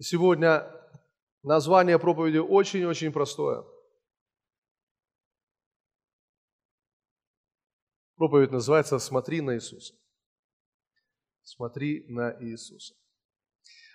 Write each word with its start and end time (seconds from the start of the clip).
Сегодня 0.00 0.70
название 1.42 1.98
проповеди 1.98 2.38
очень-очень 2.38 3.12
простое. 3.12 3.64
Проповедь 8.16 8.50
называется 8.50 8.98
«Смотри 8.98 9.40
на 9.40 9.54
Иисуса». 9.54 9.94
Смотри 11.42 12.06
на 12.08 12.36
Иисуса. 12.42 12.94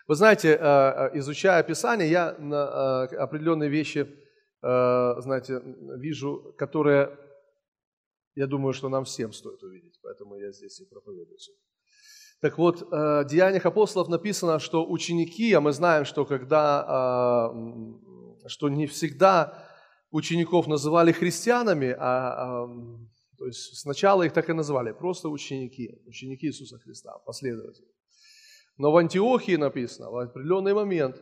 Вы 0.08 0.16
знаете, 0.16 0.50
э, 0.50 0.58
э, 0.58 1.18
изучая 1.20 1.64
Писание, 1.64 2.10
я 2.10 2.38
на 2.38 3.08
э, 3.12 3.16
определенные 3.16 3.70
вещи, 3.70 4.08
знаете, 4.62 5.62
вижу, 6.00 6.54
которые, 6.58 7.18
я 8.36 8.46
думаю, 8.46 8.74
что 8.74 8.90
нам 8.90 9.06
всем 9.06 9.32
стоит 9.32 9.64
увидеть, 9.64 9.98
поэтому 10.04 10.36
я 10.36 10.52
здесь 10.52 10.82
и 10.82 10.86
проповедую. 10.86 11.38
Так 12.42 12.58
вот, 12.58 12.82
в 12.90 13.26
Деяниях 13.26 13.66
апостолов 13.66 14.08
написано, 14.08 14.60
что 14.60 14.86
ученики, 14.90 15.52
а 15.54 15.60
мы 15.60 15.74
знаем, 15.74 16.06
что 16.06 16.26
когда, 16.26 17.52
что 18.48 18.70
не 18.70 18.88
всегда 18.88 19.66
учеников 20.12 20.68
называли 20.68 21.12
христианами, 21.12 21.96
а 22.00 22.68
то 23.38 23.46
есть 23.46 23.78
сначала 23.78 24.24
их 24.24 24.34
так 24.34 24.50
и 24.50 24.54
называли, 24.54 24.92
просто 24.92 25.30
ученики, 25.30 26.02
ученики 26.06 26.48
Иисуса 26.48 26.78
Христа, 26.80 27.18
последователи. 27.26 27.88
Но 28.78 28.92
в 28.92 28.98
Антиохии 28.98 29.58
написано, 29.58 30.10
в 30.10 30.18
определенный 30.18 30.74
момент 30.74 31.22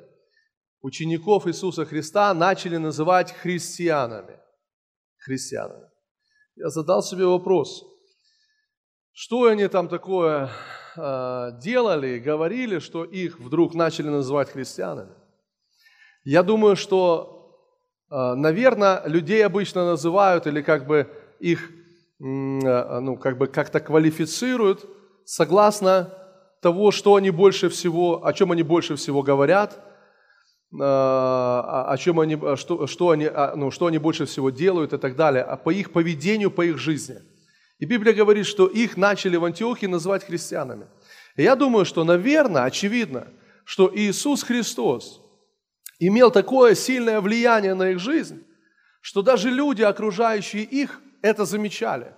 учеников 0.81 1.47
Иисуса 1.47 1.85
Христа 1.85 2.33
начали 2.33 2.77
называть 2.77 3.31
христианами. 3.31 4.39
Христианами. 5.17 5.89
Я 6.55 6.69
задал 6.69 7.03
себе 7.03 7.25
вопрос, 7.25 7.83
что 9.11 9.45
они 9.45 9.67
там 9.67 9.87
такое 9.87 10.49
э, 10.97 11.51
делали, 11.61 12.19
говорили, 12.19 12.79
что 12.79 13.03
их 13.03 13.39
вдруг 13.39 13.73
начали 13.73 14.09
называть 14.09 14.49
христианами. 14.49 15.13
Я 16.23 16.43
думаю, 16.43 16.75
что, 16.75 17.55
э, 18.09 18.33
наверное, 18.35 19.03
людей 19.05 19.45
обычно 19.45 19.85
называют 19.85 20.47
или 20.47 20.61
как 20.61 20.87
бы 20.87 21.09
их 21.39 21.71
Э, 22.19 22.99
ну, 22.99 23.15
как 23.15 23.37
бы 23.37 23.47
как-то 23.47 23.79
квалифицируют 23.79 24.85
согласно 25.25 26.13
того, 26.61 26.91
что 26.91 27.15
они 27.15 27.29
больше 27.29 27.69
всего, 27.69 28.25
о 28.25 28.33
чем 28.33 28.51
они 28.51 28.63
больше 28.63 28.95
всего 28.95 29.21
говорят, 29.21 29.79
о 30.71 31.95
чем 31.97 32.19
они, 32.19 32.37
что, 32.57 32.87
что, 32.87 33.11
они, 33.11 33.29
ну, 33.55 33.71
что 33.71 33.85
они 33.85 33.99
больше 33.99 34.25
всего 34.25 34.49
делают 34.49 34.91
и 34.91 34.97
так 34.97 35.15
далее, 35.15 35.43
а 35.43 35.55
по 35.55 35.69
их 35.69 35.93
поведению, 35.93 36.51
по 36.51 36.65
их 36.65 36.77
жизни. 36.77 37.19
И 37.79 37.85
Библия 37.85 38.13
говорит, 38.13 38.45
что 38.45 38.67
их 38.67 38.97
начали 38.97 39.37
в 39.37 39.45
Антиохии 39.45 39.85
называть 39.85 40.25
христианами. 40.25 40.87
И 41.35 41.43
я 41.43 41.55
думаю, 41.55 41.85
что, 41.85 42.03
наверное, 42.03 42.63
очевидно, 42.63 43.27
что 43.65 43.91
Иисус 43.93 44.43
Христос 44.43 45.21
имел 45.99 46.31
такое 46.31 46.73
сильное 46.73 47.21
влияние 47.21 47.75
на 47.75 47.91
их 47.91 47.99
жизнь, 47.99 48.43
что 49.01 49.21
даже 49.21 49.49
люди, 49.49 49.83
окружающие 49.83 50.63
их, 50.63 51.01
это 51.21 51.45
замечали, 51.45 52.13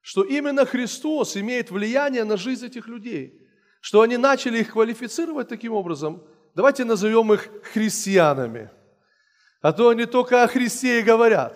что 0.00 0.22
именно 0.22 0.64
Христос 0.64 1.36
имеет 1.36 1.70
влияние 1.70 2.24
на 2.24 2.36
жизнь 2.36 2.66
этих 2.66 2.86
людей, 2.86 3.40
что 3.80 4.02
они 4.02 4.16
начали 4.16 4.58
их 4.58 4.72
квалифицировать 4.72 5.48
таким 5.48 5.72
образом, 5.72 6.22
давайте 6.54 6.84
назовем 6.84 7.32
их 7.32 7.48
христианами, 7.72 8.70
а 9.60 9.72
то 9.72 9.88
они 9.88 10.06
только 10.06 10.42
о 10.42 10.48
Христе 10.48 11.00
и 11.00 11.02
говорят, 11.02 11.54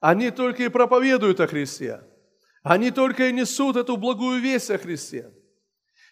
они 0.00 0.30
только 0.30 0.64
и 0.64 0.68
проповедуют 0.68 1.40
о 1.40 1.46
Христе, 1.46 2.02
они 2.64 2.90
только 2.90 3.28
и 3.28 3.32
несут 3.32 3.76
эту 3.76 3.96
благую 3.96 4.40
весть 4.40 4.70
о 4.70 4.78
Христе. 4.78 5.30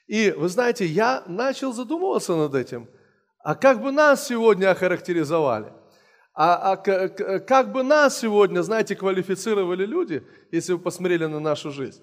И 0.07 0.31
вы 0.31 0.49
знаете, 0.49 0.87
я 0.87 1.25
начал 1.27 1.73
задумываться 1.73 2.37
над 2.37 2.55
этим, 2.55 2.89
а 3.41 3.57
как 3.57 3.83
бы 3.83 3.91
нас 3.91 4.29
сегодня 4.29 4.71
охарактеризовали– 4.71 5.73
а, 6.35 6.73
а 6.73 7.39
как 7.41 7.73
бы 7.73 7.83
нас 7.83 8.21
сегодня, 8.21 8.63
знаете, 8.63 8.97
квалифицировали 8.97 9.85
люди, 9.85 10.23
если 10.51 10.73
вы 10.73 10.79
посмотрели 10.79 11.27
на 11.27 11.41
нашу 11.41 11.71
жизнь? 11.71 12.03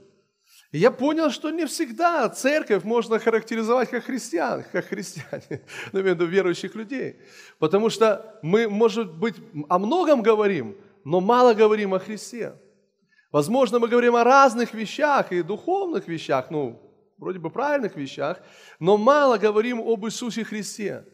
И 0.71 0.77
я 0.77 0.91
понял, 0.91 1.31
что 1.31 1.49
не 1.49 1.65
всегда 1.65 2.29
церковь 2.29 2.83
можно 2.83 3.17
характеризовать 3.17 3.89
как 3.89 4.03
христиан, 4.03 4.63
как 4.71 4.85
христиане, 4.85 5.65
ну, 5.91 5.99
имею 6.01 6.15
в 6.15 6.19
виду 6.19 6.25
верующих 6.25 6.75
людей. 6.75 7.17
Потому 7.57 7.89
что 7.89 8.39
мы, 8.43 8.69
может 8.69 9.11
быть, 9.17 9.35
о 9.67 9.79
многом 9.79 10.21
говорим, 10.21 10.77
но 11.03 11.21
мало 11.21 11.55
говорим 11.55 11.95
о 11.95 11.99
Христе. 11.99 12.53
Возможно, 13.31 13.79
мы 13.79 13.87
говорим 13.87 14.15
о 14.15 14.23
разных 14.23 14.73
вещах 14.73 15.31
и 15.31 15.43
духовных 15.43 16.07
вещах, 16.07 16.49
ну, 16.49 16.81
вроде 17.17 17.39
бы 17.39 17.51
правильных 17.51 17.95
вещах, 17.95 18.41
но 18.79 18.97
мало 18.97 19.37
говорим 19.37 19.79
об 19.81 20.05
Иисусе 20.05 20.43
Христе. 20.43 21.05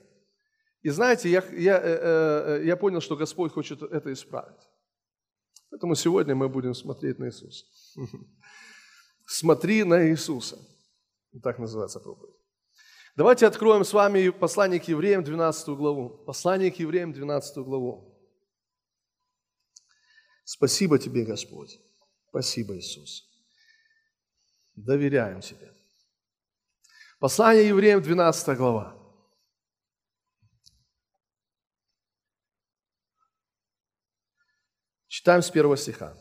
И 0.81 0.89
знаете, 0.89 1.29
я, 1.29 1.43
я, 1.51 1.77
э, 1.77 2.59
э, 2.61 2.65
я 2.65 2.77
понял, 2.77 3.01
что 3.01 3.17
Господь 3.17 3.51
хочет 3.51 3.81
это 3.81 4.13
исправить. 4.13 4.69
Поэтому 5.71 5.95
сегодня 5.95 6.35
мы 6.35 6.47
будем 6.47 6.73
смотреть 6.73 7.19
на 7.19 7.25
Иисуса. 7.25 7.65
Смотри 9.25 9.83
на 9.83 10.07
Иисуса. 10.07 10.57
Так 11.43 11.59
называется 11.59 11.99
проповедь. 11.99 12.35
Давайте 13.17 13.47
откроем 13.47 13.83
с 13.83 13.93
вами 13.93 14.29
послание 14.29 14.79
к 14.79 14.87
евреям, 14.87 15.23
12 15.23 15.69
главу. 15.69 16.09
Послание 16.25 16.71
к 16.71 16.79
евреям, 16.79 17.11
12 17.11 17.57
главу. 17.57 18.15
Спасибо 20.43 20.99
тебе, 20.99 21.25
Господь. 21.25 21.79
Спасибо, 22.35 22.77
Иисус. 22.77 23.25
Доверяем 24.75 25.39
тебе. 25.39 25.73
Послание 27.17 27.69
евреям, 27.69 28.01
12 28.01 28.57
глава. 28.57 28.93
Читаем 35.07 35.41
с 35.41 35.49
первого 35.49 35.77
стиха. 35.77 36.13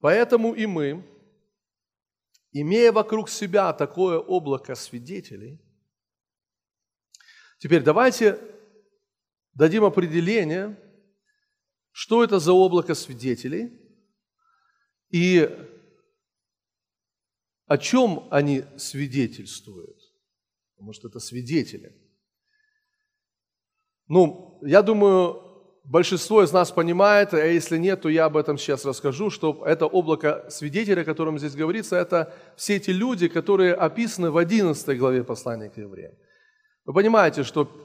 Поэтому 0.00 0.52
и 0.52 0.66
мы, 0.66 1.02
имея 2.52 2.92
вокруг 2.92 3.30
себя 3.30 3.72
такое 3.72 4.18
облако 4.18 4.74
свидетелей, 4.74 5.58
теперь 7.56 7.82
давайте 7.82 8.38
дадим 9.54 9.84
определение, 9.84 10.78
что 11.94 12.22
это 12.24 12.38
за 12.38 12.52
облако 12.52 12.94
свидетелей 12.94 13.72
и 15.10 15.48
о 17.66 17.78
чем 17.78 18.28
они 18.30 18.64
свидетельствуют. 18.76 19.98
Потому 20.74 20.92
что 20.92 21.08
это 21.08 21.20
свидетели– 21.20 21.98
ну, 24.08 24.58
я 24.62 24.82
думаю, 24.82 25.40
большинство 25.84 26.42
из 26.42 26.52
нас 26.52 26.70
понимает, 26.70 27.32
а 27.32 27.38
если 27.38 27.78
нет, 27.78 28.02
то 28.02 28.08
я 28.08 28.26
об 28.26 28.36
этом 28.36 28.58
сейчас 28.58 28.84
расскажу, 28.84 29.30
что 29.30 29.62
это 29.64 29.86
облако 29.86 30.44
свидетелей, 30.50 31.02
о 31.02 31.04
котором 31.06 31.38
здесь 31.38 31.54
говорится, 31.54 31.96
это 31.96 32.34
все 32.56 32.76
эти 32.76 32.90
люди, 32.90 33.28
которые 33.28 33.74
описаны 33.74 34.30
в 34.30 34.36
11 34.36 34.98
главе 34.98 35.24
послания 35.24 35.70
к 35.70 35.78
евреям. 35.78 36.12
Вы 36.84 36.92
понимаете, 36.92 37.44
что 37.44 37.83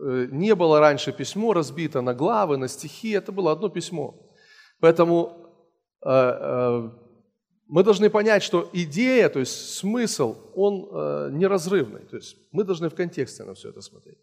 не 0.00 0.54
было 0.54 0.80
раньше 0.80 1.12
письмо 1.12 1.52
разбито 1.52 2.00
на 2.00 2.14
главы, 2.14 2.56
на 2.56 2.68
стихи, 2.68 3.10
это 3.10 3.32
было 3.32 3.52
одно 3.52 3.68
письмо. 3.68 4.14
Поэтому 4.80 5.32
э, 6.04 6.08
э, 6.10 6.90
мы 7.66 7.82
должны 7.82 8.08
понять, 8.08 8.42
что 8.42 8.70
идея, 8.72 9.28
то 9.28 9.40
есть 9.40 9.74
смысл, 9.74 10.36
он 10.54 11.36
неразрывный. 11.36 12.00
То 12.00 12.16
есть 12.16 12.36
мы 12.52 12.64
должны 12.64 12.88
в 12.88 12.94
контексте 12.94 13.44
на 13.44 13.54
все 13.54 13.70
это 13.70 13.80
смотреть. 13.80 14.18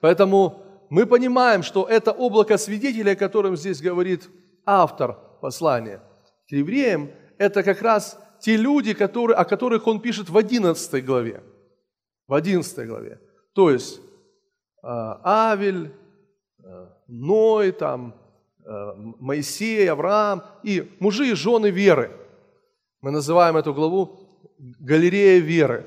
Поэтому 0.00 0.62
мы 0.90 1.06
понимаем, 1.06 1.62
что 1.62 1.84
это 1.84 2.12
облако 2.12 2.56
свидетелей, 2.58 3.12
о 3.12 3.16
котором 3.16 3.56
здесь 3.56 3.80
говорит 3.80 4.28
автор 4.64 5.18
послания 5.40 6.00
к 6.48 6.52
евреям, 6.52 7.10
это 7.38 7.62
как 7.62 7.82
раз 7.82 8.18
те 8.40 8.56
люди, 8.56 8.94
которые, 8.94 9.36
о 9.36 9.44
которых 9.44 9.86
он 9.86 10.00
пишет 10.00 10.28
в 10.28 10.36
11 10.36 11.04
главе. 11.04 11.42
В 12.28 12.34
11 12.34 12.86
главе. 12.86 13.20
То 13.54 13.70
есть 13.70 14.00
Авель, 14.82 15.92
а, 16.64 16.92
Ной, 17.06 17.72
там, 17.72 18.14
а, 18.64 18.94
Моисей, 18.96 19.90
Авраам 19.90 20.44
и 20.62 20.90
мужи 21.00 21.28
и 21.28 21.34
жены 21.34 21.70
веры. 21.70 22.10
Мы 23.00 23.10
называем 23.10 23.56
эту 23.56 23.74
главу 23.74 24.18
«Галерея 24.58 25.40
веры». 25.40 25.86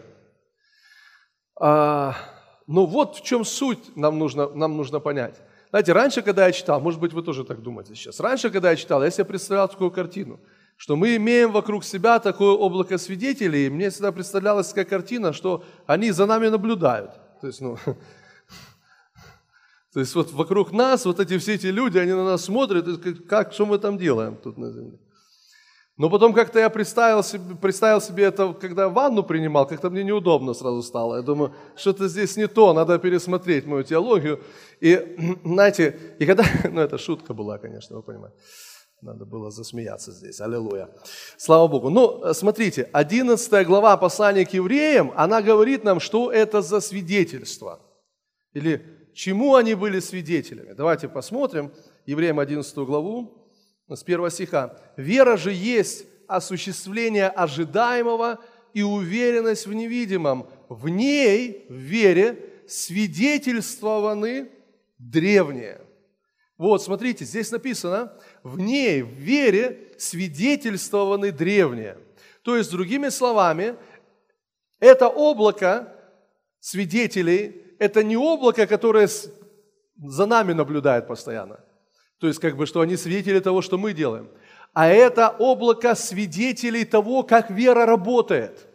Но 2.70 2.86
вот 2.86 3.18
в 3.18 3.24
чем 3.24 3.44
суть 3.44 3.98
нам 3.98 4.20
нужно, 4.20 4.48
нам 4.50 4.78
нужно 4.78 5.00
понять. 5.00 5.42
Знаете, 5.72 5.92
раньше, 5.92 6.22
когда 6.22 6.46
я 6.46 6.52
читал, 6.52 6.80
может 6.80 7.00
быть, 7.00 7.14
вы 7.14 7.22
тоже 7.22 7.44
так 7.44 7.62
думаете 7.62 7.96
сейчас, 7.96 8.20
раньше, 8.20 8.50
когда 8.50 8.72
я 8.72 8.76
читал, 8.76 9.04
я 9.04 9.12
себе 9.12 9.26
представлял 9.26 9.68
такую 9.68 9.92
картину, 9.92 10.40
что 10.78 10.96
мы 10.96 11.16
имеем 11.16 11.52
вокруг 11.52 11.84
себя 11.84 12.20
такое 12.20 12.54
облако 12.54 12.98
свидетелей, 12.98 13.68
и 13.68 13.70
мне 13.70 13.90
всегда 13.90 14.12
представлялась 14.12 14.70
такая 14.70 14.86
картина, 14.86 15.34
что 15.34 15.64
они 15.86 16.12
за 16.12 16.26
нами 16.26 16.48
наблюдают. 16.48 17.12
То 17.42 17.48
есть, 17.48 17.62
ну, 17.62 17.78
то 19.94 20.00
есть 20.00 20.14
вот 20.16 20.32
вокруг 20.32 20.72
нас 20.72 21.06
вот 21.06 21.20
эти 21.20 21.38
все 21.38 21.56
эти 21.56 21.68
люди, 21.68 21.98
они 21.98 22.14
на 22.14 22.24
нас 22.24 22.44
смотрят, 22.44 22.86
как, 23.02 23.26
как 23.26 23.54
что 23.54 23.66
мы 23.66 23.80
там 23.80 23.98
делаем 23.98 24.36
тут 24.36 24.58
на 24.58 24.72
земле. 24.72 25.00
Но 26.00 26.10
потом 26.10 26.34
как-то 26.34 26.60
я 26.60 26.70
представил 26.70 27.24
себе, 27.24 27.56
представил 27.56 28.00
себе 28.00 28.24
это, 28.24 28.54
когда 28.54 28.88
ванну 28.88 29.22
принимал, 29.22 29.68
как-то 29.68 29.90
мне 29.90 30.04
неудобно 30.04 30.54
сразу 30.54 30.82
стало. 30.82 31.18
Я 31.18 31.22
думаю, 31.24 31.54
что-то 31.76 32.08
здесь 32.08 32.38
не 32.38 32.48
то, 32.48 32.72
надо 32.72 32.98
пересмотреть 33.00 33.66
мою 33.66 33.84
теологию. 33.84 34.42
И, 34.80 35.18
знаете, 35.44 36.16
и 36.18 36.26
когда, 36.26 36.46
ну 36.72 36.80
это 36.80 36.98
шутка 36.98 37.34
была, 37.34 37.58
конечно, 37.58 37.98
вы 37.98 38.04
понимаете. 38.04 38.38
Надо 39.02 39.26
было 39.26 39.52
засмеяться 39.52 40.12
здесь. 40.12 40.40
Аллилуйя. 40.40 40.90
Слава 41.38 41.68
Богу. 41.68 41.90
Ну, 41.90 42.34
смотрите, 42.34 42.90
11 42.94 43.68
глава 43.68 43.98
послания 43.98 44.46
к 44.46 44.54
евреям, 44.54 45.12
она 45.16 45.42
говорит 45.42 45.84
нам, 45.84 46.00
что 46.00 46.32
это 46.32 46.62
за 46.62 46.80
свидетельство. 46.80 47.80
Или 48.54 48.99
чему 49.14 49.56
они 49.56 49.76
были 49.76 50.00
свидетелями. 50.00 50.74
Давайте 50.74 51.08
посмотрим. 51.08 51.72
Евреям 52.06 52.40
11 52.40 52.76
главу, 52.78 53.48
с 53.88 54.04
1 54.04 54.30
стиха. 54.30 54.78
«Вера 54.98 55.38
же 55.38 55.52
есть 55.52 56.06
осуществление 56.28 57.28
ожидаемого 57.28 58.40
и 58.74 58.84
уверенность 58.84 59.68
в 59.68 59.74
невидимом. 59.74 60.48
В 60.70 60.90
ней, 60.90 61.66
в 61.70 61.74
вере, 61.74 62.38
свидетельствованы 62.68 64.50
древние». 64.98 65.82
Вот, 66.58 66.84
смотрите, 66.84 67.24
здесь 67.24 67.52
написано, 67.52 68.14
в 68.44 68.60
ней, 68.60 69.02
в 69.02 69.12
вере, 69.12 69.94
свидетельствованы 69.98 71.32
древние. 71.32 71.98
То 72.42 72.58
есть, 72.58 72.70
другими 72.70 73.08
словами, 73.10 73.76
это 74.80 75.08
облако 75.08 75.96
свидетелей, 76.60 77.64
это 77.80 78.04
не 78.04 78.18
облако, 78.18 78.68
которое 78.68 79.10
за 79.98 80.26
нами 80.26 80.54
наблюдает 80.54 81.08
постоянно. 81.08 81.60
То 82.20 82.28
есть, 82.28 82.40
как 82.40 82.58
бы, 82.58 82.66
что 82.66 82.81
они 82.81 82.98
свидетели 82.98 83.40
того, 83.40 83.62
что 83.62 83.78
мы 83.78 83.94
делаем. 83.94 84.30
А 84.74 84.88
это 84.88 85.30
облако 85.30 85.96
свидетелей 85.96 86.86
того, 86.86 87.24
как 87.24 87.50
вера 87.50 87.86
работает. 87.86 88.68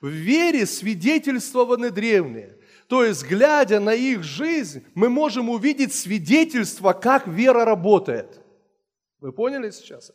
В 0.00 0.08
вере 0.08 0.66
свидетельствованы 0.66 1.90
древние. 1.90 2.58
То 2.88 3.04
есть, 3.04 3.24
глядя 3.24 3.80
на 3.80 3.94
их 3.94 4.22
жизнь, 4.22 4.84
мы 4.94 5.08
можем 5.08 5.48
увидеть 5.48 5.94
свидетельство, 5.94 6.92
как 6.92 7.26
вера 7.26 7.64
работает. 7.64 8.40
Вы 9.20 9.32
поняли 9.32 9.70
сейчас? 9.70 10.12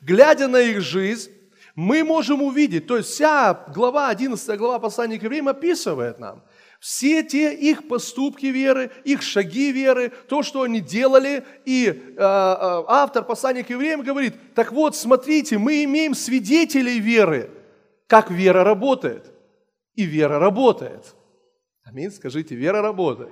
Глядя 0.00 0.48
на 0.48 0.60
их 0.60 0.80
жизнь, 0.80 1.32
мы 1.74 2.04
можем 2.04 2.42
увидеть, 2.42 2.86
то 2.86 2.96
есть 2.96 3.10
вся 3.10 3.54
глава, 3.74 4.08
11 4.08 4.58
глава 4.58 4.78
послания 4.78 5.18
к 5.18 5.22
евреям 5.22 5.48
описывает 5.48 6.18
нам 6.18 6.42
все 6.80 7.22
те 7.22 7.54
их 7.54 7.88
поступки 7.88 8.46
веры, 8.46 8.90
их 9.04 9.20
шаги 9.20 9.70
веры, 9.70 10.10
то, 10.28 10.42
что 10.42 10.62
они 10.62 10.80
делали. 10.80 11.44
И 11.66 11.86
э, 11.86 11.92
э, 11.92 12.16
автор 12.16 13.22
послания 13.22 13.62
к 13.62 13.68
евреям 13.68 14.02
говорит, 14.02 14.34
так 14.54 14.72
вот, 14.72 14.96
смотрите, 14.96 15.58
мы 15.58 15.84
имеем 15.84 16.14
свидетелей 16.14 16.98
веры, 16.98 17.50
как 18.06 18.30
вера 18.30 18.64
работает. 18.64 19.30
И 19.94 20.04
вера 20.04 20.38
работает. 20.38 21.14
Аминь. 21.84 22.10
Скажите, 22.10 22.54
вера 22.54 22.80
работает. 22.80 23.30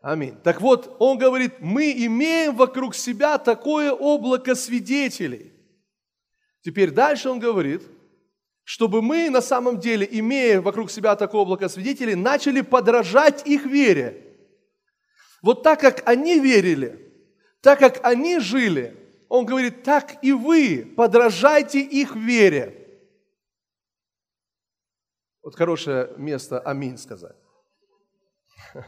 Аминь. 0.00 0.36
Так 0.44 0.60
вот, 0.60 0.94
он 1.00 1.18
говорит, 1.18 1.54
мы 1.58 1.90
имеем 1.90 2.54
вокруг 2.54 2.94
себя 2.94 3.38
такое 3.38 3.90
облако 3.90 4.54
свидетелей. 4.54 5.52
Теперь 6.62 6.92
дальше 6.92 7.30
он 7.30 7.40
говорит, 7.40 7.82
чтобы 8.68 9.00
мы 9.00 9.30
на 9.30 9.40
самом 9.40 9.80
деле, 9.80 10.06
имея 10.10 10.60
вокруг 10.60 10.90
себя 10.90 11.16
такое 11.16 11.40
облако 11.40 11.70
свидетелей, 11.70 12.14
начали 12.14 12.60
подражать 12.60 13.46
их 13.46 13.64
вере. 13.64 14.36
Вот 15.40 15.62
так 15.62 15.80
как 15.80 16.06
они 16.06 16.38
верили, 16.38 17.10
так 17.62 17.78
как 17.78 18.04
они 18.04 18.38
жили, 18.40 18.94
он 19.30 19.46
говорит, 19.46 19.84
так 19.84 20.22
и 20.22 20.32
вы 20.32 20.84
подражайте 20.94 21.80
их 21.80 22.14
вере. 22.14 23.00
Вот 25.42 25.56
хорошее 25.56 26.12
место 26.18 26.60
аминь 26.60 26.98
сказать. 26.98 27.36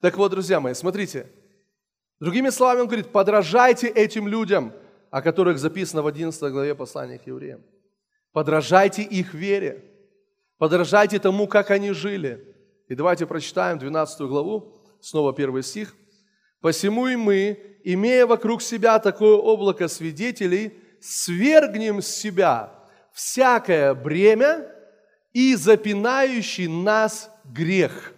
Так 0.00 0.16
вот, 0.16 0.30
друзья 0.30 0.60
мои, 0.60 0.72
смотрите. 0.72 1.30
Другими 2.20 2.48
словами, 2.48 2.80
он 2.80 2.86
говорит, 2.86 3.12
подражайте 3.12 3.86
этим 3.86 4.26
людям, 4.26 4.72
о 5.10 5.20
которых 5.20 5.58
записано 5.58 6.00
в 6.00 6.06
11 6.06 6.40
главе 6.50 6.74
послания 6.74 7.18
к 7.18 7.26
евреям. 7.26 7.62
Подражайте 8.32 9.02
их 9.02 9.34
вере. 9.34 9.84
Подражайте 10.58 11.18
тому, 11.18 11.46
как 11.48 11.70
они 11.70 11.92
жили. 11.92 12.46
И 12.88 12.94
давайте 12.94 13.26
прочитаем 13.26 13.78
12 13.78 14.20
главу, 14.22 14.74
снова 15.00 15.32
первый 15.32 15.62
стих. 15.62 15.94
«Посему 16.60 17.06
и 17.06 17.16
мы, 17.16 17.80
имея 17.84 18.26
вокруг 18.26 18.60
себя 18.60 18.98
такое 18.98 19.36
облако 19.36 19.88
свидетелей, 19.88 20.78
свергнем 21.00 22.02
с 22.02 22.08
себя 22.08 22.74
всякое 23.12 23.94
бремя 23.94 24.66
и 25.32 25.54
запинающий 25.54 26.66
нас 26.66 27.30
грех. 27.44 28.12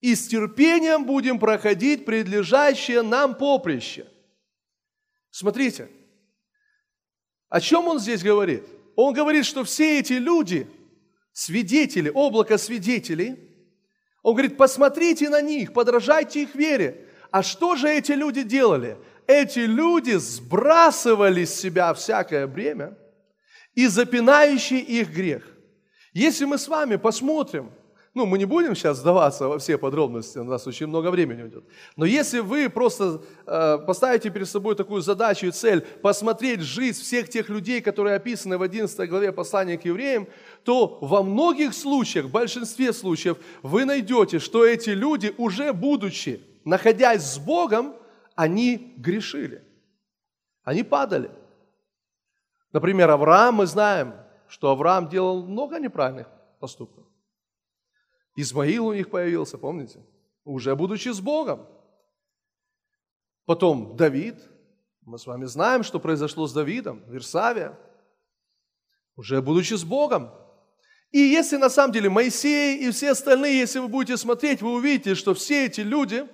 И 0.00 0.14
с 0.14 0.28
терпением 0.28 1.04
будем 1.04 1.38
проходить 1.38 2.04
предлежащее 2.04 3.02
нам 3.02 3.34
поприще. 3.34 4.06
Смотрите, 5.30 5.88
о 7.48 7.60
чем 7.60 7.88
он 7.88 7.98
здесь 7.98 8.22
говорит? 8.22 8.64
Он 8.96 9.14
говорит, 9.14 9.46
что 9.46 9.64
все 9.64 10.00
эти 10.00 10.14
люди, 10.14 10.66
свидетели, 11.32 12.10
облако 12.12 12.58
свидетелей, 12.58 13.36
он 14.22 14.34
говорит, 14.34 14.56
посмотрите 14.56 15.28
на 15.30 15.40
них, 15.40 15.72
подражайте 15.72 16.42
их 16.42 16.54
вере. 16.54 17.06
А 17.30 17.42
что 17.42 17.76
же 17.76 17.88
эти 17.88 18.12
люди 18.12 18.42
делали? 18.42 18.98
Эти 19.26 19.60
люди 19.60 20.12
сбрасывали 20.12 21.44
с 21.44 21.54
себя 21.54 21.94
всякое 21.94 22.46
бремя 22.46 22.96
и 23.74 23.86
запинающий 23.86 24.80
их 24.80 25.10
грех. 25.10 25.46
Если 26.12 26.44
мы 26.44 26.58
с 26.58 26.66
вами 26.66 26.96
посмотрим 26.96 27.70
ну, 28.18 28.26
мы 28.26 28.36
не 28.36 28.46
будем 28.46 28.74
сейчас 28.74 28.98
сдаваться 28.98 29.46
во 29.46 29.58
все 29.60 29.78
подробности, 29.78 30.38
у 30.38 30.44
нас 30.44 30.66
очень 30.66 30.88
много 30.88 31.12
времени 31.12 31.42
уйдет. 31.42 31.62
Но 31.94 32.04
если 32.04 32.40
вы 32.40 32.68
просто 32.68 33.20
э, 33.46 33.78
поставите 33.86 34.30
перед 34.30 34.48
собой 34.48 34.74
такую 34.74 35.02
задачу 35.02 35.46
и 35.46 35.52
цель 35.52 35.82
посмотреть 35.82 36.62
жизнь 36.62 37.00
всех 37.00 37.28
тех 37.28 37.48
людей, 37.48 37.80
которые 37.80 38.16
описаны 38.16 38.58
в 38.58 38.62
11 38.62 39.08
главе 39.08 39.30
послания 39.30 39.78
к 39.78 39.84
евреям, 39.84 40.26
то 40.64 40.98
во 41.00 41.22
многих 41.22 41.74
случаях, 41.74 42.26
в 42.26 42.30
большинстве 42.32 42.92
случаев, 42.92 43.36
вы 43.62 43.84
найдете, 43.84 44.40
что 44.40 44.66
эти 44.66 44.90
люди, 44.90 45.32
уже 45.38 45.72
будучи, 45.72 46.40
находясь 46.64 47.22
с 47.22 47.38
Богом, 47.38 47.94
они 48.34 48.94
грешили. 48.96 49.62
Они 50.64 50.82
падали. 50.82 51.30
Например, 52.72 53.10
Авраам, 53.10 53.54
мы 53.54 53.66
знаем, 53.66 54.14
что 54.48 54.72
Авраам 54.72 55.08
делал 55.08 55.46
много 55.46 55.78
неправильных 55.78 56.26
поступков. 56.58 57.07
Измаил 58.40 58.86
у 58.86 58.92
них 58.92 59.10
появился, 59.10 59.58
помните? 59.58 59.98
Уже 60.44 60.76
будучи 60.76 61.08
с 61.08 61.18
Богом. 61.18 61.66
Потом 63.46 63.96
Давид. 63.96 64.36
Мы 65.00 65.18
с 65.18 65.26
вами 65.26 65.46
знаем, 65.46 65.82
что 65.82 65.98
произошло 65.98 66.46
с 66.46 66.52
Давидом, 66.52 67.02
Версавия. 67.08 67.76
Уже 69.16 69.42
будучи 69.42 69.74
с 69.74 69.82
Богом. 69.82 70.30
И 71.10 71.18
если 71.18 71.56
на 71.56 71.68
самом 71.68 71.92
деле 71.92 72.10
Моисей 72.10 72.78
и 72.78 72.92
все 72.92 73.10
остальные, 73.10 73.58
если 73.58 73.80
вы 73.80 73.88
будете 73.88 74.16
смотреть, 74.16 74.62
вы 74.62 74.74
увидите, 74.74 75.16
что 75.16 75.34
все 75.34 75.66
эти 75.66 75.80
люди, 75.80 76.24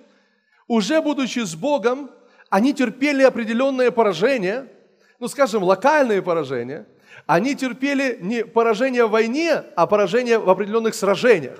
уже 0.67 1.01
будучи 1.01 1.39
с 1.39 1.55
Богом, 1.55 2.11
они 2.51 2.75
терпели 2.75 3.23
определенные 3.23 3.91
поражения, 3.91 4.71
ну, 5.19 5.27
скажем, 5.27 5.63
локальные 5.63 6.21
поражения. 6.21 6.85
Они 7.25 7.55
терпели 7.55 8.19
не 8.21 8.45
поражение 8.45 9.07
в 9.07 9.09
войне, 9.09 9.63
а 9.75 9.87
поражение 9.87 10.37
в 10.37 10.47
определенных 10.47 10.93
сражениях. 10.93 11.59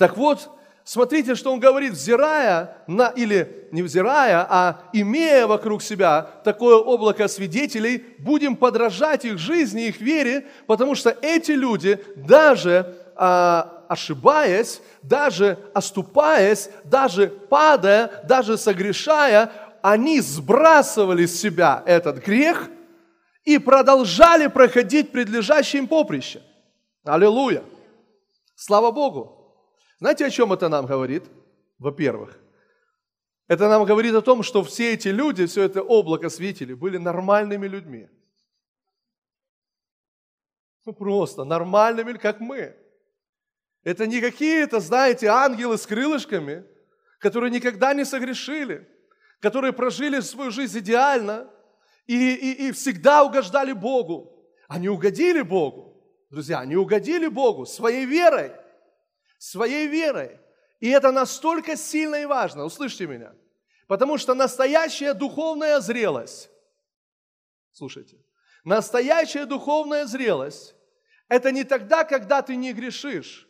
Так 0.00 0.16
вот, 0.16 0.48
смотрите, 0.82 1.34
что 1.34 1.52
он 1.52 1.60
говорит, 1.60 1.92
взирая 1.92 2.78
на, 2.86 3.08
или 3.08 3.68
не 3.70 3.82
взирая, 3.82 4.46
а 4.48 4.80
имея 4.94 5.46
вокруг 5.46 5.82
себя 5.82 6.22
такое 6.42 6.76
облако 6.76 7.28
свидетелей, 7.28 8.02
будем 8.18 8.56
подражать 8.56 9.26
их 9.26 9.36
жизни, 9.36 9.88
их 9.88 10.00
вере, 10.00 10.46
потому 10.66 10.94
что 10.94 11.14
эти 11.20 11.50
люди, 11.50 12.02
даже 12.16 12.96
а, 13.14 13.84
ошибаясь, 13.88 14.80
даже 15.02 15.58
оступаясь, 15.74 16.70
даже 16.84 17.28
падая, 17.28 18.24
даже 18.24 18.56
согрешая, 18.56 19.52
они 19.82 20.22
сбрасывали 20.22 21.26
с 21.26 21.38
себя 21.38 21.82
этот 21.84 22.24
грех 22.24 22.70
и 23.44 23.58
продолжали 23.58 24.46
проходить 24.46 25.12
предлежащее 25.12 25.82
им 25.82 25.88
поприще. 25.88 26.40
Аллилуйя! 27.04 27.62
Слава 28.56 28.92
Богу! 28.92 29.39
Знаете, 30.00 30.26
о 30.26 30.30
чем 30.30 30.52
это 30.52 30.68
нам 30.68 30.86
говорит? 30.86 31.24
Во-первых, 31.78 32.38
это 33.46 33.68
нам 33.68 33.84
говорит 33.84 34.14
о 34.14 34.22
том, 34.22 34.42
что 34.42 34.64
все 34.64 34.94
эти 34.94 35.08
люди, 35.08 35.44
все 35.46 35.62
это 35.62 35.82
облако 35.82 36.30
свидетелей 36.30 36.74
были 36.74 36.96
нормальными 36.96 37.66
людьми. 37.66 38.08
Ну 40.86 40.94
просто 40.94 41.44
нормальными, 41.44 42.14
как 42.14 42.40
мы. 42.40 42.74
Это 43.82 44.06
не 44.06 44.20
какие-то, 44.20 44.80
знаете, 44.80 45.26
ангелы 45.28 45.76
с 45.76 45.86
крылышками, 45.86 46.64
которые 47.18 47.50
никогда 47.50 47.92
не 47.92 48.04
согрешили, 48.04 48.88
которые 49.40 49.72
прожили 49.72 50.20
свою 50.20 50.50
жизнь 50.50 50.78
идеально, 50.78 51.50
и, 52.06 52.34
и, 52.34 52.68
и 52.68 52.72
всегда 52.72 53.24
угождали 53.24 53.72
Богу. 53.72 54.48
Они 54.68 54.88
угодили 54.88 55.42
Богу. 55.42 56.02
Друзья, 56.30 56.60
они 56.60 56.76
угодили 56.76 57.26
Богу 57.26 57.66
своей 57.66 58.06
верой. 58.06 58.52
Своей 59.40 59.88
верой. 59.88 60.38
И 60.80 60.90
это 60.90 61.10
настолько 61.12 61.74
сильно 61.74 62.16
и 62.16 62.26
важно, 62.26 62.64
услышьте 62.64 63.06
меня. 63.06 63.34
Потому 63.86 64.18
что 64.18 64.34
настоящая 64.34 65.14
духовная 65.14 65.80
зрелость, 65.80 66.50
слушайте, 67.72 68.22
настоящая 68.64 69.46
духовная 69.46 70.04
зрелость– 70.04 70.74
это 71.28 71.52
не 71.52 71.64
тогда, 71.64 72.04
когда 72.04 72.42
ты 72.42 72.54
не 72.54 72.74
грешишь, 72.74 73.48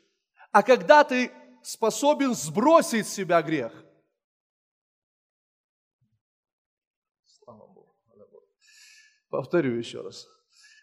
а 0.53 0.63
когда 0.63 1.03
ты 1.03 1.33
способен 1.65 2.37
сбросить 2.37 3.09
с 3.09 3.13
себя 3.13 3.43
грех. 3.43 3.73
Слава 7.27 7.67
Богу. 7.67 7.97
Повторю 9.29 9.75
еще 9.75 10.03
раз. 10.03 10.29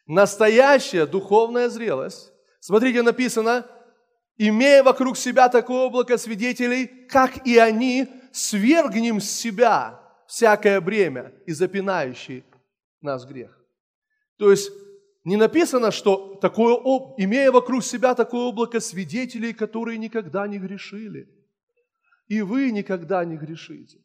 Настоящая 0.05 1.05
духовная 1.05 1.69
зрелость, 1.69 2.33
смотрите, 2.59 3.03
написано, 3.03 3.71
имея 4.37 4.83
вокруг 4.83 5.17
себя 5.17 5.49
такое 5.49 5.85
облако 5.85 6.17
свидетелей, 6.17 6.87
как 7.09 7.45
и 7.45 7.57
они, 7.57 8.07
свергнем 8.31 9.19
с 9.19 9.29
себя 9.29 9.99
всякое 10.27 10.79
бремя 10.81 11.33
и 11.45 11.53
запинающий 11.53 12.43
нас 13.01 13.25
грех. 13.25 13.57
То 14.37 14.51
есть 14.51 14.71
не 15.23 15.35
написано, 15.35 15.91
что 15.91 16.35
такое, 16.35 16.75
имея 17.17 17.51
вокруг 17.51 17.83
себя 17.83 18.15
такое 18.15 18.45
облако 18.45 18.79
свидетелей, 18.79 19.53
которые 19.53 19.97
никогда 19.97 20.47
не 20.47 20.59
грешили. 20.59 21.27
И 22.27 22.41
вы 22.41 22.71
никогда 22.71 23.25
не 23.25 23.37
грешите. 23.37 23.99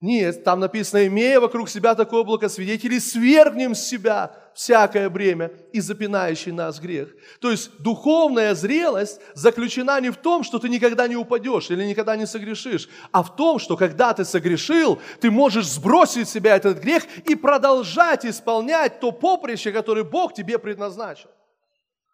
Нет, 0.00 0.44
там 0.44 0.60
написано, 0.60 1.06
имея 1.06 1.40
вокруг 1.40 1.68
себя 1.68 1.94
такое 1.94 2.22
облако 2.22 2.48
свидетелей, 2.48 3.00
свергнем 3.00 3.74
с 3.74 3.82
себя 3.86 4.34
всякое 4.54 5.10
бремя 5.10 5.52
и 5.72 5.80
запинающий 5.80 6.52
нас 6.52 6.80
грех. 6.80 7.14
То 7.38 7.50
есть 7.50 7.70
духовная 7.80 8.54
зрелость 8.54 9.20
заключена 9.34 10.00
не 10.00 10.08
в 10.08 10.16
том, 10.16 10.42
что 10.42 10.58
ты 10.58 10.70
никогда 10.70 11.06
не 11.06 11.16
упадешь 11.16 11.70
или 11.70 11.84
никогда 11.84 12.16
не 12.16 12.26
согрешишь, 12.26 12.88
а 13.12 13.22
в 13.22 13.36
том, 13.36 13.58
что 13.58 13.76
когда 13.76 14.14
ты 14.14 14.24
согрешил, 14.24 14.98
ты 15.20 15.30
можешь 15.30 15.68
сбросить 15.68 16.30
с 16.30 16.32
себя 16.32 16.56
этот 16.56 16.78
грех 16.78 17.04
и 17.26 17.34
продолжать 17.34 18.24
исполнять 18.24 19.00
то 19.00 19.12
поприще, 19.12 19.70
которое 19.70 20.04
Бог 20.04 20.32
тебе 20.32 20.58
предназначил. 20.58 21.28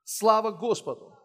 Слава 0.04 0.50
Господу! 0.50 1.15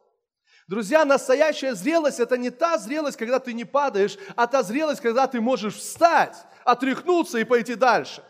Друзья, 0.71 1.03
настоящая 1.03 1.75
зрелость– 1.75 2.19
это 2.21 2.37
не 2.37 2.49
та 2.49 2.77
зрелость, 2.77 3.17
когда 3.17 3.39
ты 3.39 3.51
не 3.51 3.65
падаешь, 3.65 4.17
а 4.37 4.47
та 4.47 4.63
зрелость, 4.63 5.01
когда 5.01 5.27
ты 5.27 5.41
можешь 5.41 5.75
встать 5.75 6.37
отряхнуться 6.63 7.39
и 7.39 7.43
пойти 7.43 7.75
дальше. 7.75 8.23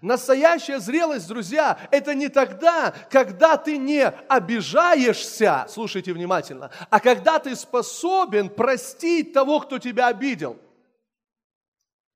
Настоящая 0.00 0.78
зрелость, 0.78 1.26
друзья, 1.26 1.76
это 1.90 2.14
не 2.14 2.28
тогда, 2.28 2.94
когда 3.10 3.56
ты 3.56 3.78
не 3.78 4.06
обижаешься, 4.28 5.66
слушайте 5.68 6.12
внимательно, 6.12 6.70
а 6.88 7.00
когда 7.00 7.40
ты 7.40 7.56
способен 7.56 8.48
простить 8.48 9.32
того, 9.32 9.58
кто 9.58 9.80
тебя 9.80 10.06
обидел. 10.06 10.56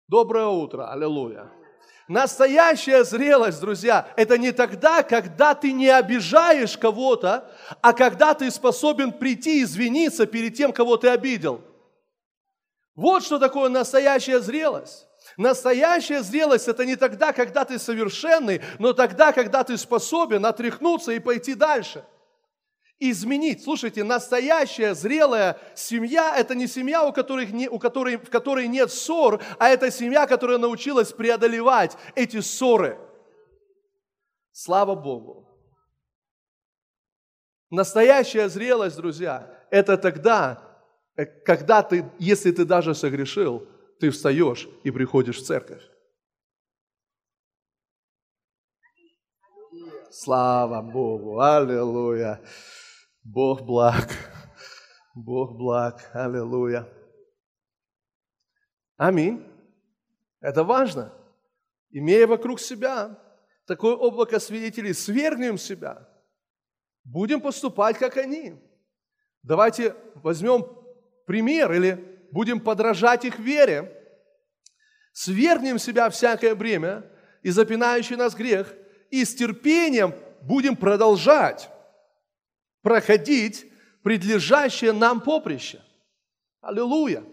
Доброе 0.07 0.47
утро, 0.47 0.93
аллилуйя. 0.93 1.51
Настоящая 2.09 3.05
зрелость, 3.05 3.61
друзья, 3.61 4.09
это 4.17 4.39
не 4.39 4.51
тогда, 4.51 5.03
когда 5.03 5.55
ты 5.55 5.73
не 5.73 5.89
обижаешь 5.89 6.79
кого-то, 6.79 7.51
а 7.83 7.93
когда 7.93 8.33
ты 8.33 8.51
способен 8.51 9.13
прийти 9.13 9.61
и 9.61 9.63
извиниться 9.63 10.25
перед 10.25 10.55
тем, 10.55 10.73
кого 10.73 10.97
ты 10.97 11.09
обидел. 11.09 11.61
Вот 12.97 13.25
что 13.25 13.39
такое 13.39 13.69
настоящая 13.69 14.41
зрелость. 14.41 15.07
Настоящая 15.37 16.23
зрелость– 16.23 16.67
это 16.69 16.87
не 16.87 16.97
тогда, 16.97 17.35
когда 17.35 17.67
ты 17.67 17.79
совершенный, 17.79 18.63
но 18.79 18.95
тогда, 18.95 19.33
когда 19.33 19.63
ты 19.63 19.77
способен 19.77 20.47
отряхнуться 20.47 21.13
и 21.13 21.19
пойти 21.19 21.55
дальше. 21.55 22.05
Изменить. 23.01 23.63
Слушайте, 23.63 24.03
настоящая 24.03 24.95
зрелая 24.95 25.59
семья– 25.75 26.37
это 26.39 26.55
не 26.55 26.67
семья, 26.67 27.05
у 27.05 27.13
которых 27.13 27.51
у 27.71 27.79
которой, 27.79 28.17
в 28.17 28.29
которой 28.29 28.67
нет 28.67 28.91
ссор, 28.91 29.41
а 29.59 29.69
это 29.69 29.91
семья, 29.91 30.27
которая 30.27 30.59
научилась 30.59 31.13
преодолевать 31.13 31.97
эти 32.15 32.41
ссоры. 32.41 32.99
Слава 34.53 34.95
Богу. 34.95 35.47
Настоящая 37.71 38.49
зрелость, 38.49 38.97
друзья, 38.97 39.55
это 39.71 39.97
тогда, 39.97 40.69
Э, 41.19 41.27
когда 41.27 41.83
ты, 41.83 42.11
если 42.19 42.53
ты 42.53 42.65
даже 42.65 42.95
согрешил, 42.95 43.67
ты 43.99 44.11
встаешь 44.11 44.69
и 44.85 44.91
приходишь 44.91 45.39
в 45.39 45.45
церковь. 45.45 45.83
Слава 50.11 50.81
Богу, 50.81 51.41
аллилуйя. 51.41 52.41
Бог 53.31 53.61
благ, 53.61 54.09
Бог 55.15 55.55
благ, 55.59 56.11
аллилуйя. 56.15 56.89
Аминь. 58.97 59.47
Это 60.41 60.65
важно. 60.65 61.13
Имея 61.91 62.27
вокруг 62.27 62.59
себя 62.59 63.19
такое 63.67 63.95
облако 63.95 64.41
свидетелей, 64.41 64.95
свергнем 64.95 65.59
себя. 65.59 66.09
Будем 67.05 67.43
поступать, 67.43 67.99
как 67.99 68.17
они. 68.17 68.55
Давайте 69.43 69.95
возьмем 70.15 70.67
пример 71.27 71.71
или 71.75 72.29
будем 72.33 72.61
подражать 72.61 73.27
их 73.27 73.39
вере, 73.39 73.93
свергнем 75.13 75.79
себя 75.79 76.09
всякое 76.09 76.55
бремя 76.55 77.05
и 77.43 77.51
запинающий 77.51 78.17
нас 78.17 78.35
грех, 78.35 78.75
и 79.11 79.23
с 79.23 79.35
терпением 79.35 80.15
будем 80.41 80.77
продолжать 80.77 81.71
проходить 82.83 83.67
предлежащее 84.03 84.93
нам 84.93 85.21
поприще. 85.21 85.81
Аллилуйя! 86.61 87.25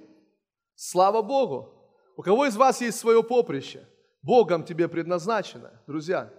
Слава 0.75 1.21
Богу! 1.21 1.71
У 2.17 2.21
кого 2.21 2.45
из 2.45 2.55
вас 2.55 2.81
есть 2.81 2.97
свое 2.97 3.23
поприще? 3.23 3.87
Богом 4.21 4.63
тебе 4.63 4.87
предназначено, 4.87 5.71
друзья. 5.87 6.33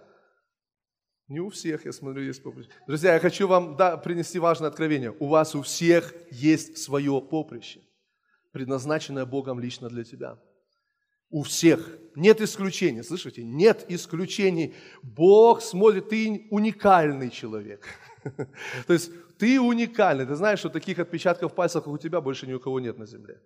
Не 1.27 1.39
у 1.39 1.49
всех, 1.49 1.85
я 1.85 1.91
смотрю, 1.91 2.23
есть 2.23 2.41
поприще. 2.41 2.69
Друзья, 2.87 3.13
я 3.13 3.19
хочу 3.19 3.47
вам 3.47 3.75
да, 3.75 3.97
принести 3.97 4.39
важное 4.39 4.69
откровение. 4.69 5.13
У 5.19 5.27
вас 5.27 5.55
у 5.55 5.61
всех 5.61 6.13
есть 6.31 6.77
свое 6.77 7.21
поприще, 7.21 7.81
предназначенное 8.51 9.25
Богом 9.25 9.59
лично 9.59 9.89
для 9.89 10.03
тебя. 10.03 10.39
У 11.29 11.43
всех. 11.43 11.97
Нет 12.15 12.39
исключений. 12.39 13.03
Слышите? 13.03 13.43
Нет 13.43 13.85
исключений. 13.89 14.73
Бог 15.03 15.61
смотрит, 15.61 16.09
ты 16.09 16.47
уникальный 16.49 17.29
человек. 17.29 17.85
То 18.87 18.93
есть 18.93 19.11
ты 19.37 19.59
уникальный. 19.59 20.25
Ты 20.25 20.35
знаешь, 20.35 20.59
что 20.59 20.69
таких 20.69 20.99
отпечатков 20.99 21.53
пальцев, 21.53 21.87
у 21.87 21.97
тебя, 21.97 22.21
больше 22.21 22.47
ни 22.47 22.53
у 22.53 22.59
кого 22.59 22.79
нет 22.79 22.97
на 22.97 23.05
земле. 23.05 23.41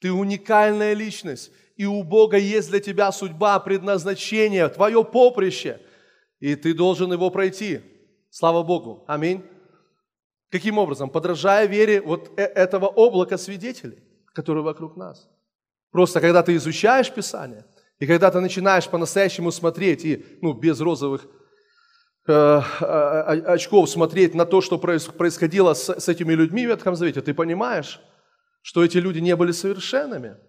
Ты 0.00 0.12
уникальная 0.12 0.94
личность. 0.94 1.52
И 1.76 1.86
у 1.86 2.02
Бога 2.02 2.36
есть 2.36 2.70
для 2.70 2.80
тебя 2.80 3.12
судьба, 3.12 3.58
предназначение, 3.60 4.68
твое 4.68 5.04
поприще– 5.04 5.80
и 6.40 6.56
ты 6.56 6.74
должен 6.74 7.12
его 7.12 7.30
пройти. 7.30 7.80
Слава 8.30 8.62
Богу. 8.62 9.04
Аминь. 9.06 9.44
Каким 10.50 10.78
образом? 10.78 11.10
Подражая 11.10 11.66
вере 11.66 12.00
вот 12.00 12.32
э, 12.36 12.42
этого 12.42 12.86
облака 12.86 13.38
свидетелей, 13.38 14.02
которые 14.34 14.64
вокруг 14.64 14.96
нас. 14.96 15.28
Просто 15.92 16.20
когда 16.20 16.42
ты 16.42 16.56
изучаешь 16.56 17.12
Писание, 17.12 17.64
и 17.98 18.06
когда 18.06 18.30
ты 18.30 18.40
начинаешь 18.40 18.88
по-настоящему 18.88 19.52
смотреть, 19.52 20.04
и 20.04 20.24
ну, 20.40 20.54
без 20.54 20.80
розовых 20.80 21.26
очков 22.30 23.88
смотреть 23.90 24.34
на 24.34 24.44
то, 24.44 24.60
что 24.60 24.78
происходило 24.78 25.74
с, 25.74 25.88
с 25.88 26.08
этими 26.08 26.32
людьми 26.32 26.66
в 26.66 26.68
Ветхом 26.68 26.96
Завете, 26.96 27.20
ты 27.20 27.34
понимаешь, 27.34 28.00
что 28.62 28.84
эти 28.84 28.98
люди 28.98 29.18
не 29.18 29.36
были 29.36 29.52
совершенными– 29.52 30.36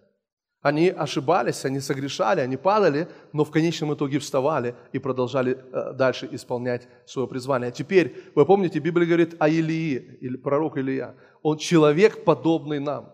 они 0.62 0.90
ошибались, 0.90 1.66
они 1.66 1.80
согрешали, 1.80 2.40
они 2.40 2.56
падали, 2.56 3.08
но 3.34 3.44
в 3.44 3.50
конечном 3.50 3.96
итоге 3.96 4.20
вставали 4.20 4.76
и 4.94 5.00
продолжали 5.00 5.58
э, 5.58 5.94
дальше 5.94 6.30
исполнять 6.32 6.88
свое 7.08 7.28
призвание. 7.28 7.72
Теперь, 7.72 8.16
вы 8.36 8.46
помните, 8.46 8.78
Библия 8.78 9.08
говорит 9.08 9.36
о 9.40 9.50
Илии, 9.50 10.20
или 10.22 10.38
пророк 10.38 10.78
Илия. 10.78 11.16
Он 11.42 11.58
человек, 11.58 12.24
подобный 12.24 12.80
нам. 12.80 13.12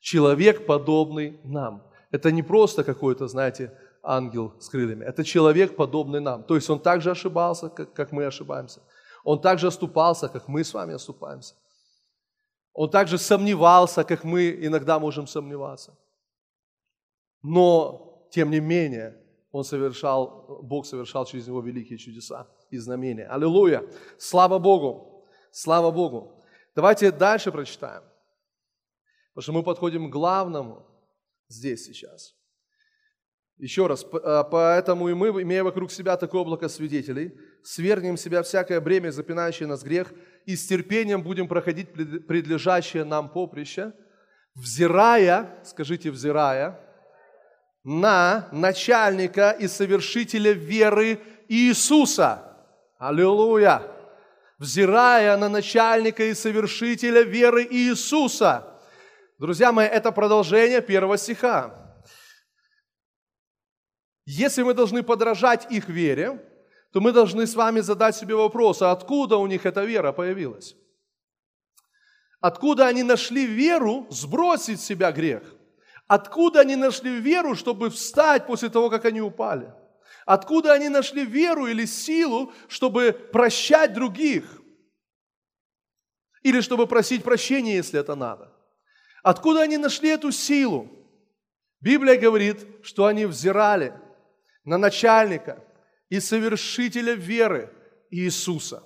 Человек, 0.00 0.66
подобный 0.66 1.40
нам. 1.44 1.82
Это 2.10 2.30
не 2.30 2.42
просто 2.42 2.84
какой-то, 2.84 3.26
знаете, 3.26 3.72
ангел 4.06 4.52
с 4.60 4.68
крыльями. 4.68 5.04
Это 5.04 5.24
человек, 5.24 5.76
подобный 5.76 6.20
нам. 6.20 6.42
То 6.44 6.54
есть 6.54 6.70
он 6.70 6.78
также 6.78 7.10
ошибался, 7.10 7.68
как, 7.68 7.92
как 7.92 8.12
мы 8.12 8.24
ошибаемся. 8.26 8.80
Он 9.24 9.40
также 9.40 9.66
оступался, 9.66 10.28
как 10.28 10.48
мы 10.48 10.62
с 10.62 10.74
вами 10.74 10.94
оступаемся. 10.94 11.54
Он 12.72 12.90
также 12.90 13.18
сомневался, 13.18 14.04
как 14.04 14.24
мы 14.24 14.50
иногда 14.66 14.98
можем 14.98 15.26
сомневаться 15.26 15.92
но, 17.48 18.26
тем 18.32 18.50
не 18.50 18.60
менее, 18.60 19.16
он 19.52 19.64
совершал, 19.64 20.60
Бог 20.62 20.84
совершал 20.84 21.24
через 21.26 21.46
него 21.46 21.60
великие 21.60 21.96
чудеса 21.96 22.48
и 22.70 22.78
знамения. 22.78 23.26
Аллилуйя! 23.26 23.84
Слава 24.18 24.58
Богу! 24.58 25.24
Слава 25.52 25.92
Богу! 25.92 26.42
Давайте 26.74 27.12
дальше 27.12 27.52
прочитаем. 27.52 28.02
Потому 29.28 29.42
что 29.42 29.52
мы 29.52 29.62
подходим 29.62 30.10
к 30.10 30.12
главному 30.12 30.86
здесь 31.48 31.84
сейчас. 31.84 32.34
Еще 33.58 33.86
раз, 33.86 34.06
а, 34.12 34.44
поэтому 34.44 35.08
и 35.08 35.14
мы, 35.14 35.28
имея 35.42 35.64
вокруг 35.64 35.90
себя 35.90 36.16
такое 36.16 36.42
облако 36.42 36.68
свидетелей, 36.68 37.32
свергнем 37.62 38.18
себя 38.18 38.42
всякое 38.42 38.80
бремя, 38.80 39.10
запинающее 39.10 39.66
нас 39.66 39.82
грех, 39.82 40.12
и 40.44 40.54
с 40.56 40.66
терпением 40.66 41.22
будем 41.22 41.48
проходить 41.48 41.92
предлежащее 42.26 43.04
нам 43.04 43.30
поприще, 43.30 43.92
взирая, 44.54 45.58
скажите, 45.64 46.10
взирая, 46.10 46.78
на 47.82 48.48
начальника 48.52 49.50
и 49.50 49.68
совершителя 49.68 50.52
веры 50.52 51.18
Иисуса. 51.48 52.42
Аллилуйя! 52.98 53.82
Взирая 54.58 55.36
на 55.36 55.48
начальника 55.48 56.24
и 56.24 56.34
совершителя 56.34 57.22
веры 57.22 57.66
Иисуса. 57.70 58.64
Друзья 59.38 59.70
мои, 59.70 59.86
это 59.86 60.12
продолжение 60.12 60.80
первого 60.80 61.16
стиха. 61.16 61.85
Если 64.26 64.62
мы 64.62 64.74
должны 64.74 65.04
подражать 65.04 65.70
их 65.70 65.88
вере, 65.88 66.44
то 66.92 67.00
мы 67.00 67.12
должны 67.12 67.46
с 67.46 67.54
вами 67.54 67.80
задать 67.80 68.16
себе 68.16 68.34
вопрос, 68.34 68.82
а 68.82 68.90
откуда 68.90 69.36
у 69.36 69.46
них 69.46 69.64
эта 69.64 69.84
вера 69.84 70.12
появилась? 70.12 70.76
Откуда 72.40 72.88
они 72.88 73.04
нашли 73.04 73.46
веру 73.46 74.06
сбросить 74.10 74.80
с 74.80 74.84
себя 74.84 75.12
грех? 75.12 75.42
Откуда 76.08 76.60
они 76.60 76.74
нашли 76.74 77.20
веру, 77.20 77.54
чтобы 77.54 77.88
встать 77.88 78.46
после 78.46 78.68
того, 78.68 78.90
как 78.90 79.04
они 79.04 79.20
упали? 79.20 79.72
Откуда 80.24 80.72
они 80.72 80.88
нашли 80.88 81.24
веру 81.24 81.68
или 81.68 81.86
силу, 81.86 82.52
чтобы 82.68 83.12
прощать 83.12 83.92
других? 83.92 84.60
Или 86.42 86.60
чтобы 86.60 86.88
просить 86.88 87.22
прощения, 87.22 87.76
если 87.76 88.00
это 88.00 88.16
надо? 88.16 88.52
Откуда 89.22 89.62
они 89.62 89.76
нашли 89.76 90.10
эту 90.10 90.32
силу? 90.32 90.88
Библия 91.80 92.18
говорит, 92.18 92.66
что 92.82 93.06
они 93.06 93.26
взирали– 93.26 93.92
на 94.66 94.76
начальника 94.76 95.64
и 96.10 96.20
совершителя 96.20 97.14
веры 97.14 97.72
Иисуса. 98.10 98.82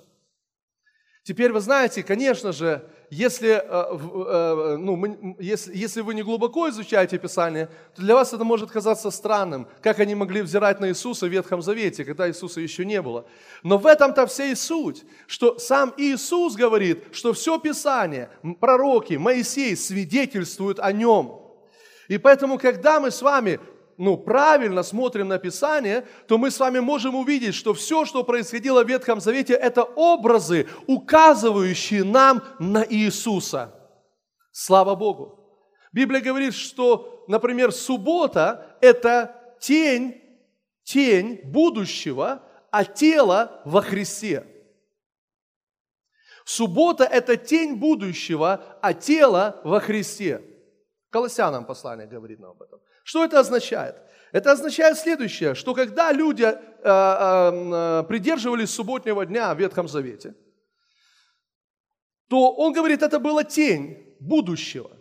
Теперь 1.23 1.51
вы 1.51 1.59
знаете, 1.59 2.01
конечно 2.01 2.51
же, 2.51 2.89
если, 3.11 3.49
э, 3.49 3.61
э, 3.61 4.77
ну, 4.77 5.35
если, 5.37 5.75
если 5.75 6.01
вы 6.01 6.15
не 6.15 6.23
глубоко 6.23 6.69
изучаете 6.69 7.19
Писание, 7.19 7.69
то 7.93 8.01
для 8.01 8.15
вас 8.15 8.33
это 8.33 8.43
может 8.43 8.71
казаться 8.71 9.11
странным, 9.11 9.67
как 9.81 9.99
они 9.99 10.15
могли 10.15 10.41
взирать 10.41 10.79
на 10.79 10.89
Иисуса 10.89 11.27
в 11.27 11.29
Ветхом 11.29 11.61
Завете, 11.61 12.05
когда 12.05 12.27
Иисуса 12.27 12.61
еще 12.61 12.85
не 12.85 13.01
было. 13.01 13.25
Но 13.63 13.77
в 13.77 13.85
этом-то 13.85 14.25
вся 14.25 14.45
и 14.45 14.55
суть, 14.55 15.03
что 15.27 15.59
сам 15.59 15.93
Иисус 15.97 16.55
говорит, 16.55 17.03
что 17.11 17.33
все 17.33 17.59
Писание, 17.59 18.29
пророки, 18.59 19.15
Моисей 19.15 19.75
свидетельствуют 19.75 20.79
о 20.79 20.91
Нем. 20.91 21.41
И 22.07 22.17
поэтому, 22.17 22.57
когда 22.57 22.99
мы 22.99 23.11
с 23.11 23.21
вами 23.21 23.59
ну, 24.01 24.17
правильно 24.17 24.81
смотрим 24.81 25.27
на 25.27 25.37
Писание, 25.37 26.07
то 26.27 26.39
мы 26.39 26.49
с 26.49 26.59
вами 26.59 26.79
можем 26.79 27.13
увидеть, 27.13 27.53
что 27.53 27.75
все, 27.75 28.03
что 28.03 28.23
происходило 28.23 28.83
в 28.83 28.89
Ветхом 28.89 29.21
Завете, 29.21 29.53
это 29.53 29.83
образы, 29.83 30.67
указывающие 30.87 32.03
нам 32.03 32.41
на 32.57 32.83
Иисуса. 32.83 33.71
Слава 34.51 34.95
Богу. 34.95 35.37
Библия 35.93 36.19
говорит, 36.19 36.55
что, 36.55 37.23
например, 37.27 37.71
суббота– 37.71 38.75
это 38.81 39.35
тень, 39.59 40.19
тень 40.83 41.39
будущего, 41.43 42.41
а 42.71 42.85
тело 42.85 43.61
во 43.65 43.83
Христе. 43.83 44.47
Суббота– 46.43 47.03
это 47.11 47.37
тень 47.37 47.75
будущего, 47.75 48.79
а 48.81 48.95
тело 48.95 49.61
во 49.63 49.79
Христе. 49.79 50.41
Колоссянам 51.11 51.65
послание 51.65 52.07
говорит 52.07 52.39
нам 52.39 52.51
об 52.51 52.63
этом. 52.63 52.79
Что 53.03 53.23
это 53.23 53.39
означает? 53.39 53.95
Это 54.31 54.51
означает 54.51 54.97
следующее, 54.97 55.55
что 55.55 55.73
когда 55.73 56.11
люди 56.11 56.43
э, 56.43 56.53
э, 56.53 56.83
э, 56.83 58.03
придерживались 58.07 58.69
субботнего 58.69 59.25
дня 59.25 59.53
в 59.53 59.59
Ветхом 59.59 59.87
Завете, 59.87 60.35
то 62.29 62.53
он 62.53 62.71
говорит, 62.71 63.01
это 63.01 63.19
была 63.19 63.43
тень 63.43 64.15
будущего, 64.21 64.97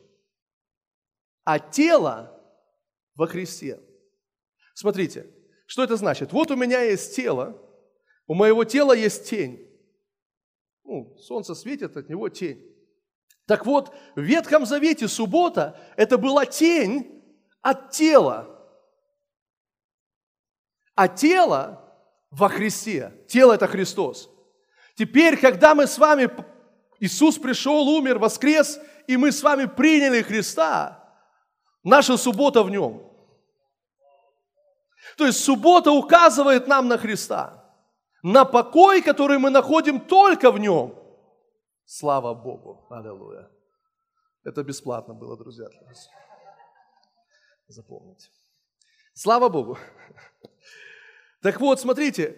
а 1.44 1.60
тело 1.60 2.36
во 3.14 3.28
Христе. 3.28 3.80
Смотрите, 4.74 5.26
что 5.66 5.84
это 5.84 5.96
значит? 5.96 6.32
Вот 6.32 6.50
у 6.50 6.56
меня 6.56 6.82
есть 6.82 7.14
тело, 7.14 7.56
у 8.26 8.34
моего 8.34 8.64
тела 8.64 8.92
есть 8.92 9.28
тень. 9.28 9.68
Ну, 10.82 11.16
солнце 11.18 11.54
светит, 11.54 11.96
от 11.96 12.08
него 12.08 12.28
тень. 12.28 12.66
Так 13.46 13.64
вот, 13.64 13.94
в 14.16 14.20
Ветхом 14.20 14.66
Завете 14.66 15.06
суббота– 15.06 15.78
это 15.96 16.18
была 16.18 16.46
тень 16.46 17.19
от 17.62 17.90
тела. 17.90 18.46
А 20.94 21.08
тело 21.08 21.80
во 22.30 22.48
Христе. 22.48 23.12
Тело– 23.28 23.52
это 23.54 23.66
Христос. 23.66 24.30
Теперь, 24.94 25.40
когда 25.40 25.74
мы 25.74 25.86
с 25.86 25.98
вами, 25.98 26.30
Иисус 27.00 27.38
пришел, 27.38 27.88
умер, 27.88 28.18
воскрес, 28.18 28.78
и 29.06 29.16
мы 29.16 29.32
с 29.32 29.42
вами 29.42 29.66
приняли 29.66 30.22
Христа, 30.22 31.02
наша 31.82 32.16
суббота 32.16 32.62
в 32.62 32.70
Нем. 32.70 33.02
То 35.16 35.26
есть 35.26 35.42
суббота 35.42 35.90
указывает 35.90 36.66
нам 36.66 36.88
на 36.88 36.98
Христа, 36.98 37.64
на 38.22 38.44
покой, 38.44 39.02
который 39.02 39.38
мы 39.38 39.50
находим 39.50 40.00
только 40.00 40.50
в 40.50 40.58
Нем. 40.58 40.94
Слава 41.86 42.34
Богу! 42.34 42.86
Аллилуйя! 42.90 43.50
Это 44.44 44.62
бесплатно 44.62 45.14
было, 45.14 45.36
друзья, 45.36 45.68
для 45.68 45.82
нас 45.88 46.08
запомнить. 47.70 48.30
Слава 49.14 49.48
Богу. 49.48 49.78
Так 51.42 51.60
вот, 51.60 51.80
смотрите, 51.80 52.36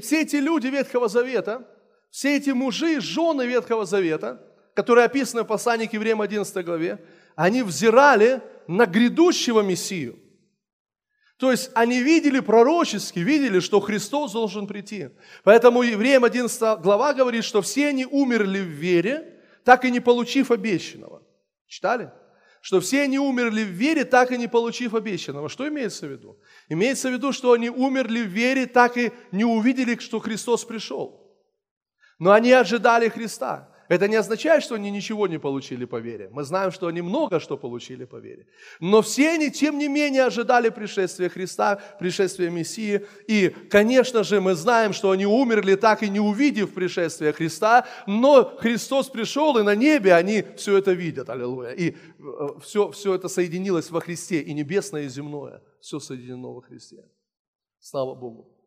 все 0.00 0.22
эти 0.22 0.36
люди 0.36 0.68
Ветхого 0.68 1.08
Завета, 1.08 1.68
все 2.10 2.36
эти 2.36 2.50
мужи, 2.50 3.00
жены 3.00 3.46
Ветхого 3.46 3.84
Завета, 3.84 4.42
которые 4.74 5.04
описаны 5.04 5.42
в 5.42 5.46
послании 5.46 5.86
к 5.86 5.92
Евреям 5.92 6.20
11 6.20 6.64
главе, 6.64 7.04
они 7.36 7.62
взирали 7.62 8.42
на 8.66 8.86
грядущего 8.86 9.60
Мессию. 9.60 10.18
То 11.36 11.50
есть 11.50 11.70
они 11.74 12.02
видели 12.02 12.40
пророчески, 12.40 13.18
видели, 13.18 13.60
что 13.60 13.80
Христос 13.80 14.32
должен 14.32 14.66
прийти. 14.66 15.08
Поэтому 15.42 15.82
Евреям 15.82 16.24
11 16.24 16.80
глава 16.80 17.14
говорит, 17.14 17.44
что 17.44 17.62
все 17.62 17.88
они 17.88 18.04
умерли 18.04 18.60
в 18.60 18.68
вере, 18.68 19.40
так 19.64 19.84
и 19.84 19.90
не 19.90 20.00
получив 20.00 20.50
обещанного. 20.50 21.22
Читали? 21.66 22.10
Что 22.60 22.80
все 22.80 23.02
они 23.02 23.18
умерли 23.18 23.62
в 23.62 23.68
вере, 23.68 24.04
так 24.04 24.32
и 24.32 24.38
не 24.38 24.46
получив 24.46 24.94
обещанного. 24.94 25.48
Что 25.48 25.66
имеется 25.68 26.06
в 26.06 26.10
виду? 26.10 26.38
Имеется 26.68 27.08
в 27.08 27.12
виду, 27.12 27.32
что 27.32 27.52
они 27.52 27.70
умерли 27.70 28.20
в 28.20 28.28
вере, 28.28 28.66
так 28.66 28.96
и 28.96 29.12
не 29.32 29.44
увидели, 29.44 29.96
что 29.98 30.20
Христос 30.20 30.64
пришел. 30.64 31.20
Но 32.18 32.32
они 32.32 32.52
ожидали 32.52 33.08
Христа. 33.08 33.69
Это 33.90 34.06
не 34.06 34.14
означает, 34.14 34.62
что 34.62 34.76
они 34.76 34.88
ничего 34.88 35.26
не 35.26 35.40
получили 35.40 35.84
по 35.84 35.96
вере. 35.96 36.30
Мы 36.30 36.44
знаем, 36.44 36.70
что 36.70 36.86
они 36.86 37.02
много 37.02 37.40
что 37.40 37.56
получили 37.56 38.04
по 38.04 38.20
вере. 38.20 38.46
Но 38.78 39.02
все 39.02 39.30
они, 39.30 39.50
тем 39.50 39.78
не 39.78 39.88
менее, 39.88 40.26
ожидали 40.26 40.68
пришествия 40.68 41.28
Христа, 41.28 41.80
пришествия 41.98 42.50
Мессии. 42.50 43.04
И, 43.26 43.48
конечно 43.68 44.22
же, 44.22 44.40
мы 44.40 44.54
знаем, 44.54 44.92
что 44.92 45.10
они 45.10 45.26
умерли, 45.26 45.74
так 45.74 46.04
и 46.04 46.08
не 46.08 46.20
увидев 46.20 46.72
пришествия 46.72 47.32
Христа. 47.32 47.84
Но 48.06 48.56
Христос 48.60 49.08
пришел, 49.08 49.58
и 49.58 49.64
на 49.64 49.74
небе 49.74 50.14
они 50.14 50.44
все 50.56 50.78
это 50.78 50.92
видят. 50.92 51.28
Аллилуйя. 51.28 51.72
И 51.72 51.96
все, 52.62 52.90
э, 52.90 52.92
все 52.92 53.16
это 53.16 53.26
соединилось 53.26 53.90
во 53.90 54.00
Христе, 54.00 54.40
и 54.40 54.54
небесное, 54.54 55.02
и 55.02 55.08
земное. 55.08 55.62
Все 55.80 55.98
соединено 55.98 56.52
во 56.52 56.62
Христе. 56.62 57.04
Слава 57.80 58.14
Богу. 58.14 58.59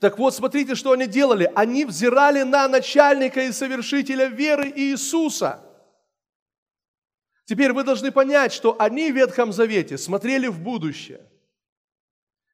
Так 0.00 0.18
вот, 0.18 0.34
смотрите, 0.34 0.74
что 0.74 0.92
они 0.92 1.06
делали. 1.06 1.52
Они 1.54 1.84
взирали 1.84 2.42
на 2.42 2.66
начальника 2.68 3.42
и 3.42 3.52
совершителя 3.52 4.28
веры 4.28 4.72
Иисуса. 4.74 5.62
Теперь 7.44 7.74
вы 7.74 7.84
должны 7.84 8.10
понять, 8.10 8.52
что 8.52 8.76
они 8.78 9.12
в 9.12 9.16
Ветхом 9.16 9.52
Завете 9.52 9.98
смотрели 9.98 10.46
в 10.46 10.58
будущее. 10.60 11.20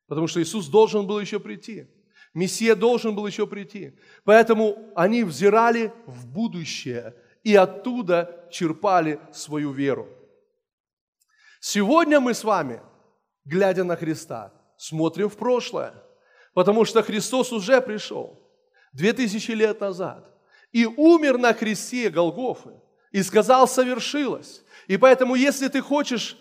Потому 0.09 0.27
что 0.27 0.43
Иисус 0.43 0.67
должен 0.67 1.07
был 1.07 1.21
еще 1.21 1.39
прийти. 1.39 1.87
Мессия 2.35 2.75
должен 2.75 3.15
был 3.15 3.27
еще 3.27 3.47
прийти. 3.47 3.97
Поэтому 4.25 4.93
они 4.97 5.23
взирали 5.23 5.93
в 6.07 6.27
будущее 6.27 7.15
и 7.45 7.55
оттуда 7.55 8.49
черпали 8.51 9.21
свою 9.33 9.71
веру. 9.71 10.09
Сегодня 11.61 12.19
мы 12.19 12.35
с 12.35 12.43
вами, 12.43 12.83
глядя 13.45 13.85
на 13.85 13.95
Христа, 13.95 14.53
смотрим 14.77 15.29
в 15.29 15.37
прошлое– 15.37 15.95
Потому 16.57 16.87
что 16.87 17.03
Христос 17.03 17.53
уже 17.53 17.83
пришел 17.83 18.41
две 18.95 19.13
тысячи 19.13 19.51
лет 19.51 19.79
назад 19.79 20.25
и 20.73 20.87
умер 20.87 21.37
на 21.37 21.53
кресте 21.53 22.09
Голгофы 22.09 22.71
и 23.13 23.23
сказал 23.23 23.69
«совершилось». 23.69 24.65
И 24.87 24.97
поэтому, 24.97 25.35
если 25.35 25.69
ты 25.69 25.83
хочешь, 25.83 26.39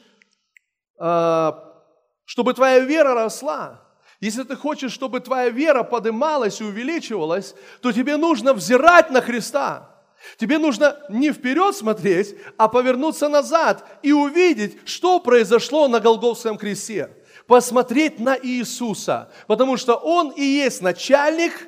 а, 0.98 1.84
чтобы 2.24 2.54
твоя 2.54 2.80
вера 2.80 3.14
росла, 3.14 3.82
если 4.22 4.44
ты 4.44 4.56
хочешь, 4.56 4.94
чтобы 4.94 5.20
твоя 5.20 5.50
вера 5.50 5.84
подымалась 5.84 6.62
и 6.62 6.64
увеличивалась, 6.64 7.54
то 7.82 7.92
тебе 7.92 8.16
нужно 8.16 8.54
взирать 8.54 9.12
на 9.12 9.20
Христа. 9.22 10.02
Тебе 10.38 10.60
нужно 10.60 10.98
не 11.10 11.34
вперед 11.34 11.76
смотреть, 11.76 12.38
а 12.56 12.70
повернуться 12.70 13.28
назад 13.28 13.86
и 14.02 14.14
увидеть, 14.14 14.78
что 14.88 15.20
произошло 15.20 15.90
на 15.90 16.00
Голгофском 16.00 16.58
кресте. 16.58 17.10
Посмотреть 17.48 18.20
на 18.20 18.38
Иисуса, 18.38 19.32
потому 19.48 19.78
что 19.78 19.96
Он 19.96 20.32
и 20.32 20.42
есть 20.42 20.82
начальник 20.82 21.68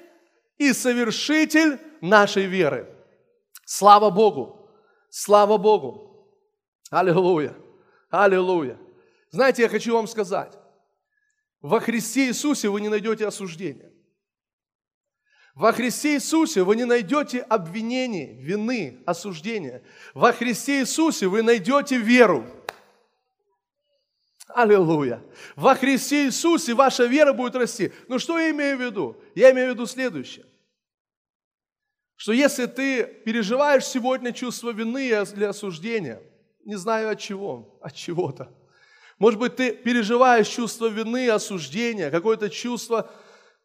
и 0.58 0.74
совершитель 0.74 1.80
нашей 2.02 2.46
веры. 2.46 2.94
Слава 3.66 4.10
Богу! 4.10 4.70
Слава 5.10 5.58
Богу! 5.58 6.32
Аллилуйя! 6.90 7.56
Аллилуйя! 8.10 8.78
Знаете, 9.32 9.64
я 9.64 9.70
хочу 9.70 9.94
вам 9.94 10.08
сказать, 10.08 10.58
во 11.62 11.80
Христе 11.80 12.28
Иисусе 12.28 12.70
вы 12.70 12.82
не 12.82 12.90
найдете 12.90 13.28
осуждения. 13.28 13.92
Во 15.54 15.74
Христе 15.74 16.16
Иисусе 16.16 16.64
вы 16.64 16.76
не 16.76 16.86
найдете 16.86 17.40
обвинений, 17.40 18.38
вины, 18.40 19.02
осуждения. 19.08 19.84
Во 20.14 20.32
Христе 20.32 20.82
Иисусе 20.82 21.28
вы 21.28 21.42
найдете 21.42 21.98
веру. 21.98 22.46
Аллилуйя. 24.48 25.22
Во 25.56 25.76
Христе 25.76 26.26
Иисусе 26.26 26.74
ваша 26.74 27.06
вера 27.06 27.34
будет 27.34 27.56
расти. 27.56 27.92
Ну 28.08 28.18
что 28.18 28.40
я 28.40 28.52
имею 28.52 28.78
в 28.78 28.82
виду? 28.82 29.18
Я 29.36 29.52
имею 29.52 29.72
в 29.72 29.74
виду 29.76 29.86
следующее. 29.86 30.46
Что 32.16 32.32
если 32.32 32.66
ты 32.66 33.04
переживаешь 33.04 33.86
сегодня 33.86 34.32
чувство 34.32 34.72
вины 34.72 35.08
или 35.08 35.44
осуждения, 35.44 36.22
не 36.66 36.76
знаю 36.76 37.12
от 37.12 37.20
чего, 37.20 37.78
от 37.82 37.94
чего-то. 37.94 38.52
Может 39.20 39.40
быть, 39.40 39.56
ты 39.56 39.72
переживаешь 39.72 40.48
чувство 40.48 40.88
вины, 40.88 41.30
осуждения, 41.30 42.10
какое-то 42.10 42.50
чувство 42.50 43.10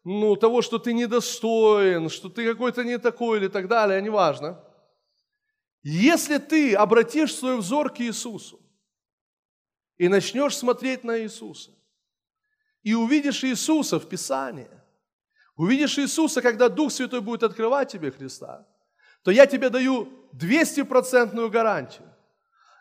ну, 0.03 0.35
того, 0.35 0.61
что 0.61 0.79
ты 0.79 0.93
недостоин, 0.93 2.09
что 2.09 2.29
ты 2.29 2.45
какой-то 2.45 2.83
не 2.83 2.97
такой 2.97 3.39
или 3.39 3.47
так 3.47 3.67
далее, 3.67 4.01
неважно. 4.01 4.63
Если 5.81 6.37
ты 6.37 6.75
обратишь 6.75 7.35
свой 7.35 7.57
взор 7.57 7.89
к 7.89 7.99
Иисусу, 8.01 8.62
и 10.03 10.09
начнешь 10.09 10.57
смотреть 10.57 11.05
на 11.05 11.17
Иисуса, 11.21 11.71
и 12.83 12.93
увидишь 12.93 13.45
Иисуса 13.45 13.99
в 13.99 14.09
Писании, 14.09 14.67
увидишь 15.55 15.97
Иисуса, 15.97 16.41
когда 16.41 16.67
Дух 16.67 16.91
Святой 16.91 17.21
будет 17.21 17.43
открывать 17.43 17.89
тебе 17.93 18.11
Христа, 18.11 18.67
то 19.23 19.31
я 19.31 19.45
тебе 19.45 19.69
даю 19.69 20.09
200% 20.33 21.49
гарантию, 21.49 22.09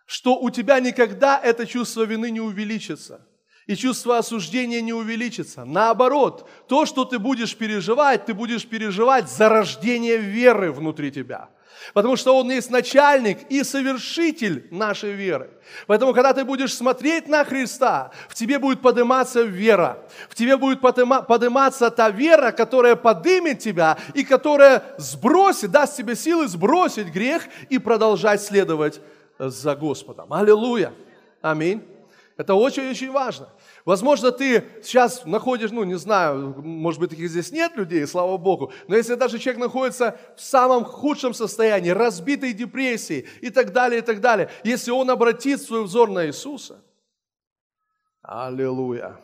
что 0.04 0.36
у 0.36 0.50
тебя 0.50 0.80
никогда 0.80 1.40
это 1.40 1.64
чувство 1.64 2.02
вины 2.02 2.30
не 2.30 2.40
увеличится– 2.40 3.24
и 3.68 3.76
чувство 3.76 4.18
осуждения 4.18 4.80
не 4.80 4.92
увеличится. 4.92 5.64
Наоборот, 5.64 6.50
то, 6.66 6.84
что 6.84 7.04
ты 7.04 7.20
будешь 7.20 7.56
переживать, 7.56 8.26
ты 8.26 8.34
будешь 8.34 8.66
переживать 8.66 9.30
за 9.30 9.48
рождение 9.48 10.16
веры 10.16 10.72
внутри 10.72 11.12
тебя– 11.12 11.48
Потому 11.94 12.16
что 12.16 12.36
Он 12.36 12.50
есть 12.50 12.70
начальник 12.70 13.38
и 13.48 13.64
совершитель 13.64 14.66
нашей 14.70 15.12
веры. 15.12 15.50
Поэтому, 15.86 16.14
когда 16.14 16.32
ты 16.32 16.44
будешь 16.44 16.74
смотреть 16.74 17.28
на 17.28 17.44
Христа, 17.44 18.10
в 18.28 18.34
тебе 18.34 18.58
будет 18.58 18.80
подниматься 18.80 19.42
вера. 19.42 19.98
В 20.28 20.34
тебе 20.34 20.56
будет 20.56 20.80
подниматься 20.80 21.90
та 21.90 22.10
вера, 22.10 22.52
которая 22.52 22.96
подымет 22.96 23.58
тебя 23.58 23.98
и 24.14 24.24
которая 24.24 24.82
сбросит, 24.98 25.70
даст 25.70 25.96
тебе 25.96 26.16
силы 26.16 26.48
сбросить 26.48 27.08
грех 27.08 27.44
и 27.68 27.78
продолжать 27.78 28.42
следовать 28.42 29.00
за 29.38 29.74
Господом. 29.74 30.32
Аллилуйя. 30.32 30.92
Аминь. 31.40 31.82
Это 32.36 32.54
очень-очень 32.54 33.10
важно. 33.10 33.48
Возможно, 33.84 34.30
ты 34.30 34.64
сейчас 34.82 35.24
находишь, 35.24 35.72
ну, 35.72 35.82
не 35.82 35.96
знаю, 35.96 36.54
может 36.62 37.00
быть, 37.00 37.10
таких 37.10 37.28
здесь 37.28 37.50
нет 37.50 37.76
людей, 37.76 38.06
слава 38.06 38.36
Богу, 38.36 38.72
но 38.86 38.96
если 38.96 39.14
даже 39.14 39.38
человек 39.40 39.60
находится 39.60 40.18
в 40.36 40.40
самом 40.40 40.84
худшем 40.84 41.34
состоянии, 41.34 41.90
разбитой 41.90 42.52
депрессии 42.52 43.26
и 43.40 43.50
так 43.50 43.72
далее, 43.72 43.98
и 43.98 44.02
так 44.02 44.20
далее, 44.20 44.50
если 44.62 44.92
он 44.92 45.10
обратит 45.10 45.60
свой 45.60 45.82
взор 45.82 46.10
на 46.10 46.26
Иисуса, 46.26 46.80
аллилуйя, 48.22 49.18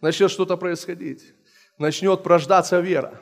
начнет 0.00 0.32
что-то 0.32 0.56
происходить, 0.56 1.34
начнет 1.78 2.24
прождаться 2.24 2.80
вера, 2.80 3.20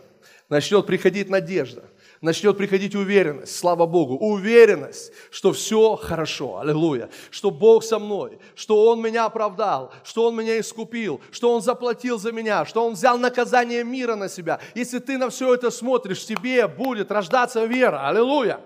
начнет 0.48 0.86
приходить 0.86 1.28
надежда– 1.28 1.84
начнет 2.20 2.56
приходить 2.56 2.94
уверенность, 2.94 3.56
слава 3.56 3.86
Богу, 3.86 4.16
уверенность, 4.16 5.12
что 5.30 5.52
все 5.52 5.96
хорошо, 5.96 6.58
аллилуйя, 6.58 7.08
что 7.30 7.50
Бог 7.50 7.82
со 7.82 7.98
мной, 7.98 8.38
что 8.54 8.86
Он 8.86 9.00
меня 9.00 9.24
оправдал, 9.24 9.92
что 10.04 10.26
Он 10.26 10.36
меня 10.36 10.60
искупил, 10.60 11.20
что 11.30 11.54
Он 11.54 11.62
заплатил 11.62 12.18
за 12.18 12.32
меня, 12.32 12.64
что 12.66 12.84
Он 12.84 12.92
взял 12.92 13.18
наказание 13.18 13.84
мира 13.84 14.16
на 14.16 14.28
себя. 14.28 14.60
Если 14.74 14.98
ты 14.98 15.16
на 15.18 15.30
все 15.30 15.54
это 15.54 15.70
смотришь, 15.70 16.24
тебе 16.24 16.68
будет 16.68 17.10
рождаться 17.10 17.64
вера, 17.64 18.08
аллилуйя, 18.08 18.60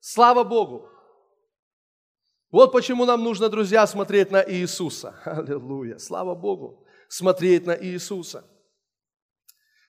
слава 0.00 0.44
Богу. 0.44 0.88
Вот 2.50 2.72
почему 2.72 3.04
нам 3.04 3.22
нужно, 3.22 3.48
друзья, 3.48 3.86
смотреть 3.86 4.30
на 4.32 4.42
Иисуса. 4.42 5.14
Аллилуйя. 5.24 5.98
Слава 5.98 6.34
Богу. 6.34 6.84
Смотреть 7.08 7.64
на 7.64 7.76
Иисуса. 7.80 8.44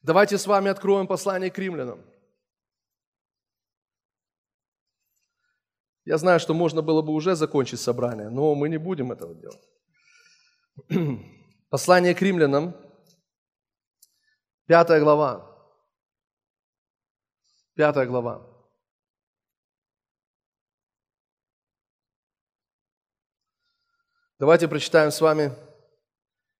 Давайте 0.04 0.38
с 0.38 0.46
вами 0.46 0.70
откроем 0.70 1.08
послание 1.08 1.50
к 1.50 1.58
римлянам. 1.58 2.11
Я 6.06 6.18
знаю, 6.18 6.40
что 6.40 6.54
можно 6.54 6.82
было 6.82 7.02
бы 7.02 7.14
уже 7.14 7.36
закончить 7.36 7.80
собрание, 7.80 8.30
но 8.30 8.56
мы 8.56 8.70
не 8.70 8.78
будем 8.78 9.12
этого 9.12 9.36
делать. 9.36 9.70
Послание 11.70 12.16
к 12.16 12.22
римлянам, 12.22 12.76
пятая 14.66 15.00
глава. 15.00 15.48
Пятая 17.76 18.06
глава. 18.08 18.48
Давайте 24.40 24.68
прочитаем 24.68 25.12
с 25.12 25.22
вами 25.22 25.56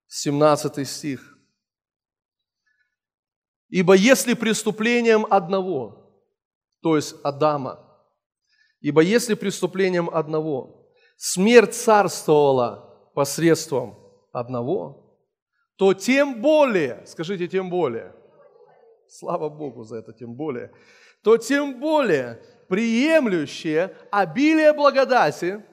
17 0.06 0.88
стих. 0.88 1.36
«Ибо 3.68 3.94
если 3.94 4.34
преступлением 4.34 5.26
одного, 5.28 6.22
то 6.80 6.96
есть 6.96 7.16
Адама, 7.24 7.91
Ибо 8.82 9.00
если 9.00 9.34
преступлением 9.34 10.10
одного 10.10 10.88
смерть 11.16 11.74
царствовала 11.74 13.10
посредством 13.14 13.96
одного, 14.32 15.16
то 15.76 15.94
тем 15.94 16.42
более, 16.42 17.04
скажите, 17.06 17.46
тем 17.46 17.70
более, 17.70 18.12
слава 19.08 19.48
Богу 19.48 19.84
за 19.84 19.98
это, 19.98 20.12
тем 20.12 20.34
более, 20.34 20.72
то 21.22 21.36
тем 21.36 21.78
более 21.78 22.42
приемлющие 22.68 23.96
обилие 24.10 24.72
благодати 24.72 25.64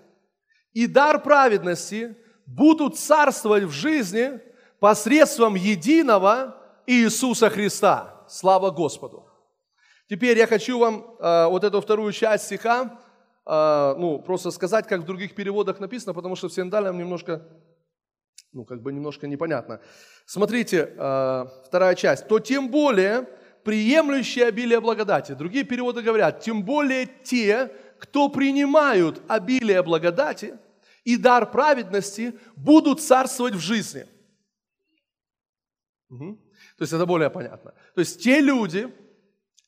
и 0.74 0.86
дар 0.86 1.22
праведности 1.24 2.15
будут 2.45 2.98
царствовать 2.98 3.63
в 3.63 3.72
жизни 3.72 4.39
посредством 4.80 5.56
единого 5.56 6.56
Иисуса 6.86 7.50
Христа. 7.50 8.26
Слава 8.28 8.69
Господу! 8.69 9.29
Теперь 10.10 10.39
я 10.39 10.48
хочу 10.48 10.80
вам 10.80 11.15
э, 11.19 11.45
вот 11.45 11.63
эту 11.63 11.82
вторую 11.82 12.12
часть 12.13 12.45
стиха, 12.45 13.00
э, 13.45 13.95
ну, 13.95 14.19
просто 14.19 14.50
сказать, 14.50 14.88
как 14.88 15.02
в 15.02 15.06
других 15.06 15.36
переводах 15.36 15.80
написано, 15.80 16.15
потому 16.15 16.36
что 16.36 16.50
в 16.50 16.54
синодальном 16.54 16.98
немножко, 16.98 17.48
ну, 18.52 18.65
как 18.65 18.82
бы 18.82 18.91
немножко 18.91 19.28
непонятно. 19.28 19.82
Смотрите, 20.26 20.95
э, 20.98 21.45
вторая 21.67 21.93
часть. 21.93 22.28
«То 22.28 22.39
тем 22.39 22.69
более 22.69 23.28
приемлющие 23.63 24.48
обилие 24.48 24.80
благодати». 24.80 25.34
Другие 25.34 25.63
переводы 25.63 26.02
говорят, 26.02 26.41
тем 26.41 26.63
более 26.63 27.06
те, 27.06 27.72
кто 28.00 28.30
принимают 28.30 29.22
обилие 29.28 29.84
благодати 29.84 30.58
и 31.04 31.17
дар 31.17 31.52
праведности, 31.52 32.34
будут 32.56 33.00
царствовать 33.00 33.54
в 33.54 33.60
жизни. 33.60 34.08
Угу. 36.10 36.36
То 36.78 36.84
есть 36.84 36.93
это 36.93 37.06
более 37.06 37.30
понятно. 37.30 37.76
То 37.93 38.02
есть 38.02 38.24
те 38.24 38.41
люди, 38.41 38.91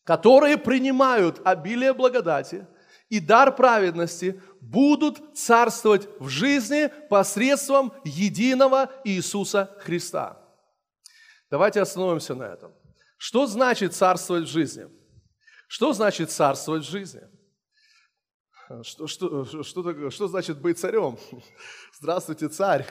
которые 0.04 0.58
принимают 0.58 1.42
обилие 1.44 1.94
благодати 1.94 2.68
и 3.10 3.20
дар 3.20 3.56
праведности, 3.56 4.42
будут 4.62 5.38
царствовать 5.38 6.08
в 6.20 6.30
жизни 6.30 6.92
посредством 7.10 7.94
единого 8.04 8.90
Иисуса 9.04 9.76
Христа. 9.80 10.38
Давайте 11.50 11.82
остановимся 11.82 12.36
на 12.36 12.44
этом. 12.44 12.72
Что 13.18 13.46
значит 13.46 13.94
царствовать 13.94 14.46
в 14.46 14.52
жизни? 14.52 14.88
Что 15.68 15.94
значит 15.94 16.32
царствовать 16.32 16.86
в 16.86 16.90
жизни? 16.90 17.22
Что, 18.84 19.08
что, 19.08 19.46
что, 19.64 20.10
что 20.10 20.28
значит 20.28 20.60
быть 20.60 20.80
царем? 20.80 21.20
Здравствуйте, 22.00 22.48
царь. 22.48 22.88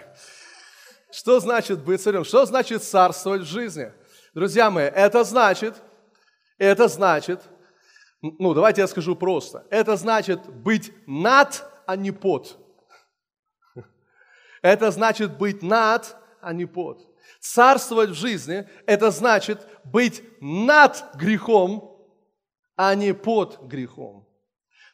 Что 1.10 1.40
значит 1.40 1.82
быть 1.82 2.02
царем? 2.02 2.24
Что 2.24 2.44
значит 2.44 2.84
царствовать 2.84 3.42
в 3.42 3.46
жизни? 3.46 3.90
Друзья 4.34 4.70
мои, 4.70 4.84
это 4.84 5.24
значит– 5.24 5.74
это 6.60 6.88
значит, 6.88 7.40
ну 8.20 8.52
давайте 8.52 8.82
я 8.82 8.86
скажу 8.86 9.16
просто, 9.16 9.66
это 9.70 9.96
значит 9.96 10.46
быть 10.46 10.92
над, 11.06 11.64
а 11.86 11.96
не 11.96 12.10
под. 12.10 12.58
Это 14.62 14.90
значит 14.90 15.38
быть 15.38 15.62
над, 15.62 16.16
а 16.42 16.52
не 16.52 16.66
под. 16.66 17.08
Царствовать 17.40 18.10
в 18.10 18.14
жизни– 18.14 18.68
это 18.86 19.10
значит 19.10 19.66
быть 19.84 20.22
над 20.42 21.02
грехом, 21.14 21.98
а 22.76 22.94
не 22.94 23.14
под 23.14 23.62
грехом. 23.62 24.28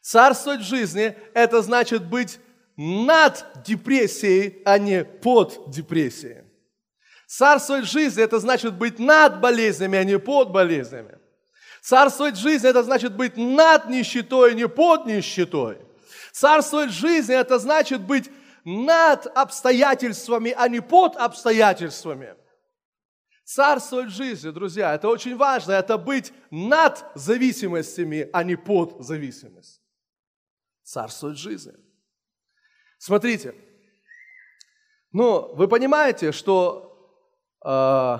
Царствовать 0.01 0.61
в 0.61 0.69
жизни– 0.69 1.17
это 1.33 1.61
значит 1.61 2.05
быть 2.05 2.39
над 2.77 3.45
депрессией, 3.65 4.61
а 4.63 4.77
не 4.77 5.03
под 5.03 5.69
депрессией. 5.69 6.45
Царствовать 7.27 7.83
в 7.83 7.91
жизни– 7.91 8.23
это 8.23 8.39
значит 8.39 8.73
быть 8.75 8.99
над 8.99 9.41
болезнями, 9.41 9.97
а 9.97 10.05
не 10.05 10.17
под 10.17 10.51
болезнями. 10.51 11.19
Царствовать 11.81 12.35
в 12.35 12.41
жизни– 12.41 12.69
это 12.69 12.83
значит 12.83 13.15
быть 13.15 13.37
над 13.37 13.89
нищетой, 13.89 14.55
не 14.55 14.67
под 14.67 15.05
нищетой. 15.05 15.77
Царствовать 16.31 16.89
в 16.89 16.93
жизни– 16.93 17.35
это 17.35 17.59
значит 17.59 18.01
быть 18.01 18.29
над 18.63 19.27
обстоятельствами, 19.27 20.53
а 20.57 20.67
не 20.67 20.81
под 20.81 21.15
обстоятельствами. 21.15 22.35
Царствовать 23.45 24.09
жизни, 24.09 24.49
друзья, 24.49 24.93
это 24.93 25.07
очень 25.07 25.37
важно. 25.37 25.71
Это 25.71 25.97
быть 25.97 26.33
над 26.51 27.05
зависимостями, 27.15 28.29
а 28.33 28.43
не 28.43 28.57
под 28.57 28.97
зависимость. 28.99 29.81
Царствовать 30.83 31.37
жизни. 31.37 31.73
Смотрите, 32.97 33.55
ну, 35.13 35.55
вы 35.55 35.69
понимаете, 35.69 36.33
что, 36.33 37.23
э, 37.63 38.17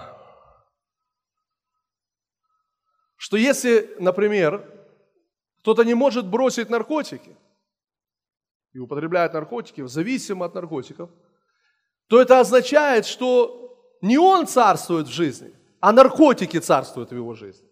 что 3.17 3.35
если, 3.35 3.95
например, 3.99 4.63
кто-то 5.59 5.83
не 5.83 5.95
может 5.95 6.27
бросить 6.27 6.69
наркотики 6.69 7.35
и 8.73 8.79
употребляет 8.79 9.33
наркотики, 9.33 9.85
зависим 9.85 10.43
от 10.43 10.55
наркотиков, 10.55 11.09
то 12.07 12.21
это 12.21 12.39
означает, 12.39 13.05
что 13.05 13.97
не 14.01 14.17
он 14.17 14.47
царствует 14.47 15.07
в 15.07 15.11
жизни, 15.11 15.53
а 15.79 15.91
наркотики 15.91 16.59
царствуют 16.59 17.11
в 17.11 17.15
его 17.15 17.33
жизни. 17.33 17.67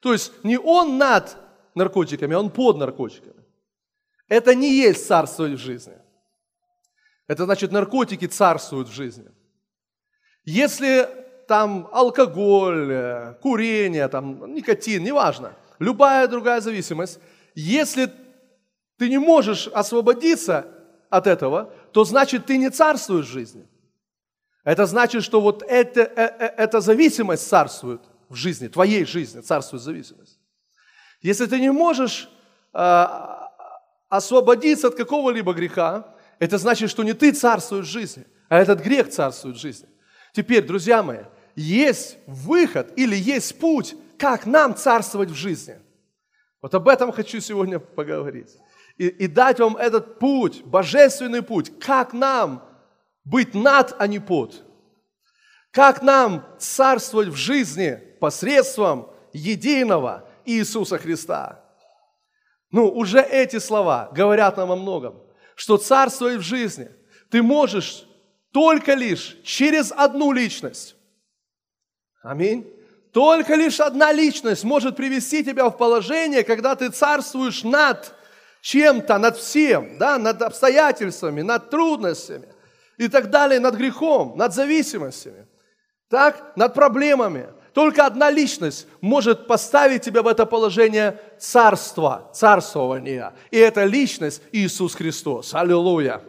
То 0.00 0.12
есть 0.12 0.32
не 0.44 0.58
он 0.58 0.96
над 0.96 1.36
наркотиками, 1.74 2.34
а 2.34 2.40
он 2.40 2.50
под 2.50 2.78
наркотиками. 2.78 3.44
Это 4.28 4.54
не 4.54 4.72
есть 4.72 5.06
царствовать 5.06 5.54
в 5.54 5.58
жизни. 5.58 5.98
Это 7.26 7.44
значит, 7.44 7.72
наркотики 7.72 8.26
царствуют 8.26 8.88
в 8.88 8.92
жизни. 8.92 9.28
Если 10.44 11.08
там 11.50 11.88
алкоголь, 11.90 12.92
э, 12.92 13.34
курение, 13.42 14.06
там, 14.06 14.54
никотин, 14.54 15.02
неважно, 15.02 15.56
любая 15.80 16.28
другая 16.28 16.60
зависимость, 16.60 17.18
если 17.56 18.12
ты 18.96 19.08
не 19.08 19.18
можешь 19.18 19.66
освободиться 19.66 20.64
от 21.10 21.26
этого, 21.26 21.72
то 21.90 22.04
значит 22.04 22.46
ты 22.46 22.56
не 22.56 22.70
царствуешь 22.70 23.26
в 23.26 23.32
жизни. 23.32 23.66
Это 24.62 24.86
значит, 24.86 25.24
что 25.24 25.40
вот 25.40 25.64
это, 25.64 26.02
э, 26.02 26.36
э, 26.38 26.54
эта 26.56 26.80
зависимость 26.80 27.48
царствует 27.48 28.00
в 28.28 28.36
жизни, 28.36 28.68
твоей 28.68 29.04
жизни 29.04 29.40
царствует 29.40 29.82
зависимость. 29.82 30.38
Если 31.20 31.46
ты 31.46 31.58
не 31.58 31.72
можешь 31.72 32.30
э, 32.74 33.06
освободиться 34.08 34.86
от 34.86 34.94
какого-либо 34.94 35.52
греха, 35.52 36.14
это 36.38 36.58
значит, 36.58 36.90
что 36.90 37.02
не 37.02 37.12
ты 37.12 37.32
царствуешь 37.32 37.86
в 37.86 37.90
жизни, 37.90 38.24
а 38.48 38.56
этот 38.56 38.84
грех 38.84 39.08
царствует 39.10 39.56
в 39.56 39.60
жизни. 39.60 39.88
Теперь, 40.32 40.64
друзья 40.64 41.02
мои, 41.02 41.24
есть 41.56 42.18
выход 42.26 42.92
или 42.96 43.16
есть 43.16 43.58
путь, 43.58 43.94
как 44.18 44.46
нам 44.46 44.74
царствовать 44.74 45.30
в 45.30 45.34
жизни. 45.34 45.78
Вот 46.62 46.74
об 46.74 46.88
этом 46.88 47.12
хочу 47.12 47.40
сегодня 47.40 47.78
поговорить. 47.78 48.56
И, 48.98 49.08
и 49.08 49.26
дать 49.26 49.58
вам 49.58 49.76
этот 49.76 50.18
путь, 50.18 50.62
божественный 50.64 51.42
путь, 51.42 51.72
как 51.80 52.12
нам 52.12 52.62
быть 53.24 53.54
над, 53.54 53.94
а 53.98 54.06
не 54.06 54.18
под. 54.18 54.62
Как 55.70 56.02
нам 56.02 56.44
царствовать 56.58 57.28
в 57.28 57.36
жизни 57.36 58.00
посредством 58.20 59.08
единого 59.32 60.28
Иисуса 60.44 60.98
Христа? 60.98 61.64
Ну, 62.70 62.88
уже 62.88 63.20
эти 63.20 63.58
слова 63.58 64.10
говорят 64.12 64.56
нам 64.56 64.70
о 64.72 64.76
многом, 64.76 65.20
что 65.54 65.76
царствовать 65.76 66.36
в 66.36 66.42
жизни 66.42 66.90
ты 67.30 67.42
можешь 67.42 68.06
только 68.52 68.94
лишь 68.94 69.36
через 69.44 69.92
одну 69.92 70.32
личность. 70.32 70.96
Аминь. 72.22 72.66
Только 73.12 73.54
лишь 73.54 73.80
одна 73.80 74.12
личность 74.12 74.64
может 74.64 74.96
привести 74.96 75.44
тебя 75.44 75.68
в 75.68 75.76
положение, 75.76 76.44
когда 76.44 76.76
ты 76.76 76.90
царствуешь 76.90 77.64
над 77.64 78.14
чем-то, 78.60 79.18
над 79.18 79.36
всем, 79.36 79.98
да, 79.98 80.18
над 80.18 80.40
обстоятельствами, 80.42 81.42
над 81.42 81.70
трудностями– 81.70 82.48
и 83.00 83.08
так 83.08 83.30
далее, 83.30 83.60
над 83.60 83.76
грехом, 83.76 84.34
над 84.36 84.52
зависимостями, 84.52 85.46
так, 86.10 86.52
над 86.54 86.74
проблемами. 86.74 87.48
Только 87.72 88.04
одна 88.04 88.30
личность 88.30 88.86
может 89.00 89.46
поставить 89.46 90.02
тебя 90.02 90.22
в 90.22 90.26
это 90.26 90.44
положение 90.44 91.18
царства, 91.38 92.30
царствования. 92.34 93.32
И 93.50 93.56
эта 93.56 93.84
личность 93.84 94.42
Иисус 94.52 94.94
Христос. 94.94 95.54
Аллилуйя. 95.54 96.20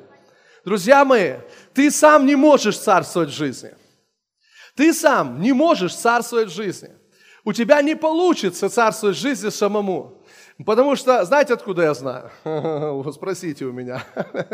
Друзья 0.64 1.04
мои, 1.04 1.34
ты 1.74 1.92
сам 1.92 2.26
не 2.26 2.38
можешь 2.38 2.78
царствовать 2.78 3.32
в 3.32 3.34
жизни. 3.34 3.72
Ты 4.76 4.94
сам 4.94 5.42
не 5.42 5.54
можешь 5.54 5.96
царствовать 5.96 6.50
в 6.50 6.56
жизни. 6.56 6.90
У 7.44 7.54
тебя 7.54 7.82
не 7.82 7.96
получится 7.96 8.70
царствовать 8.70 9.18
в 9.18 9.20
жизни 9.20 9.50
самому. 9.50 10.24
Потому 10.66 10.96
что, 10.96 11.26
знаете, 11.26 11.54
откуда 11.54 11.84
я 11.84 11.94
знаю? 11.94 12.32
Спросите 13.14 13.66
у 13.66 13.72
меня. 13.72 14.04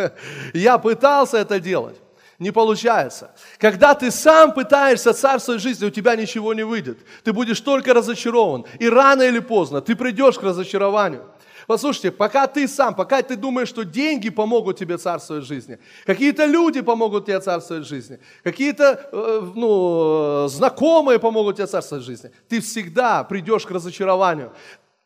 Я 0.53 0.77
пытался 0.77 1.37
это 1.37 1.59
делать 1.59 1.97
не 2.39 2.51
получается. 2.51 3.31
Когда 3.57 3.95
ты 3.95 4.11
сам 4.11 4.53
пытаешься 4.53 5.13
царствовать 5.13 5.61
жизнью, 5.61 5.89
у 5.89 5.91
тебя 5.91 6.15
ничего 6.15 6.53
не 6.53 6.63
выйдет. 6.63 6.99
Ты 7.23 7.33
будешь 7.33 7.59
только 7.61 7.93
разочарован. 7.93 8.65
И 8.79 8.87
рано 8.87 9.23
или 9.23 9.39
поздно 9.39 9.81
ты 9.81 9.95
придешь 9.95 10.37
к 10.37 10.43
разочарованию. 10.43 11.25
Послушайте, 11.67 12.11
пока 12.11 12.47
ты 12.47 12.67
сам, 12.67 12.95
пока 12.95 13.21
ты 13.21 13.35
думаешь, 13.35 13.67
что 13.67 13.83
деньги 13.83 14.29
помогут 14.29 14.79
тебе 14.79 14.97
царствовать 14.97 15.43
в 15.43 15.47
жизни, 15.47 15.79
какие-то 16.05 16.45
люди 16.45 16.81
помогут 16.81 17.25
тебе 17.25 17.39
царствовать 17.39 17.85
в 17.85 17.89
жизни, 17.89 18.19
какие-то 18.43 19.09
э, 19.11 19.51
ну, 19.53 20.47
знакомые 20.47 21.19
помогут 21.19 21.57
тебе 21.57 21.67
царствовать 21.67 22.03
в 22.03 22.07
жизни, 22.07 22.31
ты 22.47 22.61
всегда 22.61 23.23
придешь 23.25 23.65
к 23.65 23.71
разочарованию 23.71 24.53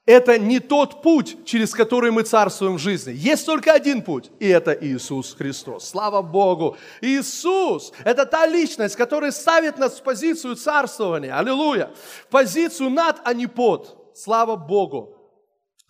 это 0.05 0.39
не 0.39 0.59
тот 0.59 1.01
путь, 1.03 1.45
через 1.45 1.73
который 1.73 2.11
мы 2.11 2.23
царствуем 2.23 2.75
в 2.75 2.79
жизни. 2.79 3.13
Есть 3.15 3.45
только 3.45 3.71
один 3.71 4.01
путь, 4.01 4.31
и 4.39 4.47
это 4.47 4.71
Иисус 4.73 5.35
Христос. 5.35 5.87
Слава 5.87 6.21
Богу! 6.21 6.75
Иисус– 7.01 7.93
это 8.03 8.25
та 8.25 8.47
личность, 8.47 8.95
которая 8.95 9.31
ставит 9.31 9.77
нас 9.77 9.99
в 9.99 10.03
позицию 10.03 10.55
царствования. 10.55 11.37
Аллилуйя! 11.37 11.91
В 12.25 12.27
позицию 12.27 12.89
над, 12.89 13.21
а 13.23 13.33
не 13.33 13.47
под. 13.47 14.11
Слава 14.15 14.55
Богу! 14.55 15.20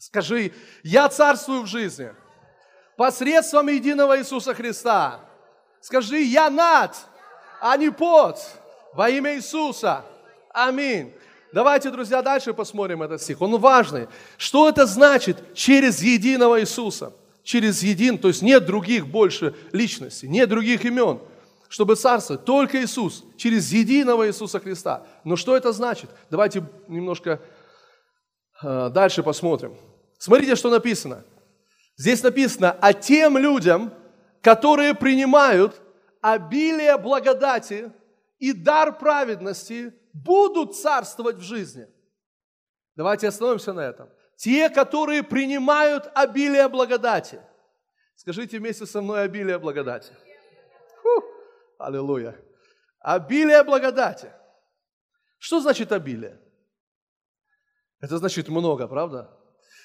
Скажи, 0.01 0.51
я 0.81 1.07
царствую 1.09 1.61
в 1.61 1.67
жизни 1.67 2.11
посредством 2.97 3.67
единого 3.67 4.17
Иисуса 4.17 4.55
Христа. 4.55 5.19
Скажи, 5.79 6.23
я 6.23 6.49
над, 6.49 6.95
а 7.61 7.77
не 7.77 7.91
под. 7.91 8.39
Во 8.95 9.11
имя 9.11 9.35
Иисуса. 9.35 10.03
Аминь. 10.49 11.13
Давайте, 11.53 11.91
друзья, 11.91 12.23
дальше 12.23 12.51
посмотрим 12.55 13.03
этот 13.03 13.21
стих. 13.21 13.41
Он 13.41 13.59
важный. 13.59 14.07
Что 14.37 14.67
это 14.67 14.87
значит 14.87 15.53
через 15.53 16.01
единого 16.01 16.59
Иисуса? 16.61 17.13
Через 17.43 17.83
един, 17.83 18.17
то 18.17 18.29
есть 18.29 18.41
нет 18.41 18.65
других 18.65 19.05
больше 19.05 19.53
личностей, 19.71 20.27
нет 20.27 20.49
других 20.49 20.83
имен, 20.83 21.19
чтобы 21.69 21.95
царствовать. 21.95 22.43
Только 22.43 22.83
Иисус, 22.83 23.23
через 23.37 23.71
единого 23.71 24.27
Иисуса 24.27 24.59
Христа. 24.59 25.05
Но 25.23 25.35
что 25.35 25.55
это 25.55 25.71
значит? 25.71 26.09
Давайте 26.31 26.63
немножко 26.87 27.39
э, 28.63 28.89
дальше 28.89 29.21
посмотрим. 29.21 29.77
Смотрите, 30.21 30.55
что 30.55 30.69
написано. 30.69 31.25
Здесь 31.97 32.21
написано, 32.21 32.77
а 32.79 32.93
тем 32.93 33.39
людям, 33.39 33.91
которые 34.43 34.93
принимают 34.93 35.81
обилие 36.21 36.95
благодати 36.99 37.91
и 38.37 38.53
дар 38.53 38.99
праведности 38.99 39.91
будут 40.13 40.75
царствовать 40.75 41.37
в 41.37 41.41
жизни. 41.41 41.87
Давайте 42.95 43.29
остановимся 43.29 43.73
на 43.73 43.79
этом. 43.79 44.09
Те, 44.35 44.69
которые 44.69 45.23
принимают 45.23 46.11
обилие 46.13 46.67
благодати. 46.69 47.41
Скажите 48.15 48.59
вместе 48.59 48.85
со 48.85 49.01
мной 49.01 49.23
обилие 49.23 49.57
благодати. 49.57 50.13
Фу, 51.01 51.23
аллилуйя. 51.79 52.39
Обилие 52.99 53.63
благодати. 53.63 54.31
Что 55.39 55.61
значит 55.61 55.91
обилие? 55.91 56.39
Это 57.99 58.19
значит 58.19 58.49
много, 58.49 58.87
правда? 58.87 59.40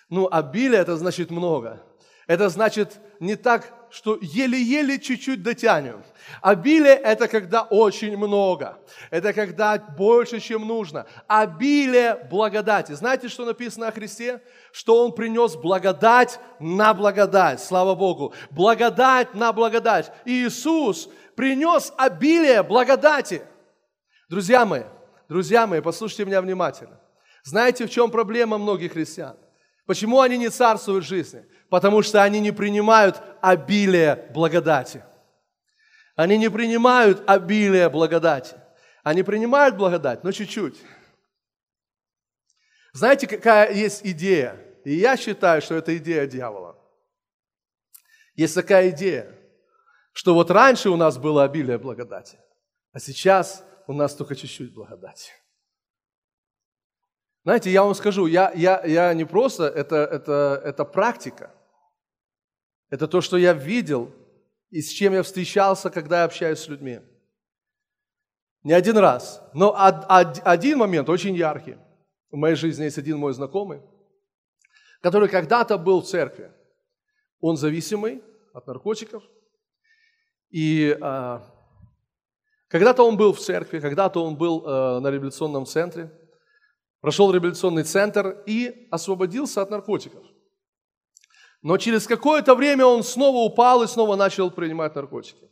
Ну, 0.09 0.29
обилие 0.31 0.81
это 0.81 0.97
значит 0.97 1.31
много. 1.31 1.83
Это 2.27 2.49
значит 2.49 3.01
не 3.21 3.37
так, 3.37 3.73
что 3.91 4.19
еле-еле 4.21 4.99
чуть-чуть 4.99 5.43
дотянем. 5.43 6.03
Обилие– 6.43 6.95
это 7.05 7.29
когда 7.29 7.63
очень 7.63 8.17
много. 8.17 8.79
Это 9.11 9.33
когда 9.33 9.79
больше, 9.79 10.41
чем 10.41 10.67
нужно. 10.67 11.07
Обилие 11.29 12.17
благодати. 12.29 12.93
Знаете, 12.93 13.29
что 13.29 13.45
написано 13.45 13.89
о 13.89 13.93
Христе? 13.93 14.43
Что 14.73 15.05
Он 15.05 15.13
принес 15.13 15.55
благодать 15.55 16.41
на 16.59 16.95
благодать. 16.95 17.63
Слава 17.63 17.95
Богу. 17.95 18.35
Благодать 18.51 19.35
на 19.35 19.53
благодать. 19.53 20.13
Иисус 20.25 21.09
принес 21.37 21.93
обилие 21.97 22.63
благодати. 22.65 23.43
Друзья 24.29 24.67
мои, 24.67 24.83
друзья 25.29 25.67
мои, 25.67 25.81
послушайте 25.81 26.25
меня 26.25 26.43
внимательно. 26.43 26.99
Знаете, 27.45 27.87
в 27.87 27.91
чем 27.91 28.11
проблема 28.11 28.59
многих 28.59 28.93
христиан? 28.95 29.37
Почему 29.87 30.21
они 30.21 30.37
не 30.37 30.49
царствуют 30.49 31.05
в 31.05 31.09
жизни? 31.09 31.47
Потому 31.71 32.03
что 32.03 32.23
они 32.23 32.41
не 32.41 32.53
принимают 32.53 33.23
обилие 33.41 34.29
благодати. 34.35 35.05
Они 36.17 36.37
не 36.39 36.51
принимают 36.51 37.23
обилие 37.27 37.89
благодати. 37.89 38.57
Они 39.03 39.23
принимают 39.23 39.77
благодать, 39.77 40.25
но 40.25 40.33
чуть-чуть. 40.33 40.81
Знаете, 42.93 43.27
какая 43.27 43.73
есть 43.73 44.05
идея? 44.05 44.61
И 44.85 44.95
я 44.95 45.17
считаю, 45.17 45.63
что 45.63 45.75
это 45.75 45.97
идея 45.97 46.27
дьявола. 46.27 46.77
Есть 48.35 48.55
такая 48.55 48.91
идея, 48.91 49.33
что 50.13 50.35
вот 50.35 50.51
раньше 50.51 50.91
у 50.91 50.97
нас 50.97 51.19
было 51.19 51.45
обилие 51.45 51.79
благодати, 51.79 52.39
а 52.93 52.99
сейчас 53.01 53.65
у 53.87 53.93
нас 53.93 54.15
только 54.15 54.35
чуть-чуть 54.35 54.75
благодати. 54.75 55.33
Знаете, 57.47 57.71
я 57.71 57.85
вам 57.85 57.95
скажу, 57.95 58.27
я, 58.27 58.51
я, 58.57 58.85
я 58.85 59.15
не 59.15 59.25
просто, 59.25 59.69
это, 59.69 59.99
это, 59.99 60.61
это 60.65 60.85
практика. 60.85 61.55
Это 62.91 63.07
то, 63.07 63.21
что 63.21 63.37
я 63.37 63.53
видел 63.53 64.11
и 64.71 64.83
с 64.83 64.89
чем 64.89 65.13
я 65.13 65.23
встречался, 65.23 65.89
когда 65.89 66.19
я 66.19 66.25
общаюсь 66.25 66.59
с 66.59 66.67
людьми. 66.67 66.99
Не 68.65 68.73
один 68.73 68.99
раз, 68.99 69.41
но 69.55 69.73
один 69.79 70.79
момент 70.79 71.09
очень 71.09 71.37
яркий. 71.37 71.77
В 72.33 72.37
моей 72.37 72.57
жизни 72.57 72.83
есть 72.83 72.99
один 72.99 73.17
мой 73.19 73.33
знакомый, 73.33 73.81
который 75.01 75.29
когда-то 75.29 75.79
был 75.79 76.03
в 76.03 76.07
церкви. 76.09 76.51
Он 77.39 77.57
зависимый 77.57 78.25
от 78.55 78.67
наркотиков. 78.67 79.23
И 80.51 80.99
а, 81.01 81.49
когда-то 82.67 83.05
он 83.05 83.17
был 83.17 83.33
в 83.33 83.39
церкви, 83.39 83.79
когда-то 83.79 84.25
он 84.25 84.35
был 84.35 84.65
а, 84.67 84.99
на 84.99 85.13
революционном 85.13 85.65
центре, 85.65 86.11
прошел 87.07 87.31
революционный 87.31 87.85
центр 87.85 88.43
и 88.47 88.89
освободился 88.91 89.63
от 89.63 89.71
наркотиков. 89.71 90.25
Но 91.63 91.79
через 91.79 92.05
какое-то 92.05 92.57
время 92.57 92.85
он 92.85 93.05
снова 93.05 93.49
упал 93.49 93.85
и 93.85 93.87
снова 93.87 94.17
начал 94.17 94.51
принимать 94.51 94.97
наркотики. 94.97 95.49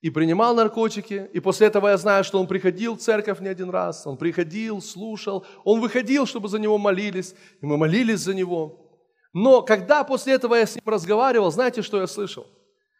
И 0.00 0.10
принимал 0.10 0.56
наркотики, 0.56 1.30
и 1.32 1.38
после 1.38 1.68
этого 1.68 1.86
я 1.86 1.96
знаю, 1.96 2.24
что 2.24 2.40
он 2.40 2.48
приходил 2.48 2.96
в 2.96 3.00
церковь 3.00 3.38
не 3.38 3.46
один 3.46 3.70
раз, 3.70 4.08
он 4.08 4.16
приходил, 4.16 4.82
слушал, 4.82 5.46
он 5.62 5.80
выходил, 5.80 6.26
чтобы 6.26 6.48
за 6.48 6.58
него 6.58 6.78
молились, 6.78 7.36
и 7.62 7.64
мы 7.64 7.76
молились 7.76 8.18
за 8.18 8.34
него. 8.34 8.90
Но 9.32 9.62
когда 9.62 10.02
после 10.02 10.32
этого 10.32 10.56
я 10.56 10.66
с 10.66 10.74
ним 10.74 10.82
разговаривал, 10.84 11.52
знаете, 11.52 11.82
что 11.82 12.00
я 12.00 12.08
слышал? 12.08 12.44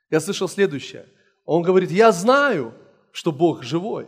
Я 0.08 0.20
слышал 0.20 0.48
следующее. 0.48 1.04
Он 1.44 1.62
говорит, 1.62 1.90
я 1.90 2.12
знаю, 2.12 2.74
что 3.10 3.32
Бог 3.32 3.64
живой. 3.64 4.06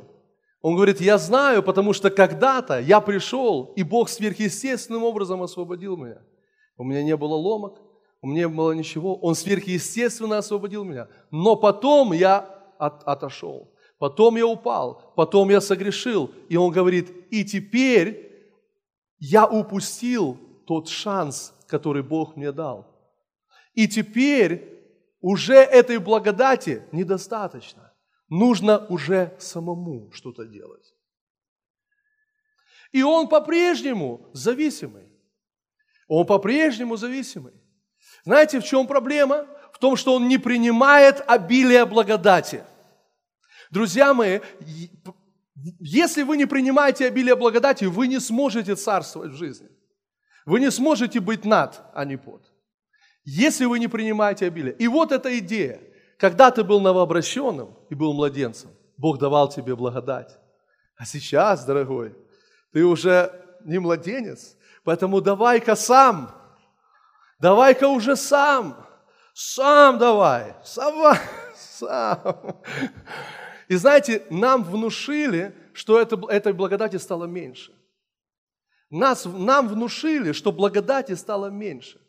Он 0.61 0.75
говорит, 0.75 1.01
я 1.01 1.19
знаю, 1.19 1.63
потому 1.63 1.93
что 1.93 2.11
когда-то 2.11 2.81
я 2.81 3.01
пришел, 3.01 3.73
и 3.77 3.83
Бог 3.83 4.09
сверхъестественным 4.09 5.05
образом 5.05 5.43
освободил 5.43 5.97
меня. 5.97 6.21
У 6.77 6.85
меня 6.85 7.03
не 7.03 7.17
было 7.17 7.35
ломок, 7.35 7.81
у 8.21 8.27
меня 8.27 8.43
не 8.43 8.49
было 8.49 8.73
ничего. 8.73 9.17
Он 9.17 9.35
сверхъестественно 9.35 10.39
освободил 10.39 10.85
меня. 10.85 11.09
Но 11.31 11.57
потом 11.57 12.13
я 12.13 12.39
от, 12.79 13.05
отошел. 13.05 13.73
Потом 13.99 14.37
я 14.37 14.47
упал, 14.47 15.13
потом 15.17 15.51
я 15.51 15.61
согрешил. 15.61 16.31
И 16.49 16.57
он 16.57 16.73
говорит, 16.73 17.11
и 17.31 17.45
теперь 17.45 18.29
я 19.19 19.47
упустил 19.47 20.39
тот 20.67 20.89
шанс, 20.89 21.53
который 21.67 22.03
Бог 22.03 22.37
мне 22.37 22.53
дал. 22.53 22.87
И 23.75 23.89
теперь 23.89 24.79
уже 25.21 25.55
этой 25.55 25.99
благодати 25.99 26.83
недостаточно. 26.93 27.88
Нужно 28.29 28.87
уже 28.89 29.35
самому 29.39 30.11
что-то 30.13 30.45
делать. 30.45 30.95
И 32.93 33.03
он 33.03 33.29
по-прежнему 33.29 34.31
зависимый. 34.33 35.13
Он 36.09 36.27
по-прежнему 36.27 36.97
зависимый. 36.97 37.53
Знаете, 38.25 38.61
в 38.61 38.65
чем 38.65 38.87
проблема? 38.87 39.47
В 39.73 39.79
том, 39.79 39.97
что 39.97 40.15
он 40.15 40.29
не 40.29 40.39
принимает 40.39 41.23
обилие 41.27 41.85
благодати. 41.87 42.65
Друзья 43.71 44.15
мои, 44.15 44.41
если 45.79 46.23
вы 46.23 46.37
не 46.37 46.47
принимаете 46.47 47.07
обилие 47.07 47.37
благодати, 47.37 47.85
вы 47.85 48.09
не 48.09 48.21
сможете 48.21 48.75
царствовать 48.75 49.33
в 49.33 49.37
жизни. 49.37 49.69
Вы 50.47 50.61
не 50.61 50.71
сможете 50.71 51.21
быть 51.21 51.45
над, 51.45 51.83
а 51.95 52.05
не 52.05 52.17
под. 52.17 52.43
Если 53.25 53.67
вы 53.67 53.79
не 53.79 53.89
принимаете 53.89 54.47
обилие. 54.47 54.75
И 54.75 54.89
вот 54.89 55.13
эта 55.13 55.39
идея. 55.39 55.81
Когда 56.19 56.51
ты 56.51 56.63
был 56.63 56.81
новообращенным 56.81 57.75
и 57.89 57.95
был 57.95 58.13
младенцем, 58.13 58.71
Бог 58.99 59.19
давал 59.19 59.49
тебе 59.49 59.75
благодать. 59.75 60.39
А 60.97 61.07
сейчас, 61.07 61.65
дорогой, 61.65 62.15
ты 62.73 62.85
уже 62.85 63.33
не 63.65 63.79
младенец, 63.79 64.57
поэтому 64.85 65.23
давай-ка 65.23 65.75
сам 65.75 66.35
Давай-ка 67.39 67.89
уже 67.89 68.17
сам. 68.17 68.87
Сам 69.33 69.99
давай. 69.99 70.57
Сам. 70.65 71.17
Сам. 71.55 72.61
И 73.69 73.77
знаете, 73.77 74.27
нам 74.31 74.65
внушили, 74.65 75.55
что 75.73 76.01
это, 76.01 76.17
этой 76.29 76.53
благодати 76.53 76.97
стало 76.97 77.27
меньше. 77.27 77.73
Нас, 78.91 79.25
нам 79.27 79.69
внушили, 79.69 80.33
что 80.33 80.51
благодати 80.51 81.15
стало 81.15 81.51
меньше. 81.51 82.01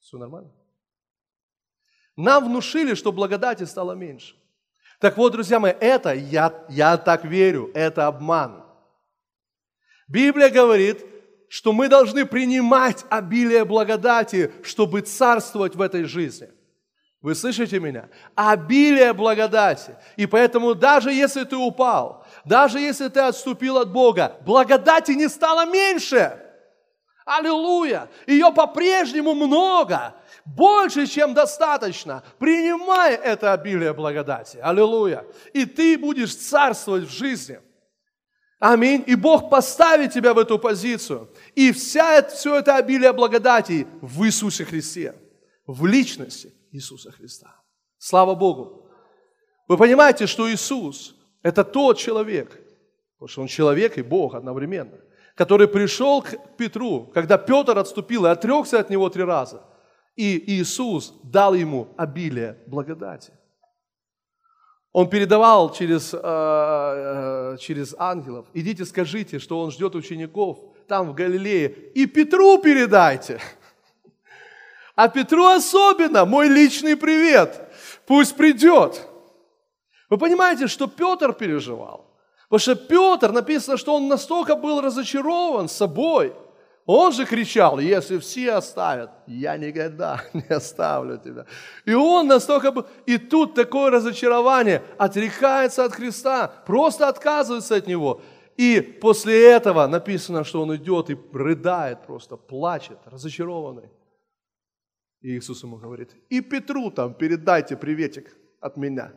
Все 0.00 0.18
нормально? 0.18 0.52
Нам 2.16 2.46
внушили, 2.46 2.94
что 2.94 3.12
благодати 3.12 3.64
стало 3.64 3.92
меньше. 3.92 4.34
Так 5.00 5.16
вот, 5.16 5.32
друзья 5.32 5.60
мои, 5.60 5.72
это, 5.72 6.14
я, 6.14 6.52
я 6.68 6.96
так 6.96 7.24
верю, 7.24 7.70
это 7.74 8.06
обман. 8.06 8.64
Библия 10.08 10.48
говорит, 10.48 11.04
что 11.48 11.72
мы 11.72 11.88
должны 11.88 12.24
принимать 12.24 13.04
обилие 13.10 13.64
благодати, 13.64 14.52
чтобы 14.62 15.02
царствовать 15.02 15.76
в 15.76 15.80
этой 15.80 16.04
жизни. 16.04 16.48
Вы 17.20 17.34
слышите 17.34 17.80
меня? 17.80 18.08
Обилие 18.34 19.12
благодати. 19.12 19.96
И 20.16 20.26
поэтому 20.26 20.74
даже 20.74 21.12
если 21.12 21.44
ты 21.44 21.56
упал, 21.56 22.24
даже 22.44 22.78
если 22.78 23.08
ты 23.08 23.20
отступил 23.20 23.78
от 23.78 23.90
Бога, 23.90 24.36
благодати 24.44 25.12
не 25.12 25.28
стало 25.28 25.66
меньше. 25.66 26.40
Аллилуйя! 27.24 28.08
Ее 28.28 28.52
по-прежнему 28.52 29.34
много, 29.34 30.14
больше, 30.46 31.06
чем 31.06 31.34
достаточно. 31.34 32.22
Принимай 32.38 33.14
это 33.14 33.52
обилие 33.52 33.92
благодати. 33.92 34.58
Аллилуйя! 34.62 35.24
И 35.52 35.66
ты 35.66 35.98
будешь 35.98 36.34
царствовать 36.34 37.04
в 37.04 37.10
жизни. 37.10 37.58
Аминь. 38.58 39.04
И 39.06 39.14
Бог 39.16 39.50
поставит 39.50 40.12
тебя 40.12 40.32
в 40.32 40.38
эту 40.38 40.58
позицию. 40.58 41.28
И 41.54 41.72
вся, 41.72 42.22
все 42.28 42.56
это 42.56 42.76
обилие 42.76 43.12
благодати 43.12 43.86
в 44.00 44.24
Иисусе 44.24 44.64
Христе, 44.64 45.14
в 45.66 45.84
личности 45.84 46.54
Иисуса 46.72 47.10
Христа. 47.10 47.54
Слава 47.98 48.34
Богу. 48.34 48.88
Вы 49.68 49.76
понимаете, 49.76 50.26
что 50.26 50.50
Иисус– 50.50 51.16
это 51.42 51.64
тот 51.64 51.98
человек, 51.98 52.58
потому 53.14 53.28
что 53.28 53.42
Он 53.42 53.48
человек 53.48 53.98
и 53.98 54.02
Бог 54.02 54.34
одновременно, 54.34 54.98
который 55.34 55.66
пришел 55.66 56.22
к 56.22 56.56
Петру, 56.56 57.10
когда 57.12 57.36
Петр 57.36 57.76
отступил 57.76 58.26
и 58.26 58.30
отрекся 58.30 58.78
от 58.78 58.90
него 58.90 59.10
три 59.10 59.24
раза. 59.24 59.62
И 60.16 60.42
Иисус 60.54 61.12
дал 61.22 61.54
ему 61.54 61.88
обилие 61.96 62.56
благодати. 62.66 63.32
Он 64.92 65.10
передавал 65.10 65.74
через, 65.74 66.14
э, 66.14 66.18
э, 66.22 67.56
через 67.60 67.94
ангелов. 67.98 68.46
Идите 68.54 68.86
скажите, 68.86 69.38
что 69.38 69.60
он 69.60 69.70
ждет 69.70 69.94
учеников 69.94 70.58
там 70.88 71.10
в 71.10 71.14
Галилее. 71.14 71.68
И 71.94 72.06
Петру 72.06 72.56
передайте. 72.58 73.40
А 74.94 75.08
Петру 75.08 75.44
особенно 75.44 76.24
мой 76.24 76.48
личный 76.48 76.96
привет. 76.96 77.68
Пусть 78.06 78.34
придет. 78.34 79.06
Вы 80.08 80.16
понимаете, 80.16 80.66
что 80.66 80.86
Петр 80.86 81.34
переживал? 81.34 82.06
Потому 82.48 82.60
что 82.60 82.76
Петр, 82.76 83.32
написано, 83.32 83.76
что 83.76 83.94
он 83.94 84.08
настолько 84.08 84.56
был 84.56 84.80
разочарован 84.80 85.68
собой– 85.68 86.32
он 86.86 87.12
же 87.12 87.26
кричал, 87.26 87.80
если 87.80 88.18
все 88.18 88.52
оставят, 88.52 89.10
я 89.26 89.56
никогда 89.56 90.22
не 90.32 90.46
оставлю 90.48 91.18
тебя. 91.18 91.44
И 91.84 91.92
он 91.92 92.28
настолько 92.28 92.70
был... 92.70 92.86
И 93.06 93.18
тут 93.18 93.54
такое 93.54 93.90
разочарование, 93.90 94.82
отрекается 94.96 95.84
от 95.84 95.92
Христа, 95.92 96.46
просто 96.64 97.08
отказывается 97.08 97.74
от 97.74 97.88
Него. 97.88 98.22
И 98.56 98.80
после 98.80 99.50
этого 99.50 99.86
написано, 99.88 100.44
что 100.44 100.62
он 100.62 100.76
идет 100.76 101.10
и 101.10 101.18
рыдает 101.32 102.06
просто, 102.06 102.36
плачет, 102.36 102.98
разочарованный. 103.04 103.90
И 105.22 105.36
Иисус 105.36 105.64
ему 105.64 105.78
говорит, 105.78 106.14
и 106.30 106.40
Петру 106.40 106.92
там 106.92 107.14
передайте 107.14 107.76
приветик 107.76 108.36
от 108.60 108.76
меня. 108.76 109.12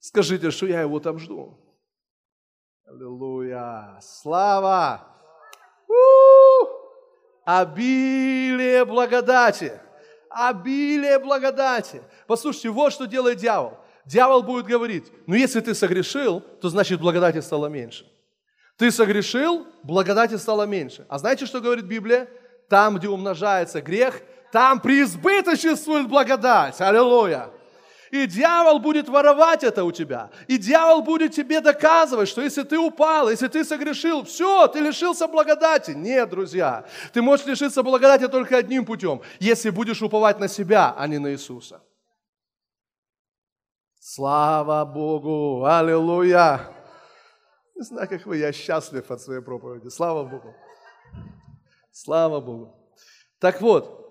Скажите, 0.00 0.50
что 0.50 0.66
я 0.66 0.80
его 0.80 0.98
там 0.98 1.20
жду. 1.20 1.56
Аллилуйя! 2.84 3.98
Слава! 4.02 5.15
Обилие 7.46 8.84
благодати. 8.84 9.80
Обилие 10.28 11.18
благодати. 11.20 12.02
Послушайте, 12.26 12.70
вот 12.70 12.92
что 12.92 13.06
делает 13.06 13.38
дьявол. 13.38 13.78
Дьявол 14.04 14.42
будет 14.42 14.66
говорить, 14.66 15.04
ну 15.26 15.36
если 15.36 15.60
ты 15.60 15.72
согрешил, 15.74 16.40
то 16.40 16.68
значит 16.68 17.00
благодати 17.00 17.40
стало 17.40 17.68
меньше. 17.68 18.04
Ты 18.76 18.90
согрешил, 18.90 19.66
благодати 19.84 20.36
стало 20.36 20.64
меньше. 20.66 21.06
А 21.08 21.18
знаете, 21.18 21.46
что 21.46 21.60
говорит 21.60 21.84
Библия? 21.84 22.28
Там, 22.68 22.96
где 22.98 23.08
умножается 23.08 23.80
грех, 23.80 24.20
там 24.50 24.80
преизбыточествует 24.80 26.08
благодать. 26.08 26.80
Аллилуйя. 26.80 27.50
И 28.10 28.26
дьявол 28.26 28.78
будет 28.78 29.08
воровать 29.08 29.64
это 29.64 29.84
у 29.84 29.92
тебя. 29.92 30.30
И 30.46 30.58
дьявол 30.58 31.02
будет 31.02 31.32
тебе 31.32 31.60
доказывать, 31.60 32.28
что 32.28 32.40
если 32.40 32.62
ты 32.62 32.78
упал, 32.78 33.30
если 33.30 33.48
ты 33.48 33.64
согрешил, 33.64 34.24
все, 34.24 34.68
ты 34.68 34.80
лишился 34.80 35.26
благодати. 35.26 35.90
Нет, 35.90 36.30
друзья, 36.30 36.86
ты 37.12 37.22
можешь 37.22 37.46
лишиться 37.46 37.82
благодати 37.82 38.28
только 38.28 38.56
одним 38.58 38.84
путем, 38.84 39.22
если 39.40 39.70
будешь 39.70 40.02
уповать 40.02 40.38
на 40.38 40.48
себя, 40.48 40.94
а 40.96 41.06
не 41.06 41.18
на 41.18 41.32
Иисуса. 41.32 41.82
Слава 43.98 44.84
Богу! 44.84 45.64
Аллилуйя! 45.64 46.60
Не 47.74 47.82
знаю, 47.82 48.08
как 48.08 48.24
вы, 48.24 48.38
я 48.38 48.52
счастлив 48.52 49.10
от 49.10 49.20
своей 49.20 49.42
проповеди. 49.42 49.88
Слава 49.88 50.24
Богу! 50.24 50.54
Слава 51.90 52.40
Богу! 52.40 52.74
Так 53.40 53.60
вот, 53.60 54.06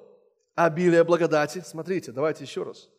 обилие 0.54 1.04
благодати. 1.04 1.64
Смотрите, 1.66 2.12
давайте 2.12 2.44
еще 2.44 2.64
раз. 2.64 2.90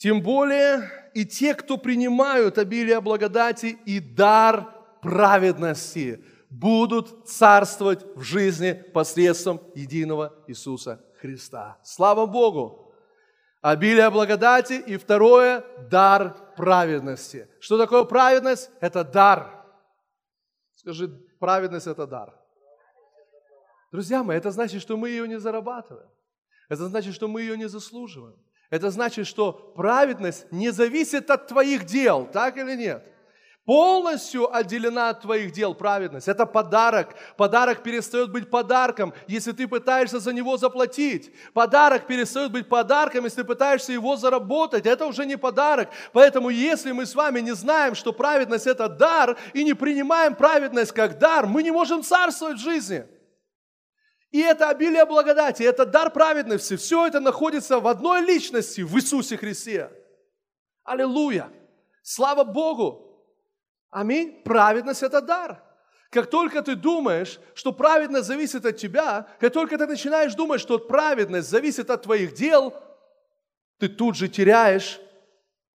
Тем 0.00 0.22
более 0.22 0.90
и 1.12 1.26
те, 1.26 1.54
кто 1.54 1.76
принимают 1.76 2.56
обилие 2.56 3.02
благодати 3.02 3.78
и 3.84 4.00
дар 4.00 4.66
праведности, 5.02 6.24
будут 6.48 7.28
царствовать 7.28 8.06
в 8.16 8.22
жизни 8.22 8.72
посредством 8.72 9.60
единого 9.74 10.42
Иисуса 10.46 11.04
Христа. 11.20 11.78
Слава 11.82 12.24
Богу! 12.24 12.94
Обилие 13.60 14.08
благодати 14.08 14.72
и 14.72 14.96
второе– 14.96 15.66
дар 15.90 16.34
праведности. 16.56 17.46
Что 17.60 17.76
такое 17.76 18.04
праведность? 18.04 18.70
Это 18.80 19.04
дар. 19.04 19.66
Скажи, 20.76 21.08
праведность– 21.38 21.86
это 21.88 22.06
дар. 22.06 22.34
Друзья 23.92 24.24
мои, 24.24 24.38
это 24.38 24.50
значит, 24.50 24.80
что 24.80 24.96
мы 24.96 25.10
ее 25.10 25.28
не 25.28 25.38
зарабатываем. 25.38 26.08
Это 26.70 26.88
значит, 26.88 27.14
что 27.14 27.28
мы 27.28 27.42
ее 27.42 27.58
не 27.58 27.68
заслуживаем. 27.68 28.38
Это 28.70 28.90
значит, 28.90 29.26
что 29.26 29.52
праведность 29.52 30.46
не 30.52 30.70
зависит 30.70 31.28
от 31.30 31.48
твоих 31.48 31.84
дел, 31.84 32.28
так 32.32 32.56
или 32.56 32.76
нет? 32.76 33.04
Полностью 33.66 34.52
отделена 34.52 35.10
от 35.10 35.20
твоих 35.20 35.52
дел 35.52 35.74
праведность. 35.74 36.28
Это 36.28 36.46
подарок. 36.46 37.14
Подарок 37.36 37.82
перестает 37.82 38.32
быть 38.32 38.50
подарком, 38.50 39.12
если 39.28 39.52
ты 39.52 39.68
пытаешься 39.68 40.18
за 40.18 40.32
него 40.32 40.56
заплатить. 40.56 41.32
Подарок 41.52 42.06
перестает 42.06 42.50
быть 42.50 42.68
подарком, 42.68 43.24
если 43.24 43.42
ты 43.42 43.44
пытаешься 43.44 43.92
его 43.92 44.16
заработать. 44.16 44.86
Это 44.86 45.06
уже 45.06 45.26
не 45.26 45.36
подарок. 45.36 45.90
Поэтому 46.12 46.48
если 46.48 46.90
мы 46.92 47.06
с 47.06 47.14
вами 47.14 47.40
не 47.40 47.54
знаем, 47.54 47.94
что 47.94 48.12
праведность 48.12 48.66
это 48.66 48.88
дар, 48.88 49.36
и 49.52 49.62
не 49.62 49.74
принимаем 49.74 50.34
праведность 50.34 50.92
как 50.92 51.18
дар, 51.18 51.46
мы 51.46 51.62
не 51.62 51.70
можем 51.70 52.02
царствовать 52.02 52.56
в 52.56 52.64
жизни. 52.64 53.04
И 54.30 54.40
это 54.40 54.68
обилие 54.68 55.04
благодати, 55.06 55.64
это 55.64 55.84
дар 55.84 56.10
праведности, 56.10 56.76
все 56.76 57.06
это 57.06 57.18
находится 57.18 57.80
в 57.80 57.88
одной 57.88 58.22
личности, 58.22 58.82
в 58.82 58.96
Иисусе 58.96 59.36
Христе. 59.36 59.90
Аллилуйя! 60.84 61.50
Слава 62.02 62.44
Богу! 62.44 63.10
Аминь. 63.90 64.42
Праведность– 64.44 65.02
это 65.04 65.20
дар. 65.20 65.62
Как 66.10 66.30
только 66.30 66.62
ты 66.62 66.74
думаешь, 66.74 67.40
что 67.54 67.72
праведность 67.72 68.26
зависит 68.26 68.64
от 68.64 68.76
тебя, 68.76 69.28
как 69.38 69.52
только 69.52 69.78
ты 69.78 69.86
начинаешь 69.86 70.34
думать, 70.34 70.60
что 70.60 70.78
праведность 70.78 71.48
зависит 71.48 71.90
от 71.90 72.02
твоих 72.02 72.34
дел, 72.34 72.74
ты 73.78 73.88
тут 73.88 74.16
же 74.16 74.28
теряешь 74.28 75.00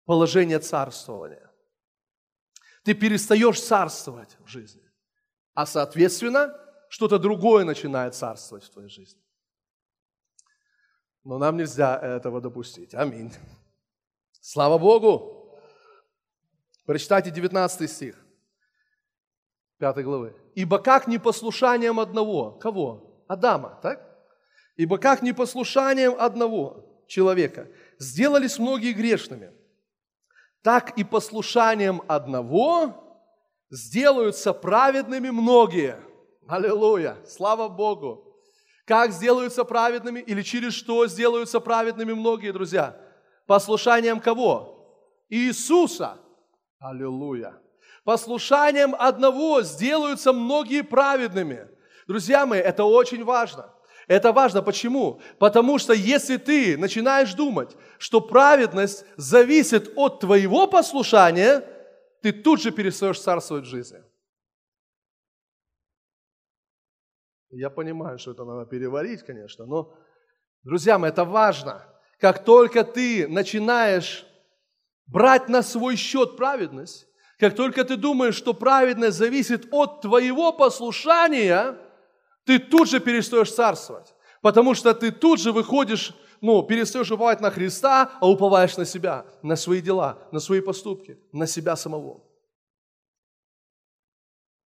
положение 0.05 0.59
царствования. 0.59 1.51
Ты 2.83 2.93
перестаешь 2.93 3.61
царствовать 3.61 4.37
в 4.39 4.47
жизни. 4.47 4.83
А 5.53 5.65
соответственно, 5.65 6.53
что-то 6.89 7.19
другое 7.19 7.65
начинает 7.65 8.15
царствовать 8.15 8.63
в 8.63 8.69
твоей 8.69 8.89
жизни. 8.89 9.21
Но 11.23 11.37
нам 11.37 11.57
нельзя 11.57 11.97
этого 11.97 12.39
допустить. 12.41 12.93
Аминь. 12.93 13.33
Слава 14.41 14.77
Богу. 14.77 15.57
Прочитайте 16.85 17.31
19 17.31 17.89
стих 17.89 18.15
5 19.79 20.03
главы. 20.03 20.35
«Ибо 20.53 20.79
как 20.79 21.07
непослушанием 21.07 21.99
одного?» 21.99 22.51
Кого? 22.51 23.23
Адама, 23.27 23.79
так? 23.81 24.01
«Ибо 24.77 24.97
как 24.97 25.21
непослушанием 25.21 26.15
одного 26.17 27.03
человека 27.07 27.67
сделались 27.99 28.59
многие 28.59 28.93
грешными, 28.93 29.51
так 30.61 30.97
и 30.97 31.03
послушанием 31.03 32.01
одного 32.07 32.93
сделаются 33.69 34.53
праведными 34.53 35.29
многие». 35.29 35.97
Аллилуйя! 36.47 37.17
Слава 37.27 37.67
Богу! 37.67 38.23
Как 38.85 39.11
сделаются 39.11 39.63
праведными 39.63 40.19
или 40.19 40.43
через 40.43 40.73
что 40.73 41.07
сделаются 41.07 41.59
праведными 41.59 42.13
многие, 42.13 42.51
друзья? 42.51 42.95
Послушанием 43.47 44.19
кого? 44.19 45.23
Иисуса. 45.29 46.17
Аллилуйя! 46.79 47.53
Послушанием 48.03 48.95
одного 48.97 49.63
сделаются 49.63 50.33
многие 50.33 50.83
праведными. 50.83 51.67
Друзья 52.07 52.45
мои, 52.45 52.59
это 52.59 52.83
очень 52.83 53.23
важно. 53.23 53.73
Это 54.07 54.31
важно. 54.31 54.61
Почему? 54.61 55.19
Потому 55.39 55.79
что 55.79 55.93
если 55.93 56.37
ты 56.37 56.77
начинаешь 56.77 57.33
думать, 57.33 57.75
что 57.97 58.21
праведность 58.21 59.03
зависит 59.17 59.91
от 59.95 60.19
твоего 60.19 60.67
послушания, 60.67 61.63
ты 62.21 62.31
тут 62.31 62.61
же 62.61 62.69
перестаешь 62.69 63.19
царствовать 63.19 63.65
в 63.65 63.69
жизни. 63.69 64.03
Я 67.55 67.69
понимаю, 67.69 68.19
что 68.19 68.31
это 68.31 68.43
надо 68.43 68.65
переварить, 68.65 69.23
конечно, 69.23 69.65
но, 69.65 69.93
друзья 70.63 70.99
мои, 70.99 71.09
это 71.09 71.23
важно. 71.23 71.85
Как 72.19 72.43
только 72.43 72.83
ты 72.83 73.29
начинаешь 73.29 74.25
брать 75.07 75.47
на 75.47 75.61
свой 75.63 75.95
счет 75.95 76.35
праведность, 76.35 77.07
как 77.39 77.55
только 77.55 77.85
ты 77.85 77.95
думаешь, 77.95 78.35
что 78.35 78.53
праведность 78.53 79.17
зависит 79.17 79.67
от 79.71 80.01
твоего 80.01 80.51
послушания, 80.51 81.77
ты 82.45 82.59
тут 82.59 82.89
же 82.89 82.99
перестаешь 82.99 83.53
царствовать. 83.53 84.13
Потому 84.41 84.73
что 84.75 84.93
ты 84.93 85.11
тут 85.11 85.39
же 85.39 85.53
выходишь, 85.53 86.13
ну, 86.41 86.61
перестаешь 86.61 87.11
уповать 87.11 87.39
на 87.39 87.51
Христа, 87.51 88.11
а 88.19 88.29
уповаешь 88.29 88.75
на 88.75 88.85
себя, 88.85 89.25
на 89.41 89.55
свои 89.55 89.81
дела, 89.81 90.27
на 90.33 90.39
свои 90.39 90.59
поступки, 90.59 91.17
на 91.31 91.47
себя 91.47 91.77
самого. 91.77 92.21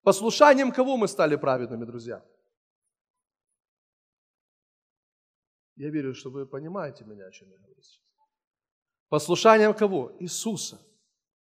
Послушанием 0.02 0.70
кого 0.70 0.98
мы 0.98 1.08
стали 1.08 1.36
праведными, 1.36 1.86
друзья? 1.86 2.22
Я 5.76 5.90
верю, 5.90 6.14
что 6.14 6.30
вы 6.30 6.46
понимаете 6.46 7.04
меня, 7.04 7.26
о 7.26 7.30
чем 7.30 7.50
я 7.50 7.58
говорю 7.58 7.82
сейчас. 7.82 8.02
Послушанием 9.08 9.74
кого? 9.74 10.16
Иисуса. 10.20 10.80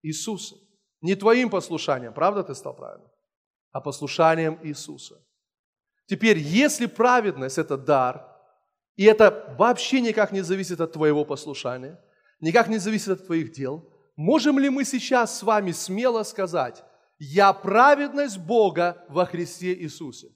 Иисуса. 0.02 0.56
Не 1.02 1.16
твоим 1.16 1.50
послушанием, 1.50 2.14
правда 2.14 2.44
ты 2.44 2.56
стал 2.56 2.76
праведным, 2.76 3.12
а 3.72 3.82
послушанием 3.82 4.58
Иисуса. 4.64 5.22
Теперь, 6.06 6.38
если 6.38 6.86
праведность– 6.86 7.58
это 7.58 7.78
дар, 7.78 8.26
и 8.96 9.06
это 9.06 9.56
вообще 9.58 10.02
никак 10.02 10.32
не 10.32 10.42
зависит 10.42 10.82
от 10.82 10.94
твоего 10.94 11.26
послушания, 11.26 12.00
никак 12.40 12.70
не 12.70 12.78
зависит 12.78 13.10
от 13.10 13.26
твоих 13.26 13.52
дел, 13.52 13.90
можем 14.16 14.60
ли 14.60 14.70
мы 14.70 14.86
сейчас 14.86 15.40
с 15.40 15.44
вами 15.44 15.72
смело 15.72 16.24
сказать, 16.24 16.84
я 17.20 17.54
праведность 17.54 18.38
Бога 18.38 19.06
во 19.10 19.26
Христе 19.26 19.74
Иисусе? 19.74 20.28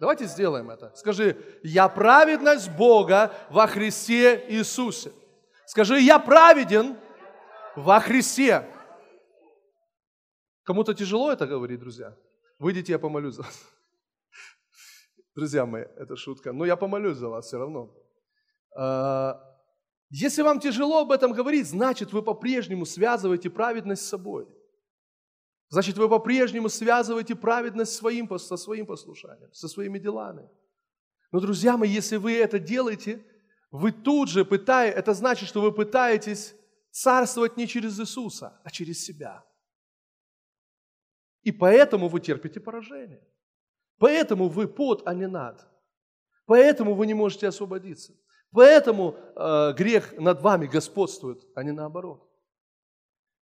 Давайте 0.00 0.26
сделаем 0.26 0.70
это. 0.70 0.92
Скажи, 0.94 1.36
я 1.62 1.88
праведность 1.88 2.70
Бога 2.70 3.32
во 3.50 3.66
Христе 3.66 4.44
Иисусе. 4.48 5.12
Скажи, 5.66 6.00
я 6.00 6.18
праведен 6.18 6.96
во 7.76 8.00
Христе. 8.00 8.68
Кому-то 10.64 10.94
тяжело 10.94 11.30
это 11.30 11.46
говорить, 11.46 11.80
друзья? 11.80 12.16
Выйдите, 12.58 12.92
я 12.92 12.98
помолюсь 12.98 13.34
за 13.34 13.42
вас. 13.42 13.74
Друзья 15.34 15.66
мои, 15.66 15.82
это 15.96 16.16
шутка, 16.16 16.52
но 16.52 16.64
я 16.64 16.76
помолюсь 16.76 17.16
за 17.16 17.28
вас 17.28 17.46
все 17.46 17.58
равно. 17.58 17.92
А, 18.76 19.40
если 20.10 20.42
вам 20.42 20.60
тяжело 20.60 21.00
об 21.00 21.10
этом 21.10 21.32
говорить, 21.32 21.66
значит, 21.66 22.12
вы 22.12 22.22
по-прежнему 22.22 22.86
связываете 22.86 23.50
праведность 23.50 24.04
с 24.04 24.08
собой. 24.08 24.46
Значит, 25.68 25.96
вы 25.96 26.08
по-прежнему 26.08 26.68
связываете 26.68 27.34
праведность 27.34 27.94
своим, 27.94 28.38
со 28.38 28.56
своим 28.56 28.86
послушанием, 28.86 29.52
со 29.52 29.68
своими 29.68 29.98
делами. 29.98 30.48
Но, 31.32 31.40
друзья 31.40 31.76
мои, 31.76 31.90
если 31.90 32.16
вы 32.16 32.36
это 32.36 32.58
делаете, 32.58 33.24
вы 33.70 33.90
тут 33.90 34.28
же 34.28 34.44
пытаетесь, 34.44 34.98
это 34.98 35.14
значит, 35.14 35.48
что 35.48 35.60
вы 35.60 35.72
пытаетесь 35.72 36.54
царствовать 36.90 37.56
не 37.56 37.66
через 37.66 37.98
Иисуса, 37.98 38.60
а 38.62 38.70
через 38.70 39.04
себя. 39.04 39.44
И 41.42 41.50
поэтому 41.50 42.08
вы 42.08 42.20
терпите 42.20 42.60
поражение. 42.60 43.26
Поэтому 43.98 44.48
вы 44.48 44.68
под, 44.68 45.02
а 45.06 45.14
не 45.14 45.26
над. 45.26 45.66
Поэтому 46.46 46.94
вы 46.94 47.06
не 47.06 47.14
можете 47.14 47.48
освободиться. 47.48 48.12
Поэтому 48.52 49.16
э, 49.34 49.72
грех 49.76 50.16
над 50.18 50.40
вами 50.40 50.66
господствует, 50.66 51.44
а 51.56 51.64
не 51.64 51.72
наоборот. 51.72 52.30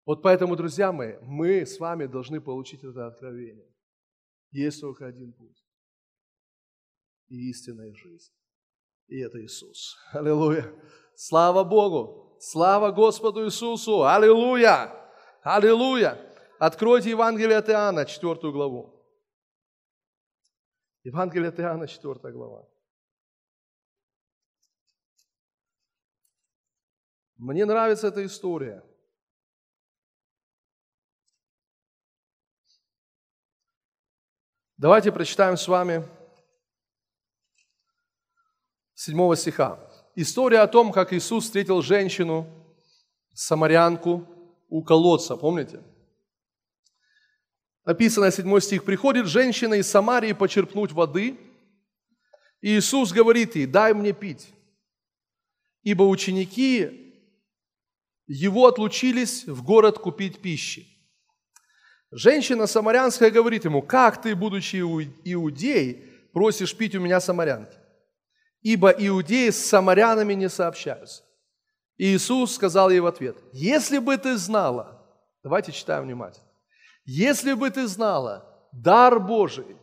Вот 0.08 0.24
поэтому, 0.24 0.56
друзья 0.56 0.94
мои, 0.94 1.18
мы 1.22 1.66
с 1.66 1.80
вами 1.80 2.06
должны 2.06 2.40
получить 2.40 2.82
это 2.82 3.08
откровение. 3.08 3.70
Есть 4.52 4.80
только 4.80 5.06
один 5.06 5.34
путь. 5.34 5.62
И 7.28 7.50
истинная 7.50 7.94
жизнь. 7.94 8.32
И 9.08 9.20
это 9.20 9.44
Иисус. 9.44 9.98
Аллилуйя. 10.14 10.74
Слава 11.14 11.66
Богу. 11.66 12.38
Слава 12.40 12.92
Господу 12.92 13.44
Иисусу! 13.46 14.06
Аллилуйя! 14.06 14.94
Аллилуйя! 15.42 16.18
Откройте 16.58 17.10
Евангелие 17.10 17.58
от 17.58 17.68
Иоанна, 17.68 18.06
4 18.06 18.52
главу. 18.54 19.04
Евангелие 21.04 21.50
от 21.50 21.60
Иоанна, 21.60 21.86
4 21.86 22.32
глава. 22.32 22.66
Мне 27.36 27.66
нравится 27.66 28.08
эта 28.08 28.26
история. 28.26 28.87
Давайте 34.78 35.12
прочитаем 35.12 35.58
с 35.58 35.68
вами 35.68 36.08
7 38.94 39.36
стиха. 39.36 39.80
История 40.14 40.60
о 40.60 40.68
том, 40.68 40.92
как 40.92 41.14
Иисус 41.14 41.46
встретил 41.46 41.82
женщину, 41.82 42.46
самарянку 43.34 44.28
у 44.70 44.84
колодца, 44.84 45.36
помните? 45.36 45.82
Написано 47.86 48.30
7 48.30 48.60
стих. 48.60 48.84
«Приходит 48.84 49.26
женщина 49.26 49.74
из 49.74 49.90
Самарии 49.90 50.34
почерпнуть 50.34 50.92
воды, 50.92 51.40
и 52.62 52.78
Иисус 52.78 53.12
говорит 53.12 53.56
ей, 53.56 53.66
дай 53.66 53.96
мне 53.96 54.14
пить, 54.14 54.54
ибо 55.82 56.04
ученики 56.04 57.16
его 58.28 58.68
отлучились 58.68 59.48
в 59.48 59.64
город 59.64 59.98
купить 59.98 60.40
пищи. 60.40 60.97
Женщина 62.12 62.68
самарянская 62.68 63.32
говорит 63.32 63.66
ему, 63.66 63.82
как 63.82 64.22
ты, 64.22 64.36
будучи 64.36 64.78
иудей, 64.78 66.06
просишь 66.34 66.76
пить 66.76 66.96
у 66.96 67.00
меня 67.00 67.20
самарянки? 67.20 67.78
ибо 68.62 68.90
иудеи 68.90 69.50
с 69.50 69.66
самарянами 69.66 70.34
не 70.34 70.50
сообщаются. 70.50 71.24
И 71.96 72.14
Иисус 72.14 72.56
сказал 72.56 72.90
ей 72.90 73.00
в 73.00 73.06
ответ, 73.06 73.38
если 73.54 73.98
бы 73.98 74.18
ты 74.18 74.36
знала, 74.38 75.02
давайте 75.42 75.72
читаем 75.72 76.04
внимательно, 76.04 76.48
если 77.06 77.54
бы 77.54 77.70
ты 77.70 77.88
знала 77.88 78.46
дар 78.74 79.22
Божий, 79.22 79.78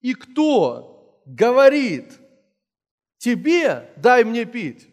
и 0.00 0.14
кто 0.14 1.22
говорит 1.26 2.18
тебе, 3.18 3.88
дай 3.96 4.24
мне 4.24 4.44
пить, 4.44 4.88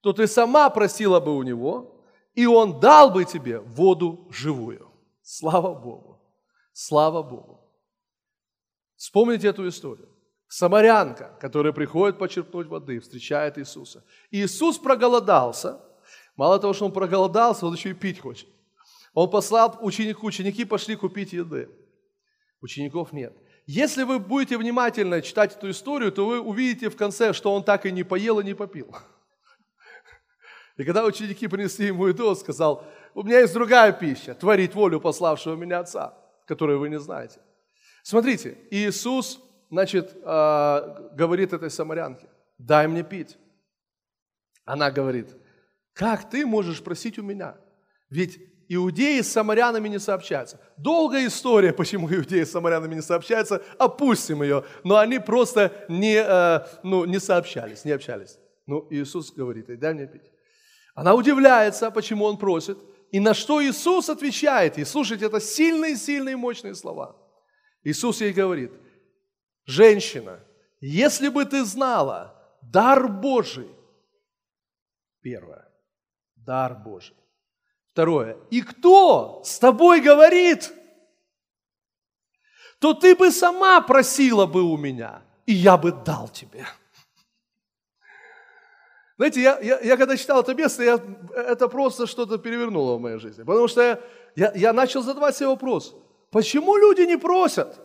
то 0.00 0.12
ты 0.12 0.26
сама 0.26 0.70
просила 0.70 1.20
бы 1.20 1.36
у 1.36 1.42
него, 1.44 2.04
и 2.34 2.46
он 2.46 2.80
дал 2.80 3.10
бы 3.10 3.24
тебе 3.24 3.60
воду 3.60 4.26
живую. 4.30 4.87
Слава 5.30 5.74
Богу! 5.74 6.18
Слава 6.72 7.22
Богу! 7.22 7.60
Вспомните 8.96 9.48
эту 9.48 9.68
историю. 9.68 10.08
Самарянка, 10.48 11.36
которая 11.38 11.74
приходит 11.74 12.18
почерпнуть 12.18 12.66
воды, 12.66 12.98
встречает 12.98 13.58
Иисуса. 13.58 14.02
Иисус 14.30 14.78
проголодался. 14.78 15.82
Мало 16.34 16.58
того, 16.58 16.72
что 16.72 16.86
он 16.86 16.92
проголодался, 16.92 17.66
он 17.66 17.74
еще 17.74 17.90
и 17.90 17.92
пить 17.94 18.20
хочет. 18.20 18.48
Он 19.12 19.28
послал 19.28 19.76
ученику, 19.82 20.26
ученики 20.26 20.64
пошли 20.64 20.96
купить 20.96 21.34
еды. 21.34 21.68
Учеников 22.62 23.12
нет. 23.12 23.36
Если 23.66 24.04
вы 24.04 24.18
будете 24.18 24.56
внимательно 24.56 25.20
читать 25.20 25.54
эту 25.54 25.68
историю, 25.70 26.10
то 26.10 26.24
вы 26.24 26.40
увидите 26.40 26.88
в 26.88 26.96
конце, 26.96 27.34
что 27.34 27.54
он 27.54 27.62
так 27.64 27.84
и 27.84 27.92
не 27.92 28.02
поел 28.02 28.40
и 28.40 28.44
не 28.44 28.54
попил. 28.54 28.96
И 30.78 30.84
когда 30.84 31.04
ученики 31.04 31.48
принесли 31.48 31.88
ему 31.88 32.06
еду, 32.06 32.28
он 32.28 32.36
сказал, 32.36 32.86
у 33.12 33.24
меня 33.24 33.40
есть 33.40 33.52
другая 33.52 33.92
пища, 33.92 34.34
творить 34.34 34.74
волю 34.74 35.00
пославшего 35.00 35.56
меня 35.56 35.80
Отца, 35.80 36.16
которую 36.46 36.78
вы 36.78 36.88
не 36.88 37.00
знаете. 37.00 37.40
Смотрите, 38.04 38.56
Иисус 38.70 39.40
значит, 39.70 40.16
а, 40.24 41.10
говорит 41.14 41.52
этой 41.52 41.68
самарянке, 41.68 42.28
дай 42.58 42.86
мне 42.86 43.02
пить. 43.02 43.36
Она 44.64 44.92
говорит, 44.92 45.36
как 45.94 46.30
ты 46.30 46.46
можешь 46.46 46.82
просить 46.82 47.18
у 47.18 47.24
меня? 47.24 47.56
Ведь 48.08 48.38
иудеи 48.68 49.20
с 49.20 49.32
самарянами 49.32 49.88
не 49.88 49.98
сообщаются. 49.98 50.60
Долгая 50.76 51.26
история, 51.26 51.72
почему 51.72 52.08
иудеи 52.08 52.44
с 52.44 52.52
самарянами 52.52 52.94
не 52.94 53.02
сообщаются, 53.02 53.62
опустим 53.78 54.44
ее. 54.44 54.64
Но 54.84 54.96
они 54.96 55.18
просто 55.18 55.72
не, 55.88 56.22
э, 56.24 56.60
ну, 56.84 57.04
не 57.04 57.18
сообщались, 57.18 57.84
не 57.84 57.90
общались. 57.90 58.38
Ну, 58.66 58.86
Иисус 58.90 59.32
говорит, 59.32 59.76
дай 59.80 59.92
мне 59.92 60.06
пить. 60.06 60.30
Она 60.98 61.14
удивляется, 61.14 61.90
почему 61.90 62.24
он 62.24 62.36
просит. 62.36 62.78
И 63.12 63.20
на 63.20 63.34
что 63.34 63.62
Иисус 63.62 64.08
отвечает. 64.08 64.78
И 64.78 64.84
слушайте, 64.84 65.26
это 65.26 65.40
сильные-сильные 65.40 66.36
мощные 66.36 66.74
слова. 66.74 67.16
Иисус 67.84 68.20
ей 68.20 68.32
говорит– 68.32 68.72
Женщина, 69.68 70.40
если 70.80 71.28
бы 71.28 71.44
ты 71.44 71.62
знала 71.62 72.34
дар 72.62 73.06
Божий, 73.06 73.68
первое, 75.20 75.68
дар 76.36 76.74
Божий. 76.74 77.14
Второе, 77.90 78.38
и 78.48 78.62
кто 78.62 79.42
с 79.44 79.58
тобой 79.58 80.00
говорит, 80.00 80.72
то 82.80 82.94
ты 82.94 83.14
бы 83.14 83.30
сама 83.30 83.82
просила 83.82 84.46
бы 84.46 84.62
у 84.62 84.78
меня, 84.78 85.22
и 85.44 85.52
я 85.52 85.76
бы 85.76 85.92
дал 85.92 86.28
тебе. 86.28 86.64
Знаете, 89.18 89.42
я, 89.42 89.58
я, 89.58 89.80
я 89.80 89.96
когда 89.96 90.16
читал 90.16 90.40
это 90.40 90.54
место, 90.54 90.84
я, 90.84 91.00
это 91.34 91.68
просто 91.68 92.06
что-то 92.06 92.38
перевернуло 92.38 92.96
в 92.96 93.00
моей 93.00 93.18
жизни. 93.18 93.42
Потому 93.42 93.66
что 93.66 93.82
я, 93.82 94.00
я, 94.36 94.52
я 94.54 94.72
начал 94.72 95.02
задавать 95.02 95.36
себе 95.36 95.48
вопрос, 95.48 95.96
почему 96.30 96.76
люди 96.76 97.00
не 97.00 97.18
просят? 97.18 97.80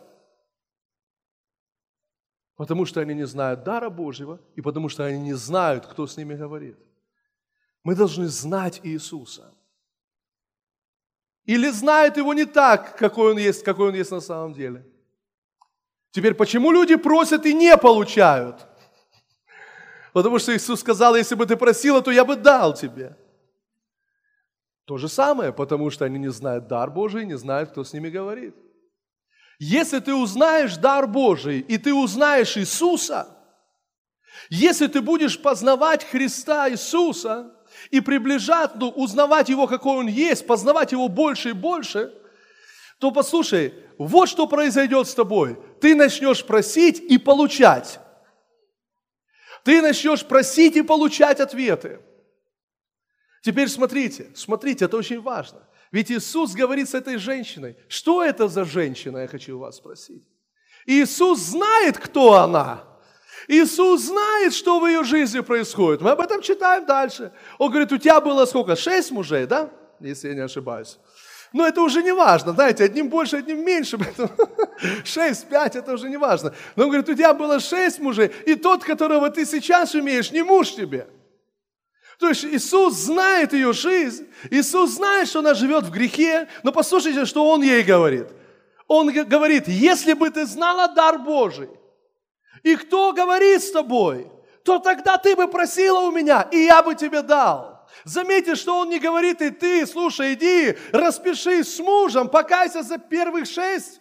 Потому 2.56 2.86
что 2.86 3.00
они 3.00 3.14
не 3.14 3.26
знают 3.26 3.64
дара 3.64 3.90
Божьего 3.90 4.38
и 4.54 4.60
потому 4.60 4.88
что 4.88 5.04
они 5.04 5.18
не 5.18 5.34
знают, 5.34 5.86
кто 5.86 6.06
с 6.06 6.16
ними 6.16 6.34
говорит. 6.34 6.78
Мы 7.82 7.96
должны 7.96 8.28
знать 8.28 8.80
Иисуса. 8.84 9.52
Или 11.46 11.68
знают 11.70 12.16
его 12.16 12.32
не 12.32 12.44
так, 12.44 12.96
какой 12.96 13.32
он 13.32 13.38
есть, 13.38 13.64
какой 13.64 13.88
он 13.88 13.94
есть 13.94 14.12
на 14.12 14.20
самом 14.20 14.52
деле. 14.52 14.86
Теперь, 16.12 16.34
почему 16.34 16.70
люди 16.70 16.94
просят 16.94 17.44
и 17.44 17.52
не 17.52 17.76
получают? 17.76 18.68
Потому 20.14 20.38
что 20.38 20.56
Иисус 20.56 20.78
сказал, 20.78 21.16
если 21.16 21.34
бы 21.34 21.44
ты 21.44 21.56
просила, 21.56 22.00
то 22.00 22.12
я 22.12 22.24
бы 22.24 22.36
дал 22.36 22.72
тебе. 22.72 23.16
То 24.86 24.96
же 24.96 25.08
самое, 25.08 25.52
потому 25.52 25.90
что 25.90 26.04
они 26.04 26.20
не 26.20 26.30
знают 26.30 26.68
дар 26.68 26.88
Божий, 26.88 27.26
не 27.26 27.36
знают, 27.36 27.70
кто 27.70 27.82
с 27.82 27.92
ними 27.92 28.10
говорит. 28.10 28.54
Если 29.58 29.98
ты 29.98 30.14
узнаешь 30.14 30.76
дар 30.76 31.08
Божий, 31.08 31.58
и 31.58 31.78
ты 31.78 31.92
узнаешь 31.92 32.56
Иисуса, 32.56 33.26
если 34.50 34.86
ты 34.86 35.00
будешь 35.00 35.42
познавать 35.42 36.04
Христа 36.04 36.70
Иисуса 36.70 37.52
и 37.90 38.00
приближать, 38.00 38.76
ну, 38.76 38.90
узнавать 38.90 39.48
Его, 39.48 39.66
какой 39.66 39.96
Он 39.96 40.06
есть, 40.06 40.46
познавать 40.46 40.92
Его 40.92 41.08
больше 41.08 41.48
и 41.48 41.52
больше, 41.52 42.12
то 43.00 43.10
послушай, 43.10 43.74
вот 43.98 44.28
что 44.28 44.46
произойдет 44.46 45.08
с 45.08 45.14
тобой. 45.14 45.58
Ты 45.80 45.96
начнешь 45.96 46.44
просить 46.44 47.00
и 47.00 47.18
получать. 47.18 47.98
Ты 49.64 49.80
начнешь 49.82 50.24
просить 50.24 50.76
и 50.76 50.82
получать 50.82 51.40
ответы. 51.40 52.00
Теперь 53.42 53.68
смотрите, 53.68 54.30
смотрите, 54.34 54.84
это 54.84 54.96
очень 54.96 55.20
важно. 55.20 55.66
Ведь 55.90 56.10
Иисус 56.10 56.52
говорит 56.54 56.88
с 56.88 56.94
этой 56.94 57.16
женщиной. 57.16 57.76
Что 57.88 58.22
это 58.22 58.48
за 58.48 58.64
женщина, 58.64 59.18
я 59.18 59.28
хочу 59.28 59.58
вас 59.58 59.76
спросить. 59.76 60.22
Иисус 60.86 61.40
знает, 61.40 61.98
кто 61.98 62.34
она. 62.34 62.84
Иисус 63.48 64.02
знает, 64.02 64.54
что 64.54 64.80
в 64.80 64.86
ее 64.86 65.02
жизни 65.04 65.40
происходит. 65.40 66.00
Мы 66.00 66.10
об 66.10 66.20
этом 66.20 66.42
читаем 66.42 66.84
дальше. 66.86 67.32
Он 67.58 67.70
говорит, 67.70 67.92
у 67.92 67.98
тебя 67.98 68.20
было 68.20 68.44
сколько? 68.46 68.76
Шесть 68.76 69.10
мужей, 69.10 69.46
да? 69.46 69.70
Если 70.00 70.28
я 70.28 70.34
не 70.34 70.40
ошибаюсь. 70.40 70.98
Но 71.54 71.64
это 71.64 71.82
уже 71.82 72.02
не 72.02 72.12
важно, 72.12 72.52
знаете, 72.52 72.82
одним 72.82 73.08
больше, 73.08 73.36
одним 73.36 73.64
меньше. 73.64 73.96
Шесть, 75.04 75.48
пять, 75.48 75.76
это 75.76 75.92
уже 75.92 76.10
не 76.10 76.16
важно. 76.16 76.52
Но 76.74 76.82
он 76.82 76.90
говорит, 76.90 77.08
у 77.08 77.14
тебя 77.14 77.32
было 77.32 77.60
шесть 77.60 78.00
мужей, 78.00 78.32
и 78.44 78.56
тот, 78.56 78.82
которого 78.82 79.30
ты 79.30 79.46
сейчас 79.46 79.94
имеешь, 79.94 80.32
не 80.32 80.42
муж 80.42 80.74
тебе. 80.74 81.06
То 82.18 82.28
есть 82.28 82.44
Иисус 82.44 82.94
знает 82.94 83.52
ее 83.52 83.72
жизнь, 83.72 84.26
Иисус 84.50 84.94
знает, 84.94 85.28
что 85.28 85.38
она 85.38 85.54
живет 85.54 85.84
в 85.84 85.92
грехе, 85.92 86.48
но 86.64 86.72
послушайте, 86.72 87.24
что 87.24 87.48
Он 87.48 87.62
ей 87.62 87.84
говорит. 87.84 88.26
Он 88.88 89.12
говорит, 89.12 89.68
если 89.68 90.14
бы 90.14 90.30
ты 90.30 90.46
знала 90.46 90.88
дар 90.88 91.20
Божий, 91.20 91.70
и 92.64 92.74
кто 92.74 93.12
говорит 93.12 93.62
с 93.62 93.70
тобой, 93.70 94.28
то 94.64 94.80
тогда 94.80 95.18
ты 95.18 95.36
бы 95.36 95.46
просила 95.46 96.00
у 96.00 96.10
меня, 96.10 96.48
и 96.50 96.64
я 96.64 96.82
бы 96.82 96.96
тебе 96.96 97.22
дал. 97.22 97.73
Заметьте, 98.02 98.54
что 98.56 98.78
он 98.78 98.88
не 98.88 98.98
говорит, 98.98 99.40
и 99.40 99.50
ты, 99.50 99.86
слушай, 99.86 100.34
иди, 100.34 100.76
распишись 100.92 101.76
с 101.76 101.78
мужем, 101.78 102.28
покайся 102.28 102.82
за 102.82 102.98
первых 102.98 103.46
шесть, 103.46 104.00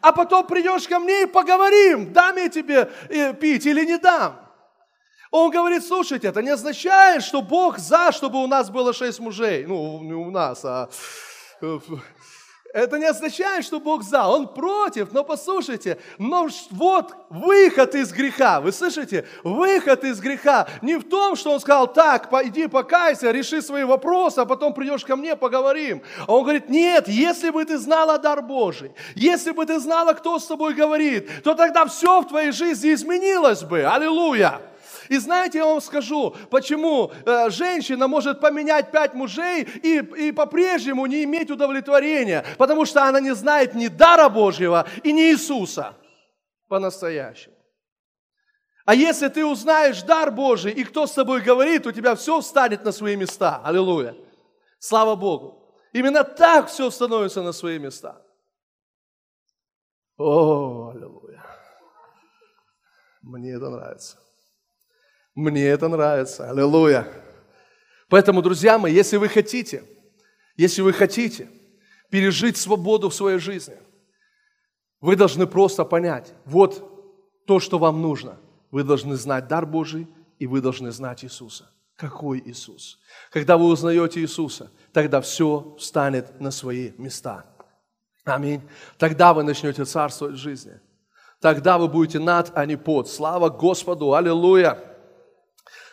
а 0.00 0.12
потом 0.12 0.46
придешь 0.46 0.88
ко 0.88 0.98
мне 0.98 1.22
и 1.22 1.26
поговорим, 1.26 2.12
дам 2.12 2.36
я 2.36 2.48
тебе 2.48 2.90
э, 3.08 3.32
пить 3.34 3.64
или 3.66 3.84
не 3.84 3.98
дам. 3.98 4.40
Он 5.30 5.50
говорит, 5.50 5.84
слушайте, 5.84 6.28
это 6.28 6.42
не 6.42 6.50
означает, 6.50 7.22
что 7.22 7.42
Бог 7.42 7.78
за, 7.78 8.12
чтобы 8.12 8.42
у 8.42 8.46
нас 8.46 8.70
было 8.70 8.92
шесть 8.92 9.20
мужей. 9.20 9.66
Ну, 9.66 10.02
не 10.02 10.14
у 10.14 10.30
нас, 10.30 10.64
а... 10.64 10.88
Это 12.76 12.98
не 12.98 13.06
означает, 13.06 13.64
что 13.64 13.80
Бог 13.80 14.02
за, 14.02 14.26
Он 14.26 14.46
против, 14.46 15.10
но 15.10 15.24
послушайте, 15.24 15.96
но 16.18 16.46
вот 16.72 17.14
выход 17.30 17.94
из 17.94 18.12
греха, 18.12 18.60
вы 18.60 18.70
слышите? 18.70 19.26
Выход 19.42 20.04
из 20.04 20.20
греха 20.20 20.68
не 20.82 20.96
в 20.96 21.04
том, 21.04 21.36
что 21.36 21.52
Он 21.52 21.58
сказал, 21.58 21.90
так, 21.90 22.30
иди 22.44 22.66
покайся, 22.66 23.30
реши 23.30 23.62
свои 23.62 23.84
вопросы, 23.84 24.40
а 24.40 24.44
потом 24.44 24.74
придешь 24.74 25.06
ко 25.06 25.16
мне, 25.16 25.36
поговорим. 25.36 26.02
А 26.26 26.34
Он 26.34 26.42
говорит, 26.42 26.68
нет, 26.68 27.08
если 27.08 27.48
бы 27.48 27.64
ты 27.64 27.78
знала 27.78 28.18
дар 28.18 28.42
Божий, 28.42 28.92
если 29.14 29.52
бы 29.52 29.64
ты 29.64 29.80
знала, 29.80 30.12
кто 30.12 30.38
с 30.38 30.44
тобой 30.44 30.74
говорит, 30.74 31.30
то 31.44 31.54
тогда 31.54 31.86
все 31.86 32.20
в 32.20 32.28
твоей 32.28 32.52
жизни 32.52 32.92
изменилось 32.92 33.62
бы. 33.62 33.84
Аллилуйя! 33.84 34.60
И 35.08 35.18
знаете, 35.18 35.58
я 35.58 35.66
вам 35.66 35.80
скажу, 35.80 36.34
почему 36.50 37.12
э, 37.24 37.50
женщина 37.50 38.08
может 38.08 38.40
поменять 38.40 38.90
пять 38.90 39.14
мужей 39.14 39.62
и, 39.62 39.98
и 39.98 40.32
по-прежнему 40.32 41.06
не 41.06 41.24
иметь 41.24 41.50
удовлетворения. 41.50 42.44
Потому 42.58 42.84
что 42.84 43.04
она 43.04 43.20
не 43.20 43.34
знает 43.34 43.74
ни 43.74 43.88
дара 43.88 44.28
Божьего 44.28 44.86
и 45.02 45.12
ни 45.12 45.30
Иисуса 45.30 45.94
по-настоящему. 46.68 47.54
А 48.84 48.94
если 48.94 49.28
ты 49.28 49.44
узнаешь 49.44 50.02
дар 50.02 50.30
Божий 50.30 50.72
и 50.72 50.84
кто 50.84 51.06
с 51.06 51.12
тобой 51.12 51.40
говорит, 51.40 51.86
у 51.86 51.92
тебя 51.92 52.14
все 52.14 52.40
встанет 52.40 52.84
на 52.84 52.92
свои 52.92 53.16
места. 53.16 53.60
Аллилуйя. 53.64 54.14
Слава 54.78 55.16
Богу. 55.16 55.74
Именно 55.92 56.22
так 56.22 56.68
все 56.68 56.90
становится 56.90 57.42
на 57.42 57.52
свои 57.52 57.78
места. 57.78 58.22
О, 60.16 60.90
аллилуйя. 60.90 61.44
Мне 63.22 63.54
это 63.54 63.70
нравится. 63.70 64.18
Мне 65.36 65.66
это 65.66 65.86
нравится. 65.88 66.50
Аллилуйя. 66.50 67.06
Поэтому, 68.08 68.40
друзья 68.40 68.78
мои, 68.78 68.94
если 68.94 69.18
вы 69.18 69.28
хотите, 69.28 69.84
если 70.56 70.80
вы 70.80 70.94
хотите 70.94 71.48
пережить 72.10 72.56
свободу 72.56 73.10
в 73.10 73.14
своей 73.14 73.38
жизни, 73.38 73.76
вы 75.00 75.14
должны 75.14 75.46
просто 75.46 75.84
понять, 75.84 76.32
вот 76.46 77.44
то, 77.46 77.60
что 77.60 77.78
вам 77.78 78.00
нужно. 78.00 78.38
Вы 78.70 78.82
должны 78.82 79.16
знать 79.16 79.46
дар 79.46 79.66
Божий, 79.66 80.08
и 80.38 80.46
вы 80.46 80.62
должны 80.62 80.90
знать 80.90 81.22
Иисуса. 81.22 81.70
Какой 81.96 82.42
Иисус? 82.44 82.98
Когда 83.30 83.58
вы 83.58 83.66
узнаете 83.66 84.20
Иисуса, 84.20 84.70
тогда 84.92 85.20
все 85.20 85.76
встанет 85.78 86.40
на 86.40 86.50
свои 86.50 86.92
места. 86.96 87.44
Аминь. 88.24 88.62
Тогда 88.96 89.34
вы 89.34 89.42
начнете 89.42 89.84
царствовать 89.84 90.34
в 90.36 90.38
жизни. 90.38 90.80
Тогда 91.40 91.76
вы 91.76 91.88
будете 91.88 92.18
над, 92.18 92.52
а 92.54 92.64
не 92.64 92.76
под. 92.76 93.08
Слава 93.08 93.50
Господу! 93.50 94.14
Аллилуйя! 94.14 94.95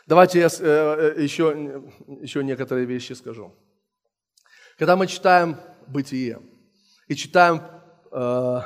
Давайте 0.05 0.39
я 0.39 0.45
еще, 0.45 1.53
э, 1.55 2.21
еще 2.21 2.43
некоторые 2.43 2.85
вещи 2.85 3.13
скажу. 3.13 3.55
Когда 4.77 4.97
мы 4.97 5.07
читаем 5.07 5.57
«Бытие» 5.87 6.41
и 7.07 7.15
читаем, 7.15 7.61
э, 8.11 8.61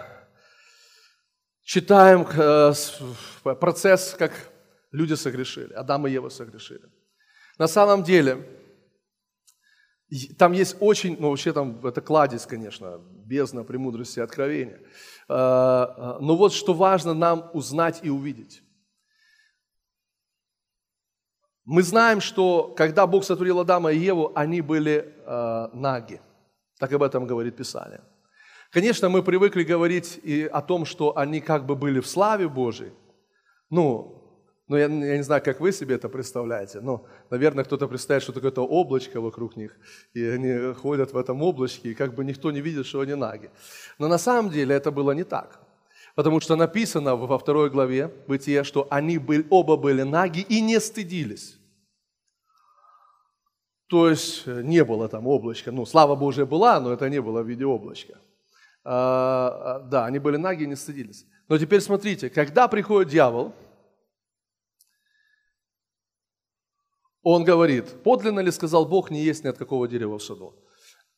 читаем 1.64 2.26
э, 2.34 3.56
процесс, 3.56 4.16
как 4.18 4.32
люди 4.92 5.14
согрешили, 5.14 5.74
Адам 5.74 6.08
и 6.08 6.12
Ева 6.12 6.30
согрешили. 6.30 6.90
На 7.60 7.68
самом 7.68 8.04
деле, 8.04 8.44
там 10.40 10.54
есть 10.54 10.78
очень, 10.80 11.18
ну 11.20 11.30
вообще 11.30 11.54
там 11.54 11.86
это 11.86 12.02
кладезь, 12.02 12.48
конечно, 12.48 13.00
бездна 13.26 13.64
премудрости 13.64 14.20
и 14.20 14.24
откровения. 14.24 14.80
Но 15.28 16.38
вот 16.38 16.54
что 16.54 16.74
важно 16.74 17.14
нам 17.14 17.50
узнать 17.54 18.00
и 18.04 18.10
увидеть. 18.10 18.64
Мы 21.68 21.84
знаем, 21.84 22.22
что 22.22 22.74
когда 22.78 23.05
Бог 23.05 23.26
сотворил 23.26 23.59
Адама 23.59 23.91
и 23.91 23.97
Еву, 23.97 24.32
они 24.36 24.61
были 24.61 25.13
э, 25.26 25.68
наги. 25.74 26.22
Так 26.80 26.93
об 26.93 27.03
этом 27.03 27.28
говорит 27.28 27.57
Писание. 27.57 27.99
Конечно, 28.72 29.09
мы 29.09 29.22
привыкли 29.22 29.63
говорить 29.63 30.18
и 30.24 30.45
о 30.45 30.61
том, 30.61 30.86
что 30.86 31.18
они 31.18 31.41
как 31.41 31.65
бы 31.65 31.76
были 31.76 31.99
в 31.99 32.07
славе 32.07 32.47
Божией. 32.47 32.93
Ну, 33.70 34.24
ну 34.70 34.78
я, 34.78 34.86
я 34.86 35.18
не 35.18 35.24
знаю, 35.24 35.41
как 35.43 35.59
вы 35.59 35.74
себе 35.74 35.95
это 35.95 36.07
представляете, 36.07 36.80
но, 36.80 37.05
наверное, 37.30 37.65
кто-то 37.65 37.88
представляет, 37.89 38.24
что 38.24 38.32
такое-то 38.32 38.65
облачко 38.65 39.20
вокруг 39.20 39.57
них, 39.57 39.76
и 40.13 40.24
они 40.24 40.74
ходят 40.74 41.11
в 41.11 41.18
этом 41.18 41.41
облачке, 41.41 41.89
и 41.89 41.95
как 41.95 42.15
бы 42.15 42.24
никто 42.24 42.51
не 42.51 42.61
видит, 42.61 42.86
что 42.86 43.01
они 43.01 43.15
наги. 43.15 43.49
Но 43.99 44.07
на 44.07 44.18
самом 44.18 44.51
деле 44.51 44.74
это 44.74 44.89
было 44.89 45.11
не 45.11 45.26
так. 45.26 45.59
Потому 46.18 46.39
что 46.39 46.55
написано 46.55 47.15
во 47.15 47.38
второй 47.38 47.70
главе 47.70 48.07
Бытия, 48.28 48.63
что 48.63 48.88
они 48.89 49.20
были, 49.20 49.45
оба 49.51 49.78
были 49.78 50.01
наги 50.01 50.39
и 50.39 50.61
не 50.61 50.80
стыдились. 50.80 51.59
То 53.88 54.09
есть 54.09 54.47
э, 54.47 54.63
не 54.63 54.84
было 54.84 55.07
там 55.09 55.28
облачка. 55.28 55.72
Ну, 55.72 55.86
слава 55.86 56.15
Божия 56.15 56.47
была, 56.47 56.80
но 56.80 56.91
это 56.91 57.07
не 57.07 57.22
было 57.22 57.43
в 57.43 57.47
виде 57.47 57.65
облачка. 57.65 58.18
А, 58.84 59.76
а, 59.76 59.80
да, 59.82 60.07
они 60.07 60.18
были 60.18 60.38
наги 60.38 60.63
и 60.63 60.68
не 60.68 60.76
стыдились. 60.76 61.24
Но 61.49 61.59
теперь 61.59 61.82
смотрите, 61.82 62.32
когда 62.32 62.68
приходит 62.68 63.11
дьявол, 63.11 63.53
он 67.22 67.43
говорит, 67.43 68.01
подлинно 68.03 68.39
ли 68.39 68.49
сказал 68.49 68.88
Бог, 68.88 69.11
не 69.11 69.22
есть 69.22 69.43
ни 69.43 69.49
от 69.49 69.57
какого 69.59 69.88
дерева 69.88 70.18
в 70.18 70.24
саду. 70.24 70.55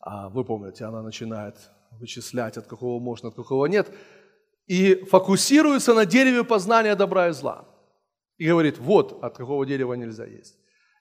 А 0.02 0.28
вы 0.28 0.43
помните, 0.43 0.84
она 0.84 1.02
начинает 1.02 1.56
вычислять, 1.91 2.58
от 2.58 2.68
какого 2.68 3.00
можно, 3.00 3.30
от 3.30 3.36
какого 3.36 3.66
нет. 3.68 3.89
И 4.70 5.04
фокусируется 5.10 5.96
на 5.96 6.06
дереве 6.06 6.44
познания 6.44 6.96
добра 6.96 7.30
и 7.30 7.32
зла. 7.32 7.66
И 8.38 8.48
говорит, 8.48 8.78
вот 8.78 9.24
от 9.24 9.36
какого 9.36 9.66
дерева 9.66 9.96
нельзя 9.96 10.26
есть. 10.26 10.58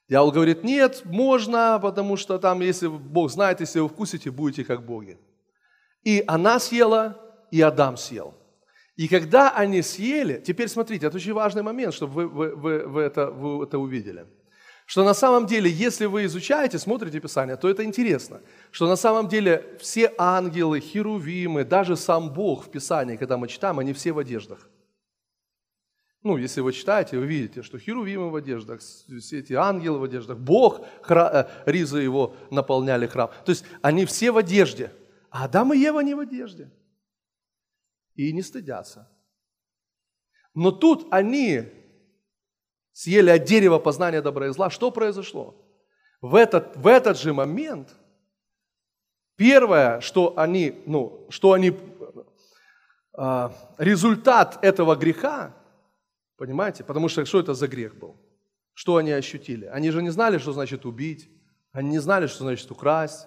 Дьявол 0.08 0.32
говорит, 0.32 0.64
нет, 0.64 1.02
можно, 1.04 1.78
потому 1.82 2.16
что 2.16 2.38
там, 2.38 2.60
если 2.62 2.86
Бог 2.86 3.30
знает, 3.30 3.60
если 3.60 3.80
вы 3.80 3.90
вкусите, 3.90 4.30
будете 4.30 4.64
как 4.64 4.86
боги. 4.86 5.18
И 6.02 6.24
она 6.26 6.58
съела, 6.58 7.20
и 7.50 7.60
Адам 7.60 7.98
съел. 7.98 8.32
И 8.96 9.06
когда 9.06 9.50
они 9.50 9.82
съели, 9.82 10.42
теперь 10.44 10.68
смотрите, 10.68 11.06
это 11.06 11.16
очень 11.16 11.34
важный 11.34 11.62
момент, 11.62 11.92
чтобы 11.92 12.26
вы, 12.26 12.28
вы, 12.28 12.56
вы, 12.56 12.86
вы, 12.86 13.02
это, 13.02 13.30
вы 13.30 13.64
это 13.64 13.78
увидели. 13.78 14.26
Что 14.88 15.04
на 15.04 15.12
самом 15.12 15.46
деле, 15.46 15.70
если 15.70 16.06
вы 16.06 16.24
изучаете, 16.24 16.78
смотрите 16.78 17.20
Писание, 17.20 17.56
то 17.56 17.68
это 17.68 17.84
интересно. 17.84 18.40
Что 18.70 18.88
на 18.88 18.96
самом 18.96 19.28
деле 19.28 19.76
все 19.78 20.14
ангелы, 20.16 20.80
херувимы, 20.80 21.64
даже 21.64 21.94
сам 21.94 22.32
Бог 22.32 22.64
в 22.64 22.70
Писании, 22.70 23.18
когда 23.18 23.36
мы 23.36 23.48
читаем, 23.48 23.78
они 23.78 23.92
все 23.92 24.12
в 24.12 24.18
одеждах. 24.18 24.66
Ну, 26.22 26.38
если 26.38 26.62
вы 26.62 26.72
читаете, 26.72 27.18
вы 27.18 27.26
видите, 27.26 27.62
что 27.62 27.78
херувимы 27.78 28.30
в 28.30 28.36
одеждах, 28.36 28.80
все 28.80 29.40
эти 29.40 29.52
ангелы 29.52 29.98
в 29.98 30.04
одеждах, 30.04 30.38
Бог, 30.38 30.80
хра, 31.02 31.50
э, 31.66 31.70
ризы 31.70 31.98
его 31.98 32.34
наполняли 32.50 33.06
храм. 33.06 33.30
То 33.44 33.52
есть 33.52 33.66
они 33.82 34.06
все 34.06 34.30
в 34.30 34.38
одежде, 34.38 34.90
а 35.28 35.44
Адам 35.44 35.74
и 35.74 35.76
Ева 35.76 36.00
не 36.00 36.14
в 36.14 36.20
одежде. 36.20 36.70
И 38.14 38.32
не 38.32 38.40
стыдятся. 38.40 39.06
Но 40.54 40.70
тут 40.70 41.08
они 41.10 41.77
съели 42.98 43.30
от 43.30 43.44
дерева 43.44 43.78
познания 43.78 44.22
добра 44.22 44.46
и 44.46 44.50
зла. 44.50 44.70
Что 44.70 44.90
произошло? 44.90 45.54
В 46.20 46.34
этот, 46.34 46.76
в 46.76 46.86
этот 46.86 47.18
же 47.18 47.32
момент 47.32 47.94
первое, 49.36 50.00
что 50.00 50.34
они, 50.36 50.82
ну, 50.86 51.26
что 51.30 51.52
они, 51.52 51.76
э, 53.16 53.50
результат 53.78 54.58
этого 54.62 54.96
греха– 54.96 55.54
Понимаете? 56.38 56.84
Потому 56.84 57.08
что 57.08 57.26
что 57.26 57.40
это 57.40 57.52
за 57.52 57.66
грех 57.66 57.96
был? 57.96 58.16
Что 58.72 58.96
они 58.96 59.10
ощутили? 59.10 59.66
Они 59.66 59.90
же 59.90 60.02
не 60.02 60.10
знали, 60.10 60.38
что 60.38 60.52
значит 60.52 60.86
убить. 60.86 61.28
Они 61.72 61.90
не 61.90 61.98
знали, 61.98 62.28
что 62.28 62.44
значит 62.44 62.70
украсть. 62.70 63.26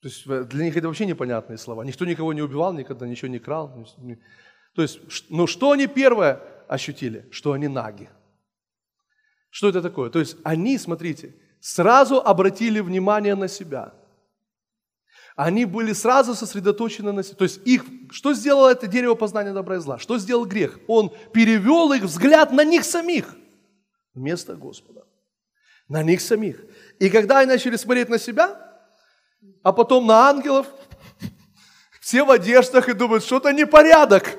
То 0.00 0.08
есть 0.08 0.24
для 0.48 0.64
них 0.64 0.76
это 0.76 0.86
вообще 0.86 1.06
непонятные 1.06 1.58
слова. 1.58 1.82
Никто 1.82 2.04
никого 2.04 2.32
не 2.32 2.42
убивал, 2.42 2.72
никогда 2.72 3.06
ничего 3.06 3.28
не 3.28 3.40
крал. 3.40 3.86
То 4.74 4.82
есть, 4.82 5.00
ну 5.28 5.48
что 5.48 5.72
они 5.72 5.88
первое 5.88 6.40
ощутили? 6.68 7.26
Что 7.32 7.52
они 7.52 7.66
наги. 7.66 8.08
Что 9.56 9.70
это 9.70 9.80
такое? 9.80 10.10
То 10.10 10.18
есть 10.18 10.36
они, 10.44 10.76
смотрите, 10.76 11.34
сразу 11.60 12.20
обратили 12.20 12.80
внимание 12.80 13.34
на 13.34 13.48
себя– 13.48 13.94
они 15.36 15.66
были 15.66 15.92
сразу 15.92 16.34
сосредоточены 16.34 17.12
на 17.12 17.22
себе. 17.22 17.36
То 17.36 17.44
есть 17.44 17.60
их, 17.66 17.84
что 18.10 18.32
сделало 18.32 18.70
это 18.70 18.86
дерево 18.86 19.14
познания 19.14 19.52
добра 19.52 19.76
и 19.76 19.80
зла? 19.80 19.98
Что 19.98 20.16
сделал 20.16 20.46
грех? 20.46 20.78
Он 20.88 21.12
перевел 21.34 21.92
их 21.92 22.04
взгляд 22.04 22.52
на 22.52 22.64
них 22.64 22.84
самих 22.84 23.36
вместо 24.14 24.54
Господа. 24.54 25.02
На 25.88 26.02
них 26.02 26.22
самих. 26.22 26.64
И 26.98 27.10
когда 27.10 27.40
они 27.40 27.50
начали 27.50 27.76
смотреть 27.76 28.08
на 28.08 28.18
себя, 28.18 28.56
а 29.62 29.72
потом 29.72 30.06
на 30.06 30.30
ангелов, 30.30 30.66
все 32.00 32.24
в 32.24 32.30
одеждах 32.30 32.88
и 32.88 32.94
думают, 32.94 33.22
что-то 33.22 33.52
непорядок. 33.52 34.38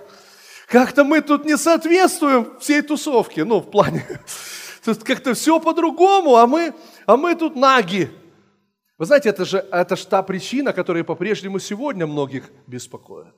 Как-то 0.68 1.04
мы 1.04 1.22
тут 1.22 1.46
не 1.46 1.58
соответствуем 1.58 2.58
всей 2.60 2.82
тусовке, 2.82 3.46
ну, 3.46 3.60
в 3.60 3.70
плане, 3.70 4.04
тут 4.96 5.04
как-то 5.04 5.34
все 5.34 5.60
по-другому, 5.60 6.38
а 6.38 6.48
мы, 6.48 6.74
а 7.06 7.18
мы 7.18 7.36
тут 7.36 7.56
наги. 7.56 8.10
Вы 8.98 9.06
знаете, 9.06 9.30
это 9.30 9.46
же, 9.46 9.58
это 9.58 9.96
же 9.96 10.08
та 10.08 10.24
причина, 10.24 10.74
которая 10.74 11.04
по-прежнему 11.04 11.60
сегодня 11.60 12.08
многих 12.08 12.50
беспокоит. 12.68 13.36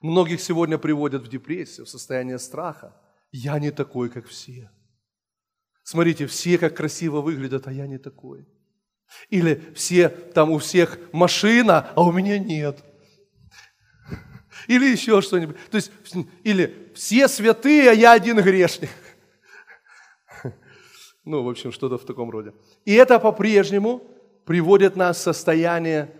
Многих 0.00 0.40
сегодня 0.40 0.78
приводят 0.78 1.22
в 1.22 1.28
депрессию, 1.28 1.84
в 1.84 1.90
состояние 1.90 2.38
страха. 2.38 2.96
Я 3.30 3.58
не 3.58 3.70
такой, 3.70 4.08
как 4.08 4.26
все. 4.26 4.70
Смотрите, 5.84 6.26
все 6.26 6.58
как 6.58 6.76
красиво 6.76 7.20
выглядят, 7.20 7.66
а 7.66 7.72
я 7.72 7.86
не 7.86 7.98
такой. 7.98 8.46
Или 9.28 9.72
все, 9.74 10.08
там 10.08 10.50
у 10.50 10.58
всех 10.58 10.98
машина, 11.12 11.90
а 11.94 12.02
у 12.02 12.12
меня 12.12 12.38
нет. 12.38 12.82
Или 14.66 14.86
еще 14.90 15.20
что-нибудь. 15.20 15.56
То 15.70 15.76
есть, 15.76 15.92
или 16.42 16.90
все 16.94 17.28
святые, 17.28 17.90
а 17.90 17.92
я 17.92 18.12
один 18.12 18.40
грешник. 18.40 18.90
Ну, 21.24 21.42
в 21.42 21.48
общем, 21.48 21.72
что-то 21.72 21.98
в 21.98 22.04
таком 22.04 22.30
роде. 22.30 22.52
И 22.84 22.94
это 22.94 23.18
по-прежнему 23.18 24.02
приводит 24.44 24.96
нас 24.96 25.18
в 25.18 25.20
состояние 25.20 26.14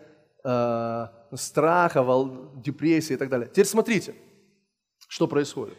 э, 0.44 1.06
страха, 1.34 2.02
вол, 2.02 2.52
депрессии 2.56 3.14
и 3.14 3.16
так 3.16 3.28
далее. 3.28 3.48
Теперь 3.48 3.66
смотрите, 3.66 4.14
что 5.08 5.26
происходит. 5.26 5.78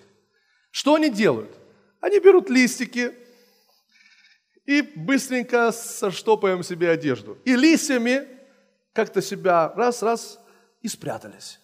Что 0.71 0.95
они 0.95 1.09
делают? 1.09 1.51
Они 1.99 2.19
берут 2.19 2.49
листики 2.49 3.13
и 4.65 4.81
быстренько 4.81 5.71
соштопаем 5.71 6.63
себе 6.63 6.89
одежду. 6.89 7.37
И 7.45 7.55
листьями 7.55 8.27
как-то 8.93 9.21
себя 9.21 9.71
раз-раз 9.75 10.39
и 10.81 10.87
спрятались. 10.87 11.59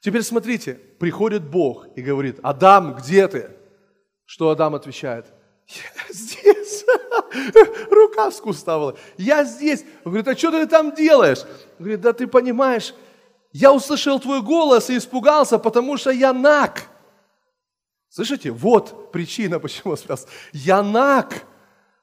Теперь 0.00 0.22
смотрите, 0.22 0.74
приходит 0.74 1.48
Бог 1.48 1.86
и 1.96 2.02
говорит, 2.02 2.40
Адам, 2.42 2.96
где 2.96 3.28
ты? 3.28 3.50
Что 4.24 4.50
Адам 4.50 4.74
отвечает? 4.74 5.26
Здесь. 6.08 6.84
Рука 7.90 8.30
в 8.30 8.52
вставила. 8.52 8.96
Я 9.16 9.44
здесь. 9.44 9.84
Он 10.04 10.12
говорит, 10.12 10.28
а 10.28 10.36
что 10.36 10.50
ты 10.50 10.66
там 10.66 10.94
делаешь? 10.94 11.40
Он 11.78 11.84
говорит, 11.84 12.00
да 12.00 12.12
ты 12.12 12.26
понимаешь, 12.26 12.94
я 13.52 13.72
услышал 13.72 14.18
твой 14.20 14.42
голос 14.42 14.90
и 14.90 14.96
испугался, 14.96 15.58
потому 15.58 15.96
что 15.96 16.10
я 16.10 16.32
наг. 16.32 16.82
Слышите? 18.08 18.50
Вот 18.50 19.12
причина, 19.12 19.60
почему 19.60 19.92
он 19.92 19.96
спрятался. 19.96 20.28
Я 20.52 20.82
наг. 20.82 21.44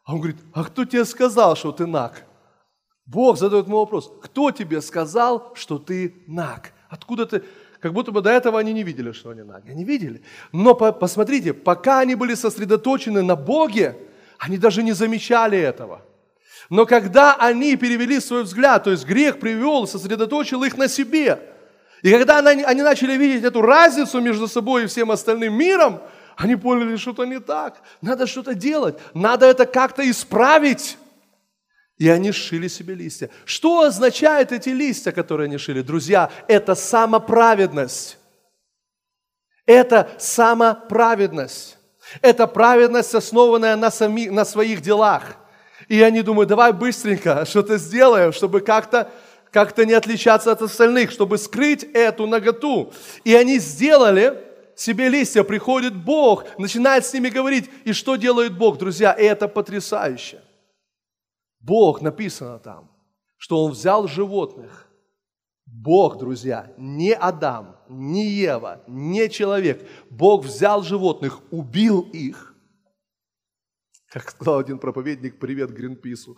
А 0.04 0.14
он 0.14 0.20
говорит, 0.20 0.38
а 0.54 0.64
кто 0.64 0.86
тебе 0.86 1.04
сказал, 1.06 1.56
что 1.56 1.72
ты 1.72 1.86
наг? 1.86 2.24
Бог 3.06 3.38
задает 3.38 3.68
ему 3.68 3.78
вопрос, 3.78 4.12
кто 4.22 4.52
тебе 4.52 4.82
сказал, 4.82 5.54
что 5.56 5.80
ты 5.80 6.24
наг? 6.28 6.74
Откуда 6.90 7.26
ты? 7.26 7.44
Как 7.80 7.94
будто 7.94 8.12
бы 8.12 8.22
до 8.22 8.30
этого 8.30 8.60
они 8.60 8.74
не 8.74 8.84
видели, 8.84 9.12
что 9.12 9.30
они 9.30 9.44
наги. 9.44 9.70
Они 9.70 9.84
видели. 9.84 10.22
Но 10.52 10.74
по, 10.74 10.92
посмотрите, 10.92 11.54
пока 11.54 12.00
они 12.00 12.16
были 12.16 12.34
сосредоточены 12.34 13.22
на 13.22 13.36
Боге, 13.36 13.96
они 14.40 14.58
даже 14.58 14.84
не 14.84 14.94
замечали 14.94 15.58
этого. 15.58 16.02
Но 16.70 16.86
когда 16.86 17.36
они 17.36 17.76
перевели 17.76 18.20
свой 18.20 18.44
взгляд, 18.44 18.84
то 18.84 18.92
есть 18.92 19.06
грех 19.06 19.40
привел, 19.40 19.88
сосредоточил 19.88 20.64
их 20.64 20.78
на 20.78 20.88
себе, 20.88 21.40
и 22.02 22.12
когда 22.12 22.40
они, 22.40 22.64
они 22.64 22.82
начали 22.82 23.14
видеть 23.14 23.44
эту 23.44 23.62
разницу 23.62 24.22
между 24.22 24.48
собой 24.48 24.84
и 24.84 24.88
всем 24.88 25.12
остальным 25.12 25.54
миром, 25.54 26.02
они 26.36 26.56
поняли, 26.56 26.96
что-то 26.98 27.26
не 27.26 27.40
так. 27.40 27.82
Надо 28.02 28.28
что-то 28.28 28.54
делать. 28.54 28.98
Надо 29.14 29.48
это 29.48 29.66
как-то 29.66 30.08
исправить. 30.10 30.98
И 31.98 32.10
они 32.10 32.32
шили 32.32 32.68
себе 32.68 32.94
листья. 32.94 33.30
Что 33.46 33.82
означают 33.82 34.52
эти 34.52 34.70
листья, 34.70 35.12
которые 35.12 35.46
они 35.46 35.58
шили? 35.58 35.82
Друзья, 35.82 36.30
это 36.48 36.76
самоправедность. 36.76 38.18
Это 39.66 40.10
самоправедность. 40.20 41.78
Это 42.22 42.48
праведность, 42.48 43.16
основанная 43.16 43.76
на, 43.76 43.92
сами, 43.92 44.30
на 44.30 44.46
своих 44.46 44.82
делах. 44.82 45.36
И 45.88 46.02
они 46.02 46.22
думают, 46.22 46.50
давай 46.50 46.72
быстренько 46.72 47.46
что-то 47.46 47.78
сделаем, 47.78 48.32
чтобы 48.32 48.62
как-то 48.62 49.12
как 49.52 49.76
не 49.78 49.94
отличаться 49.94 50.52
от 50.52 50.62
остальных, 50.62 51.12
чтобы 51.12 51.38
скрыть 51.38 51.84
эту 51.84 52.28
наготу. 52.28 52.94
И 53.24 53.34
они 53.34 53.58
сделали 53.60 54.44
себе 54.76 55.10
листья, 55.10 55.44
приходит 55.44 55.96
Бог, 55.96 56.46
начинает 56.60 57.06
с 57.06 57.14
ними 57.14 57.30
говорить. 57.30 57.70
И 57.86 57.94
что 57.94 58.18
делает 58.18 58.56
Бог, 58.56 58.78
друзья? 58.78 59.14
Это 59.18 59.48
потрясающе. 59.48 60.42
Бог, 61.60 62.02
написано 62.02 62.60
там, 62.60 62.92
что 63.38 63.64
Он 63.64 63.72
взял 63.72 64.08
животных. 64.08 64.88
Бог, 65.66 66.18
друзья, 66.18 66.74
не 66.78 67.14
Адам, 67.14 67.78
не 67.90 68.26
Ева, 68.26 68.84
не 68.88 69.30
человек. 69.30 69.88
Бог 70.10 70.46
взял 70.46 70.82
животных, 70.82 71.42
убил 71.52 72.02
их. 72.14 72.56
Как 74.10 74.32
сказал 74.32 74.60
один 74.60 74.80
проповедник, 74.80 75.40
привет 75.40 75.72
Гринпису. 75.72 76.38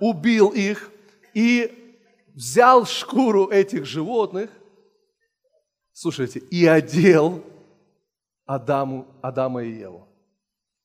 Убил 0.00 0.50
их 0.50 0.90
и 1.34 2.00
взял 2.34 2.84
шкуру 2.84 3.48
этих 3.48 3.86
животных, 3.86 4.50
слушайте, 5.92 6.40
и 6.40 6.66
одел 6.66 7.44
Адаму, 8.44 9.06
Адама 9.22 9.62
и 9.62 9.70
Еву. 9.70 10.08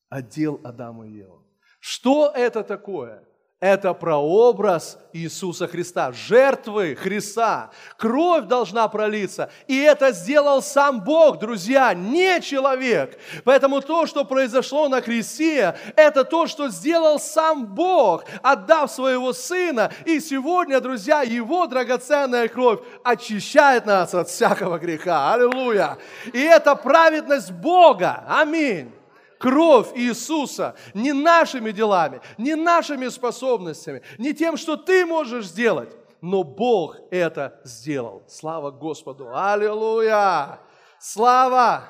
Одел 0.10 0.62
Адама 0.64 1.08
и 1.08 1.12
Еву. 1.18 1.44
Что 1.80 2.32
это 2.34 2.64
такое? 2.64 3.24
Это 3.62 3.94
прообраз 3.94 4.98
Иисуса 5.12 5.68
Христа, 5.68 6.14
жертвы 6.14 6.96
Христа. 6.96 7.72
Кровь 7.98 8.46
должна 8.46 8.88
пролиться. 8.88 9.52
И 9.68 9.78
это 9.78 10.14
сделал 10.14 10.62
сам 10.62 11.04
Бог, 11.04 11.40
друзья, 11.40 11.94
не 11.94 12.40
человек. 12.40 13.20
Поэтому 13.44 13.82
то, 13.82 14.06
что 14.06 14.24
произошло 14.24 14.88
на 14.88 15.02
кресте, 15.02 15.78
это 15.98 16.24
то, 16.24 16.48
что 16.48 16.70
сделал 16.70 17.20
сам 17.20 17.66
Бог, 17.66 18.24
отдав 18.42 18.90
своего 18.90 19.34
Сына. 19.34 19.92
И 20.06 20.22
сегодня, 20.22 20.80
друзья, 20.80 21.22
Его 21.22 21.68
драгоценная 21.68 22.48
кровь 22.48 22.80
очищает 23.04 23.86
нас 23.86 24.14
от 24.14 24.30
всякого 24.30 24.80
греха. 24.80 25.34
Аллилуйя. 25.34 25.98
И 26.32 26.40
это 26.40 26.76
праведность 26.76 27.52
Бога. 27.52 28.24
Аминь 28.26 28.94
кровь 29.40 29.92
Иисуса 29.96 30.76
не 30.94 31.14
нашими 31.14 31.72
делами, 31.72 32.22
не 32.38 32.56
нашими 32.56 33.08
способностями, 33.08 34.04
не 34.20 34.34
тем, 34.34 34.58
что 34.58 34.78
ты 34.78 35.06
можешь 35.06 35.48
сделать, 35.48 35.90
но 36.22 36.44
Бог 36.44 36.98
это 37.10 37.60
сделал. 37.64 38.24
Слава 38.28 38.70
Господу! 38.70 39.30
Аллилуйя! 39.34 40.60
Слава! 41.00 41.86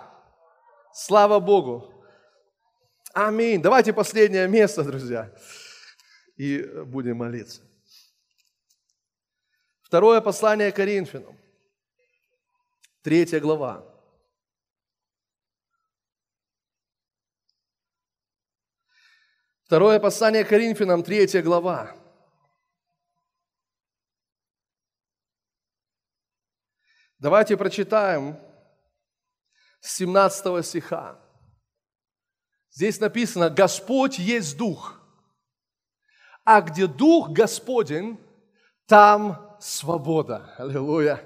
Слава 0.93 1.39
Богу! 1.39 1.93
Аминь. 3.13 3.61
Давайте 3.61 3.91
последнее 3.91 4.47
место, 4.47 4.83
друзья, 4.83 5.33
и 6.37 6.61
будем 6.85 7.17
молиться. 7.17 7.61
Второе 9.81 10.21
послание 10.21 10.71
Коринфянам, 10.71 11.35
третья 13.01 13.39
глава. 13.39 13.88
Второе 19.69 19.99
послание 19.99 20.43
Коринфянам, 20.43 21.03
третья 21.03 21.43
глава. 21.43 21.95
Давайте 27.19 27.55
прочитаем 27.55 28.39
с 29.79 29.97
17 29.97 30.65
стиха. 30.65 31.19
Здесь 32.71 32.99
написано, 32.99 33.51
Господь 33.51 34.17
есть 34.17 34.57
Дух, 34.57 34.99
а 36.43 36.61
где 36.61 36.87
Дух 36.87 37.29
Господень, 37.29 38.19
там 38.87 39.55
свобода. 39.59 40.51
Аллилуйя. 40.57 41.23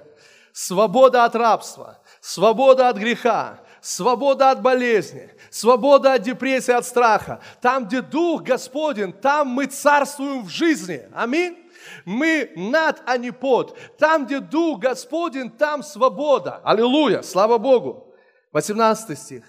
Свобода 0.54 1.24
от 1.24 1.34
рабства, 1.34 1.98
свобода 2.20 2.88
от 2.88 2.96
греха, 2.96 3.58
свобода 3.80 4.52
от 4.52 4.62
болезни, 4.62 5.28
свобода 5.50 6.12
от 6.12 6.22
депрессии, 6.22 6.70
от 6.70 6.86
страха. 6.86 7.40
Там, 7.60 7.86
где 7.86 8.00
Дух 8.00 8.42
Господень, 8.42 9.12
там 9.12 9.48
мы 9.48 9.66
царствуем 9.66 10.44
в 10.44 10.48
жизни. 10.48 11.08
Аминь. 11.12 11.58
Мы 12.04 12.52
над, 12.54 13.02
а 13.04 13.16
не 13.16 13.32
под. 13.32 13.76
Там, 13.98 14.26
где 14.26 14.38
Дух 14.38 14.78
Господень, 14.78 15.50
там 15.50 15.82
свобода. 15.82 16.60
Аллилуйя, 16.62 17.22
слава 17.22 17.58
Богу. 17.58 18.14
18 18.52 19.18
стих. 19.18 19.44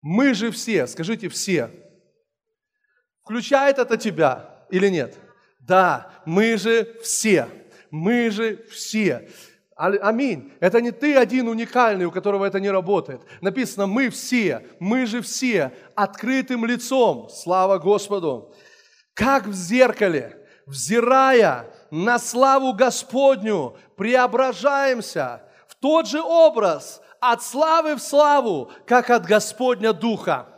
Мы 0.00 0.32
же 0.32 0.50
все, 0.50 0.86
скажите 0.86 1.28
все. 1.28 1.70
Включает 3.22 3.76
это 3.76 3.98
тебя 3.98 4.64
или 4.70 4.88
нет? 4.88 5.14
Да, 5.60 6.10
мы 6.24 6.56
же 6.56 6.96
все. 7.02 7.50
Мы 7.90 8.30
же 8.30 8.64
все. 8.70 9.28
Аминь. 9.78 10.52
Это 10.58 10.80
не 10.80 10.90
ты 10.90 11.14
один 11.14 11.46
уникальный, 11.46 12.04
у 12.04 12.10
которого 12.10 12.44
это 12.44 12.58
не 12.58 12.68
работает. 12.68 13.22
Написано, 13.40 13.86
мы 13.86 14.10
все, 14.10 14.66
мы 14.80 15.06
же 15.06 15.22
все 15.22 15.72
открытым 15.94 16.64
лицом, 16.64 17.28
слава 17.30 17.78
Господу, 17.78 18.52
как 19.14 19.46
в 19.46 19.52
зеркале, 19.52 20.44
взирая 20.66 21.72
на 21.92 22.18
славу 22.18 22.72
Господню, 22.72 23.76
преображаемся 23.96 25.42
в 25.68 25.76
тот 25.76 26.08
же 26.08 26.20
образ, 26.20 27.00
от 27.20 27.44
славы 27.44 27.94
в 27.94 28.00
славу, 28.00 28.72
как 28.84 29.10
от 29.10 29.26
Господня 29.26 29.92
Духа. 29.92 30.48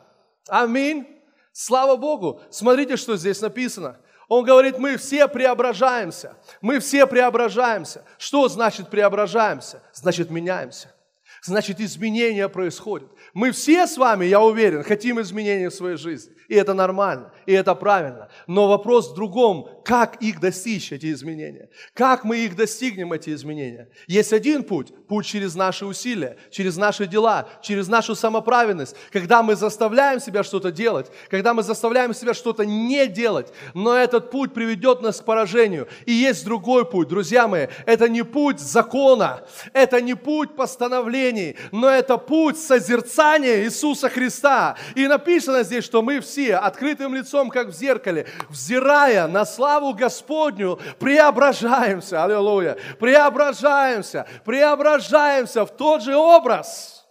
Аминь. 0.49 1.07
Слава 1.53 1.97
Богу. 1.97 2.41
Смотрите, 2.49 2.97
что 2.97 3.19
здесь 3.19 3.43
написано– 3.43 3.99
он 4.31 4.45
говорит, 4.45 4.79
мы 4.79 4.97
все 4.97 5.27
преображаемся. 5.27 6.37
Мы 6.61 6.79
все 6.79 7.05
преображаемся. 7.09 8.05
Что 8.17 8.49
значит 8.49 8.89
преображаемся? 8.89 9.83
Значит 9.93 10.31
меняемся. 10.31 10.95
значит 11.43 11.81
изменения 11.81 12.49
происходят. 12.49 13.11
Мы 13.35 13.51
все 13.51 13.89
с 13.89 13.97
вами, 13.97 14.27
я 14.27 14.41
уверен, 14.41 14.85
хотим 14.85 15.21
изменений 15.21 15.67
в 15.67 15.75
своей 15.75 15.97
жизни. 15.97 16.33
И 16.51 16.55
это 16.57 16.75
нормально, 16.75 17.31
и 17.47 17.53
это 17.53 17.77
правильно. 17.77 18.29
Но 18.49 18.67
вопрос 18.67 19.13
в 19.13 19.15
другом, 19.15 19.69
как 19.85 20.21
их 20.21 20.41
достичь, 20.41 20.91
эти 20.91 21.13
изменения? 21.13 21.71
Как 21.95 22.25
мы 22.25 22.39
их 22.39 22.57
достигнем, 22.57 23.13
эти 23.13 23.31
изменения? 23.31 23.89
Есть 24.09 24.33
один 24.33 24.65
путь, 24.65 24.93
путь 25.07 25.27
через 25.27 25.55
наши 25.55 25.87
усилия, 25.87 26.39
через 26.51 26.77
наши 26.77 27.07
дела, 27.07 27.49
через 27.63 27.87
нашу 27.87 28.17
самоправедность. 28.17 28.97
Когда 29.13 29.45
мы 29.45 29.55
заставляем 29.55 30.19
себя 30.19 30.43
что-то 30.43 30.73
делать, 30.73 31.07
когда 31.29 31.55
мы 31.55 31.63
заставляем 31.63 32.13
себя 32.15 32.35
что-то 32.35 32.67
не 32.67 33.07
делать, 33.07 33.53
но 33.73 33.97
этот 33.97 34.33
путь 34.33 34.53
приведет 34.53 35.03
нас 35.03 35.21
к 35.21 35.25
поражению. 35.25 35.87
И 36.05 36.13
есть 36.13 36.45
другой 36.45 36.85
путь, 36.85 37.07
друзья 37.07 37.47
мои, 37.47 37.69
это 37.87 38.09
не 38.09 38.25
путь 38.25 38.59
закона, 38.59 39.47
это 39.73 40.01
не 40.01 40.15
путь 40.15 40.57
постановлений, 40.57 41.55
но 41.71 41.89
это 41.89 42.19
путь 42.19 42.59
созерцания 42.59 43.63
Иисуса 43.63 44.09
Христа. 44.09 44.77
И 44.97 45.07
написано 45.07 45.63
здесь, 45.63 45.85
что 45.85 46.03
мы 46.03 46.19
все 46.19 46.40
все 46.41 46.57
открытым 46.57 47.15
лицом, 47.15 47.51
как 47.51 47.69
в 47.69 47.73
зеркале, 47.73 48.27
взирая 48.49 49.27
на 49.29 49.45
славу 49.45 49.95
Господню, 49.95 50.79
преображаемся, 50.99 52.25
аллилуйя, 52.25 52.79
преображаемся, 52.99 54.27
преображаемся 54.45 55.67
в 55.67 55.71
тот 55.77 56.03
же 56.03 56.17
образ 56.17 57.07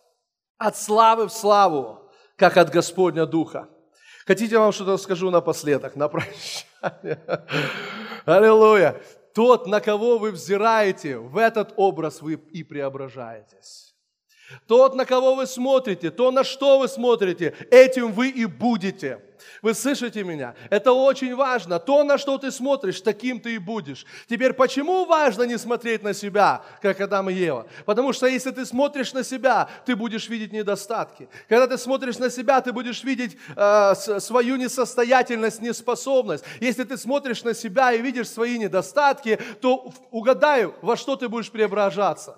от 0.57 0.75
славы 0.75 1.27
в 1.27 1.31
славу, 1.31 2.11
как 2.37 2.57
от 2.57 2.71
Господня 2.71 3.25
Духа. 3.25 3.69
Хотите, 4.25 4.55
я 4.55 4.61
вам 4.61 4.71
что-то 4.71 4.97
скажу 4.97 5.29
напоследок, 5.29 5.95
на 5.95 6.07
прощание? 6.07 7.19
Аллилуйя. 8.25 8.99
Тот, 9.35 9.67
на 9.67 9.79
кого 9.79 10.17
вы 10.17 10.31
взираете, 10.31 11.17
в 11.17 11.37
этот 11.37 11.73
образ 11.77 12.21
вы 12.21 12.33
и 12.33 12.63
преображаетесь. 12.63 13.95
Тот, 14.67 14.95
на 14.95 15.05
кого 15.05 15.35
вы 15.35 15.47
смотрите, 15.47 16.11
то, 16.11 16.31
на 16.31 16.43
что 16.43 16.79
вы 16.79 16.87
смотрите, 16.87 17.55
этим 17.69 18.11
вы 18.11 18.29
и 18.29 18.45
будете. 18.45 19.21
Вы 19.61 19.73
слышите 19.73 20.23
меня? 20.23 20.55
Это 20.69 20.93
очень 20.93 21.35
важно. 21.35 21.79
То, 21.79 22.03
на 22.03 22.17
что 22.17 22.37
ты 22.37 22.51
смотришь, 22.51 23.01
таким 23.01 23.39
ты 23.39 23.55
и 23.55 23.57
будешь. 23.57 24.05
Теперь, 24.27 24.53
почему 24.53 25.05
важно 25.05 25.43
не 25.43 25.57
смотреть 25.57 26.03
на 26.03 26.13
себя, 26.13 26.63
как 26.81 27.01
Адам 27.01 27.29
и 27.29 27.33
Ева? 27.33 27.67
Потому 27.85 28.13
что 28.13 28.27
если 28.27 28.51
ты 28.51 28.65
смотришь 28.65 29.13
на 29.13 29.23
себя, 29.23 29.69
ты 29.85 29.95
будешь 29.95 30.29
видеть 30.29 30.53
недостатки. 30.53 31.29
Когда 31.47 31.67
ты 31.67 31.77
смотришь 31.77 32.17
на 32.17 32.29
себя, 32.29 32.61
ты 32.61 32.71
будешь 32.71 33.03
видеть 33.03 33.37
э, 33.55 33.95
свою 34.19 34.55
несостоятельность, 34.55 35.61
неспособность. 35.61 36.43
Если 36.59 36.83
ты 36.83 36.97
смотришь 36.97 37.43
на 37.43 37.53
себя 37.53 37.93
и 37.93 38.01
видишь 38.01 38.29
свои 38.29 38.57
недостатки, 38.57 39.39
то 39.61 39.91
угадаю, 40.11 40.75
во 40.81 40.95
что 40.95 41.15
ты 41.15 41.27
будешь 41.27 41.51
преображаться 41.51 42.37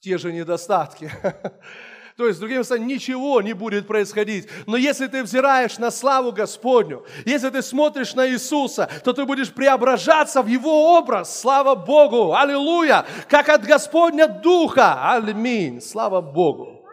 те 0.00 0.18
же 0.18 0.32
недостатки. 0.32 1.10
То 2.16 2.26
есть, 2.26 2.38
другими 2.38 2.62
словами, 2.62 2.86
ничего 2.86 3.40
не 3.40 3.54
будет 3.54 3.86
происходить. 3.86 4.46
Но 4.66 4.76
если 4.76 5.06
ты 5.06 5.22
взираешь 5.22 5.78
на 5.78 5.90
славу 5.90 6.32
Господню, 6.32 7.06
если 7.24 7.48
ты 7.48 7.62
смотришь 7.62 8.14
на 8.14 8.28
Иисуса, 8.28 8.90
то 9.04 9.14
ты 9.14 9.24
будешь 9.24 9.50
преображаться 9.50 10.42
в 10.42 10.46
Его 10.46 10.98
образ. 10.98 11.40
Слава 11.40 11.74
Богу! 11.74 12.34
Аллилуйя! 12.34 13.06
Как 13.28 13.48
от 13.48 13.64
Господня 13.64 14.28
Духа! 14.28 15.14
Аминь! 15.14 15.80
Слава 15.80 16.20
Богу! 16.20 16.84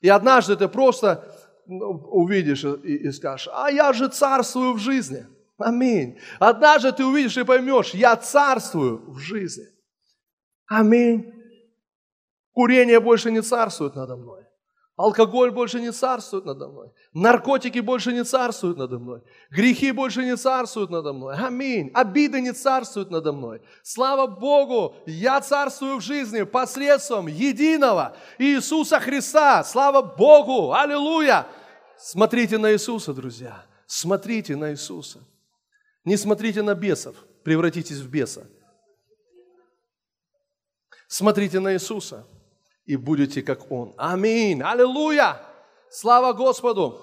И 0.00 0.08
однажды 0.08 0.56
ты 0.56 0.66
просто 0.66 1.30
ну, 1.66 1.90
увидишь 1.90 2.64
и, 2.64 3.08
и 3.08 3.12
скажешь, 3.12 3.48
а 3.52 3.70
я 3.70 3.92
же 3.92 4.08
царствую 4.08 4.74
в 4.74 4.78
жизни. 4.78 5.26
Аминь. 5.58 6.18
Однажды 6.38 6.90
ты 6.92 7.04
увидишь 7.04 7.36
и 7.36 7.44
поймешь, 7.44 7.92
я 7.92 8.16
царствую 8.16 9.10
в 9.10 9.18
жизни. 9.18 9.64
Аминь. 10.68 11.39
Курение 12.52 13.00
больше 13.00 13.30
не 13.30 13.42
царствует 13.42 13.94
надо 13.94 14.16
мной. 14.16 14.44
Алкоголь 15.00 15.50
больше 15.50 15.80
не 15.80 15.92
царствует 15.92 16.44
надо 16.44 16.68
мной. 16.68 16.92
Наркотики 17.14 17.78
больше 17.78 18.12
не 18.12 18.22
царствуют 18.22 18.76
надо 18.76 18.98
мной. 18.98 19.22
Грехи 19.50 19.92
больше 19.92 20.22
не 20.24 20.36
царствуют 20.36 20.90
надо 20.90 21.14
мной. 21.14 21.36
Аминь. 21.36 21.90
Обиды 21.94 22.42
не 22.42 22.52
царствуют 22.52 23.10
надо 23.10 23.32
мной. 23.32 23.62
Слава 23.82 24.26
Богу, 24.26 24.94
я 25.06 25.40
царствую 25.40 25.96
в 25.96 26.02
жизни 26.02 26.42
посредством 26.42 27.28
единого 27.28 28.14
Иисуса 28.36 29.00
Христа. 29.00 29.64
Слава 29.64 30.02
Богу. 30.02 30.74
Аллилуйя. 30.74 31.46
Смотрите 31.96 32.58
на 32.58 32.70
Иисуса, 32.70 33.14
друзья. 33.14 33.64
Смотрите 33.86 34.54
на 34.54 34.72
Иисуса. 34.72 35.20
Не 36.04 36.18
смотрите 36.18 36.60
на 36.60 36.74
бесов. 36.74 37.16
Превратитесь 37.42 38.00
в 38.00 38.10
беса. 38.10 38.46
Смотрите 41.08 41.58
на 41.58 41.72
Иисуса 41.72 42.26
и 42.90 42.96
будете 42.96 43.40
как 43.40 43.70
Он. 43.70 43.94
Аминь. 43.96 44.62
Аллилуйя. 44.62 45.40
Слава 45.88 46.32
Господу. 46.32 47.00